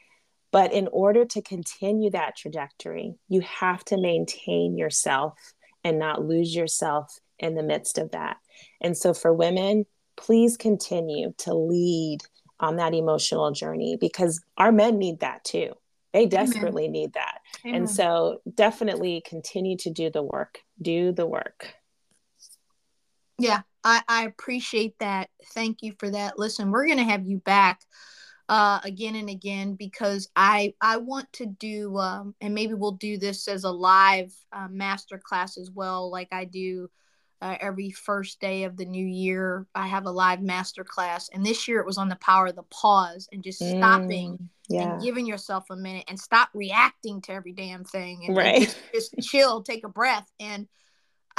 But 0.52 0.74
in 0.74 0.88
order 0.92 1.26
to 1.26 1.42
continue 1.42 2.10
that 2.12 2.36
trajectory 2.36 3.16
you 3.30 3.42
have 3.42 3.84
to 3.86 3.98
maintain 3.98 4.78
yourself 4.78 5.54
and 5.84 6.00
not 6.00 6.26
lose 6.26 6.56
yourself 6.56 7.20
in 7.40 7.56
the 7.56 7.64
midst 7.64 7.98
of 7.98 8.12
that. 8.12 8.38
And 8.82 8.98
so 8.98 9.14
for 9.14 9.34
women 9.34 9.86
please 10.16 10.58
continue 10.58 11.34
to 11.38 11.54
lead 11.54 12.20
on 12.60 12.78
that 12.78 12.96
emotional 12.96 13.52
journey 13.52 13.98
because 14.00 14.42
our 14.58 14.72
men 14.72 14.98
need 14.98 15.20
that 15.20 15.44
too. 15.44 15.74
They 16.12 16.26
desperately 16.26 16.86
Amen. 16.86 16.92
need 16.92 17.14
that. 17.14 17.40
Amen. 17.64 17.76
and 17.76 17.90
so 17.90 18.42
definitely 18.56 19.22
continue 19.26 19.78
to 19.78 19.92
do 19.92 20.10
the 20.10 20.24
work. 20.24 20.60
Do 20.82 21.12
the 21.12 21.28
work 21.28 21.76
yeah, 23.38 23.62
I, 23.84 24.02
I 24.08 24.26
appreciate 24.26 24.98
that. 25.00 25.30
Thank 25.54 25.82
you 25.82 25.94
for 26.00 26.10
that. 26.10 26.38
Listen, 26.40 26.72
we're 26.72 26.88
gonna 26.88 27.04
have 27.04 27.26
you 27.26 27.38
back 27.38 27.82
uh, 28.50 28.80
again 28.84 29.16
and 29.16 29.30
again 29.30 29.76
because 29.76 30.30
I 30.36 30.74
I 30.82 30.98
want 30.98 31.32
to 31.34 31.46
do 31.46 31.98
um, 31.98 32.36
and 32.42 32.54
maybe 32.54 32.74
we'll 32.74 32.94
do 32.94 33.18
this 33.18 33.48
as 33.48 33.64
a 33.64 33.72
live 33.72 34.34
uh, 34.52 34.68
master 34.70 35.20
class 35.24 35.58
as 35.58 35.72
well, 35.72 36.10
like 36.10 36.30
I 36.32 36.46
do 36.46 36.90
uh, 37.42 37.56
every 37.60 37.92
first 37.92 38.40
day 38.40 38.64
of 38.64 38.78
the 38.78 38.86
new 38.86 39.06
year. 39.06 39.68
I 39.76 39.88
have 39.88 40.06
a 40.06 40.12
live 40.12 40.42
master 40.42 40.84
class, 40.84 41.30
and 41.32 41.46
this 41.46 41.68
year 41.68 41.80
it 41.80 41.86
was 41.86 41.98
on 41.98 42.10
the 42.10 42.16
power 42.18 42.48
of 42.48 42.56
the 42.56 42.64
pause 42.64 43.28
and 43.32 43.44
just 43.44 43.62
mm, 43.62 43.78
stopping 43.78 44.50
yeah. 44.70 44.94
and 44.94 45.02
giving 45.02 45.26
yourself 45.26 45.66
a 45.70 45.76
minute 45.76 46.06
and 46.08 46.20
stop 46.20 46.50
reacting 46.54 47.22
to 47.22 47.34
every 47.34 47.54
damn 47.54 47.84
thing 47.84 48.26
and, 48.28 48.36
right. 48.36 48.56
and 48.56 48.76
just, 48.94 49.14
just 49.16 49.30
chill, 49.30 49.62
take 49.62 49.86
a 49.86 49.90
breath 49.90 50.28
and 50.40 50.68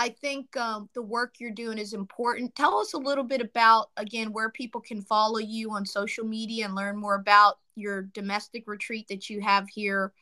I 0.00 0.10
think 0.10 0.56
um, 0.56 0.88
the 0.94 1.02
work 1.02 1.34
you're 1.40 1.50
doing 1.50 1.76
is 1.76 1.92
important. 1.92 2.54
Tell 2.54 2.78
us 2.78 2.94
a 2.94 2.98
little 2.98 3.24
bit 3.24 3.40
about, 3.40 3.90
again, 3.96 4.32
where 4.32 4.48
people 4.48 4.80
can 4.80 5.02
follow 5.02 5.40
you 5.40 5.72
on 5.72 5.84
social 5.84 6.24
media 6.24 6.66
and 6.66 6.76
learn 6.76 6.96
more 6.96 7.16
about 7.16 7.58
your 7.74 8.02
domestic 8.02 8.68
retreat 8.68 9.08
that 9.08 9.28
you 9.28 9.40
have 9.40 9.68
here 9.68 10.12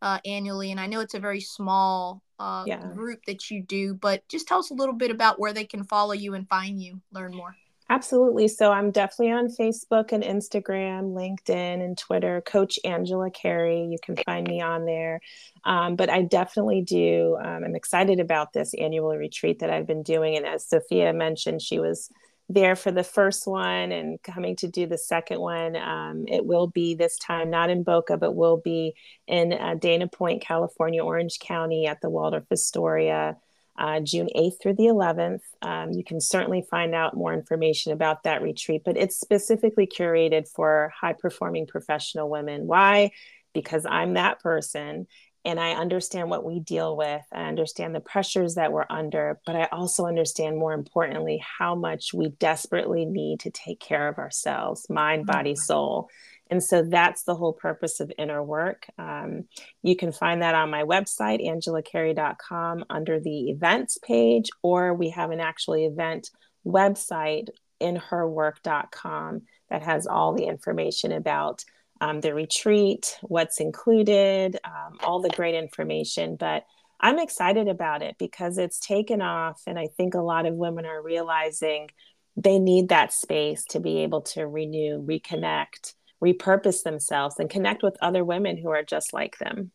uh, 0.00 0.18
annually. 0.24 0.70
And 0.70 0.80
I 0.80 0.86
know 0.86 1.00
it's 1.00 1.12
a 1.12 1.20
very 1.20 1.42
small 1.42 2.22
uh, 2.38 2.64
yeah. 2.66 2.78
group 2.94 3.26
that 3.26 3.50
you 3.50 3.62
do, 3.62 3.92
but 3.92 4.26
just 4.28 4.48
tell 4.48 4.60
us 4.60 4.70
a 4.70 4.74
little 4.74 4.94
bit 4.94 5.10
about 5.10 5.38
where 5.38 5.52
they 5.52 5.64
can 5.64 5.84
follow 5.84 6.14
you 6.14 6.32
and 6.32 6.48
find 6.48 6.82
you, 6.82 7.02
learn 7.12 7.34
more. 7.34 7.54
Absolutely. 7.90 8.48
So 8.48 8.70
I'm 8.70 8.90
definitely 8.90 9.32
on 9.32 9.48
Facebook 9.48 10.12
and 10.12 10.22
Instagram, 10.22 11.14
LinkedIn, 11.14 11.82
and 11.82 11.96
Twitter. 11.96 12.42
Coach 12.42 12.78
Angela 12.84 13.30
Carey. 13.30 13.86
You 13.90 13.96
can 14.02 14.16
find 14.26 14.46
me 14.46 14.60
on 14.60 14.84
there. 14.84 15.20
Um, 15.64 15.96
but 15.96 16.10
I 16.10 16.22
definitely 16.22 16.82
do. 16.82 17.38
Um, 17.42 17.64
I'm 17.64 17.74
excited 17.74 18.20
about 18.20 18.52
this 18.52 18.74
annual 18.74 19.16
retreat 19.16 19.60
that 19.60 19.70
I've 19.70 19.86
been 19.86 20.02
doing. 20.02 20.36
And 20.36 20.44
as 20.44 20.68
Sophia 20.68 21.14
mentioned, 21.14 21.62
she 21.62 21.78
was 21.78 22.10
there 22.50 22.76
for 22.76 22.90
the 22.90 23.04
first 23.04 23.46
one 23.46 23.92
and 23.92 24.22
coming 24.22 24.56
to 24.56 24.68
do 24.68 24.86
the 24.86 24.98
second 24.98 25.40
one. 25.40 25.74
Um, 25.74 26.24
it 26.28 26.44
will 26.44 26.66
be 26.66 26.94
this 26.94 27.16
time 27.16 27.48
not 27.48 27.70
in 27.70 27.84
Boca, 27.84 28.18
but 28.18 28.34
will 28.34 28.58
be 28.58 28.94
in 29.26 29.54
uh, 29.54 29.74
Dana 29.74 30.08
Point, 30.08 30.42
California, 30.42 31.02
Orange 31.02 31.38
County 31.38 31.86
at 31.86 32.02
the 32.02 32.10
Waldorf 32.10 32.44
Astoria 32.50 33.36
uh, 33.78 34.00
June 34.00 34.28
8th 34.36 34.60
through 34.60 34.74
the 34.74 34.84
11th. 34.84 35.40
Um, 35.62 35.92
you 35.92 36.04
can 36.04 36.20
certainly 36.20 36.66
find 36.68 36.94
out 36.94 37.16
more 37.16 37.32
information 37.32 37.92
about 37.92 38.24
that 38.24 38.42
retreat, 38.42 38.82
but 38.84 38.96
it's 38.96 39.18
specifically 39.18 39.86
curated 39.86 40.48
for 40.48 40.92
high 41.00 41.14
performing 41.14 41.66
professional 41.66 42.28
women. 42.28 42.66
Why? 42.66 43.12
Because 43.54 43.86
I'm 43.88 44.14
that 44.14 44.40
person 44.40 45.06
and 45.44 45.60
I 45.60 45.72
understand 45.72 46.28
what 46.28 46.44
we 46.44 46.60
deal 46.60 46.96
with. 46.96 47.22
I 47.32 47.44
understand 47.44 47.94
the 47.94 48.00
pressures 48.00 48.56
that 48.56 48.72
we're 48.72 48.84
under, 48.90 49.40
but 49.46 49.56
I 49.56 49.68
also 49.70 50.06
understand 50.06 50.58
more 50.58 50.74
importantly 50.74 51.42
how 51.58 51.74
much 51.74 52.12
we 52.12 52.30
desperately 52.30 53.04
need 53.06 53.40
to 53.40 53.50
take 53.50 53.80
care 53.80 54.08
of 54.08 54.18
ourselves 54.18 54.86
mind, 54.90 55.26
body, 55.26 55.52
mm-hmm. 55.52 55.58
soul. 55.58 56.10
And 56.50 56.62
so 56.62 56.82
that's 56.82 57.24
the 57.24 57.34
whole 57.34 57.52
purpose 57.52 58.00
of 58.00 58.12
inner 58.18 58.42
work. 58.42 58.86
Um, 58.98 59.44
you 59.82 59.96
can 59.96 60.12
find 60.12 60.42
that 60.42 60.54
on 60.54 60.70
my 60.70 60.82
website, 60.82 61.46
angelacarey.com, 61.46 62.84
under 62.88 63.20
the 63.20 63.50
events 63.50 63.98
page, 63.98 64.48
or 64.62 64.94
we 64.94 65.10
have 65.10 65.30
an 65.30 65.40
actual 65.40 65.76
event 65.76 66.30
website, 66.66 67.48
inherwork.com, 67.80 69.42
that 69.70 69.82
has 69.82 70.06
all 70.06 70.34
the 70.34 70.46
information 70.46 71.12
about 71.12 71.64
um, 72.00 72.20
the 72.20 72.34
retreat, 72.34 73.18
what's 73.22 73.60
included, 73.60 74.58
um, 74.64 74.98
all 75.02 75.20
the 75.20 75.28
great 75.30 75.54
information. 75.54 76.36
But 76.36 76.64
I'm 77.00 77.18
excited 77.18 77.68
about 77.68 78.02
it 78.02 78.16
because 78.18 78.58
it's 78.58 78.80
taken 78.80 79.20
off. 79.20 79.62
And 79.66 79.78
I 79.78 79.88
think 79.96 80.14
a 80.14 80.20
lot 80.20 80.46
of 80.46 80.54
women 80.54 80.86
are 80.86 81.02
realizing 81.02 81.90
they 82.36 82.58
need 82.58 82.88
that 82.88 83.12
space 83.12 83.64
to 83.70 83.80
be 83.80 83.98
able 83.98 84.22
to 84.22 84.46
renew, 84.46 85.02
reconnect, 85.02 85.94
repurpose 86.22 86.82
themselves 86.82 87.36
and 87.38 87.50
connect 87.50 87.82
with 87.82 87.96
other 88.00 88.24
women 88.24 88.56
who 88.56 88.70
are 88.70 88.82
just 88.82 89.12
like 89.12 89.38
them. 89.38 89.70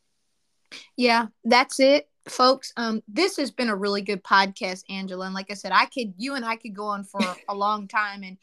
Yeah, 0.97 1.27
that's 1.43 1.79
it, 1.79 2.09
folks. 2.27 2.73
Um, 2.77 3.01
this 3.07 3.37
has 3.37 3.51
been 3.51 3.69
a 3.69 3.75
really 3.75 4.01
good 4.01 4.23
podcast, 4.23 4.83
Angela. 4.89 5.25
And 5.25 5.35
like 5.35 5.51
I 5.51 5.53
said, 5.53 5.71
I 5.71 5.85
could, 5.85 6.13
you 6.17 6.35
and 6.35 6.43
I 6.43 6.55
could 6.55 6.75
go 6.75 6.85
on 6.85 7.03
for 7.03 7.21
a 7.49 7.55
long 7.55 7.87
time. 7.87 8.23
And 8.23 8.37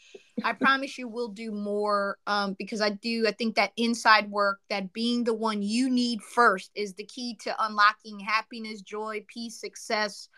I 0.45 0.53
promise 0.53 0.97
you 0.97 1.09
we'll 1.09 1.29
do 1.29 1.51
more 1.51 2.19
um, 2.27 2.55
because 2.59 2.81
I 2.81 2.91
do, 2.91 3.27
I 3.27 3.33
think 3.33 3.57
that 3.57 3.73
inside 3.77 4.31
work, 4.31 4.61
that 4.71 4.93
being 4.93 5.25
the 5.25 5.35
one 5.35 5.63
you 5.63 5.91
need 5.91 6.23
first 6.23 6.71
is 6.75 6.95
the 6.95 7.05
key 7.05 7.37
to 7.43 7.65
unlocking 7.65 8.21
happiness, 8.21 8.83
joy, 8.83 9.25
peace, 9.29 9.61
success 9.61 10.29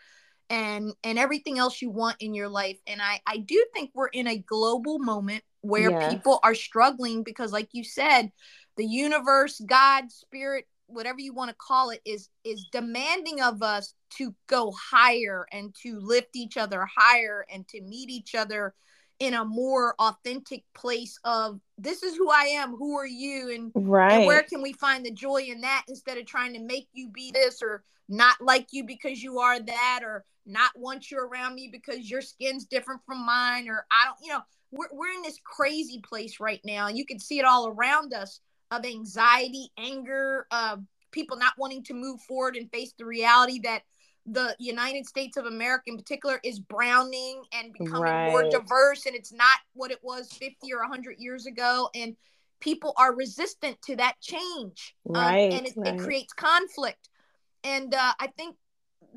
and 0.49 0.93
and 1.03 1.17
everything 1.17 1.57
else 1.57 1.81
you 1.81 1.89
want 1.89 2.17
in 2.19 2.33
your 2.33 2.49
life 2.49 2.77
and 2.85 3.01
i 3.01 3.19
i 3.25 3.37
do 3.37 3.65
think 3.73 3.89
we're 3.93 4.07
in 4.07 4.27
a 4.27 4.37
global 4.37 4.99
moment 4.99 5.41
where 5.63 5.91
yes. 5.91 6.13
people 6.13 6.39
are 6.43 6.53
struggling 6.53 7.23
because 7.23 7.51
like 7.51 7.69
you 7.71 7.83
said 7.83 8.31
the 8.77 8.85
universe 8.85 9.61
god 9.65 10.11
spirit 10.11 10.67
whatever 10.87 11.19
you 11.19 11.33
want 11.33 11.49
to 11.49 11.55
call 11.55 11.89
it 11.89 12.01
is 12.05 12.29
is 12.43 12.67
demanding 12.71 13.41
of 13.41 13.63
us 13.63 13.93
to 14.09 14.35
go 14.47 14.71
higher 14.71 15.47
and 15.51 15.73
to 15.73 15.99
lift 15.99 16.35
each 16.35 16.57
other 16.57 16.87
higher 16.95 17.45
and 17.51 17.67
to 17.67 17.81
meet 17.81 18.09
each 18.09 18.35
other 18.35 18.73
in 19.19 19.33
a 19.33 19.45
more 19.45 19.95
authentic 19.99 20.63
place 20.73 21.17
of 21.23 21.59
this 21.77 22.03
is 22.03 22.15
who 22.15 22.29
I 22.29 22.45
am, 22.55 22.71
who 22.71 22.97
are 22.97 23.07
you, 23.07 23.51
and, 23.53 23.71
right. 23.75 24.13
and 24.13 24.25
where 24.25 24.43
can 24.43 24.61
we 24.61 24.73
find 24.73 25.05
the 25.05 25.11
joy 25.11 25.43
in 25.47 25.61
that 25.61 25.85
instead 25.87 26.17
of 26.17 26.25
trying 26.25 26.53
to 26.53 26.59
make 26.59 26.87
you 26.93 27.09
be 27.09 27.31
this 27.31 27.61
or 27.61 27.83
not 28.09 28.35
like 28.41 28.67
you 28.71 28.83
because 28.85 29.23
you 29.23 29.39
are 29.39 29.59
that 29.59 30.01
or 30.03 30.25
not 30.45 30.71
want 30.75 31.09
you 31.09 31.19
around 31.19 31.55
me 31.55 31.69
because 31.71 32.09
your 32.09 32.21
skin's 32.21 32.65
different 32.65 33.01
from 33.05 33.25
mine 33.25 33.69
or 33.69 33.85
I 33.91 34.05
don't, 34.05 34.17
you 34.21 34.33
know, 34.33 34.41
we're, 34.73 34.87
we're 34.91 35.11
in 35.11 35.21
this 35.21 35.39
crazy 35.43 35.99
place 35.99 36.39
right 36.39 36.61
now 36.65 36.87
and 36.87 36.97
you 36.97 37.05
can 37.05 37.19
see 37.19 37.39
it 37.39 37.45
all 37.45 37.67
around 37.67 38.13
us 38.13 38.39
of 38.71 38.85
anxiety, 38.85 39.69
anger, 39.77 40.47
uh, 40.51 40.77
people 41.11 41.37
not 41.37 41.53
wanting 41.57 41.83
to 41.83 41.93
move 41.93 42.19
forward 42.21 42.55
and 42.55 42.69
face 42.71 42.93
the 42.97 43.05
reality 43.05 43.59
that 43.59 43.83
the 44.25 44.55
United 44.57 45.05
States 45.05 45.37
of 45.37 45.45
America 45.45 45.83
in 45.87 45.97
particular 45.97 46.39
is 46.43 46.59
browning 46.59 47.43
and 47.53 47.73
becoming 47.73 48.01
right. 48.01 48.31
more 48.31 48.49
diverse 48.49 49.05
and 49.05 49.15
it's 49.15 49.33
not 49.33 49.59
what 49.73 49.91
it 49.91 49.99
was 50.01 50.31
50 50.31 50.73
or 50.73 50.79
100 50.79 51.17
years 51.19 51.45
ago 51.45 51.89
and 51.93 52.15
people 52.61 52.93
are 52.97 53.13
resistant 53.13 53.79
to 53.81 53.97
that 53.97 54.15
change 54.21 54.95
right, 55.05 55.51
um, 55.51 55.57
and 55.57 55.67
it, 55.67 55.73
right. 55.75 55.95
it, 55.95 55.99
creates 55.99 56.31
conflict 56.31 57.09
and 57.65 57.93
uh, 57.93 58.13
i 58.21 58.27
think 58.27 58.55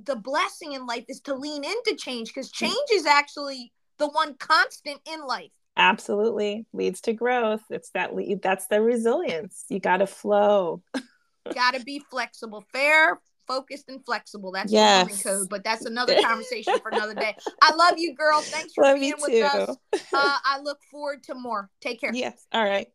the 0.04 0.16
blessing 0.16 0.72
in 0.72 0.86
life 0.86 1.04
is 1.09 1.20
to 1.20 1.34
lean 1.34 1.62
into 1.62 1.94
change 1.96 2.28
because 2.28 2.50
change 2.50 2.74
is 2.92 3.07
actually 3.07 3.72
the 3.99 4.09
one 4.09 4.34
constant 4.34 5.01
in 5.11 5.20
life 5.26 5.51
absolutely 5.76 6.64
leads 6.72 7.01
to 7.03 7.12
growth 7.12 7.62
it's 7.70 7.90
that 7.90 8.14
lead 8.14 8.40
that's 8.40 8.66
the 8.68 8.80
resilience 8.80 9.64
you 9.68 9.78
got 9.78 9.99
to 9.99 10.07
flow 10.07 10.82
got 11.55 11.74
to 11.74 11.84
be 11.84 11.99
flexible 12.11 12.64
fair 12.72 13.18
focused 13.47 13.88
and 13.88 14.05
flexible. 14.05 14.53
That's 14.53 14.72
yes. 14.72 15.22
the 15.22 15.30
code, 15.30 15.49
but 15.49 15.64
that's 15.64 15.84
another 15.84 16.16
conversation 16.22 16.74
for 16.82 16.90
another 16.90 17.14
day. 17.14 17.34
I 17.62 17.74
love 17.74 17.94
you, 17.97 18.14
girl. 18.14 18.40
Thanks 18.42 18.74
for 18.74 18.84
love 18.84 18.99
being 18.99 19.14
with 19.18 19.44
us. 19.44 19.76
Uh, 19.92 19.99
I 20.12 20.61
look 20.62 20.78
forward 20.90 21.22
to 21.24 21.34
more. 21.34 21.70
Take 21.80 22.01
care. 22.01 22.12
Yes. 22.14 22.44
All 22.53 22.64
right. 22.64 22.88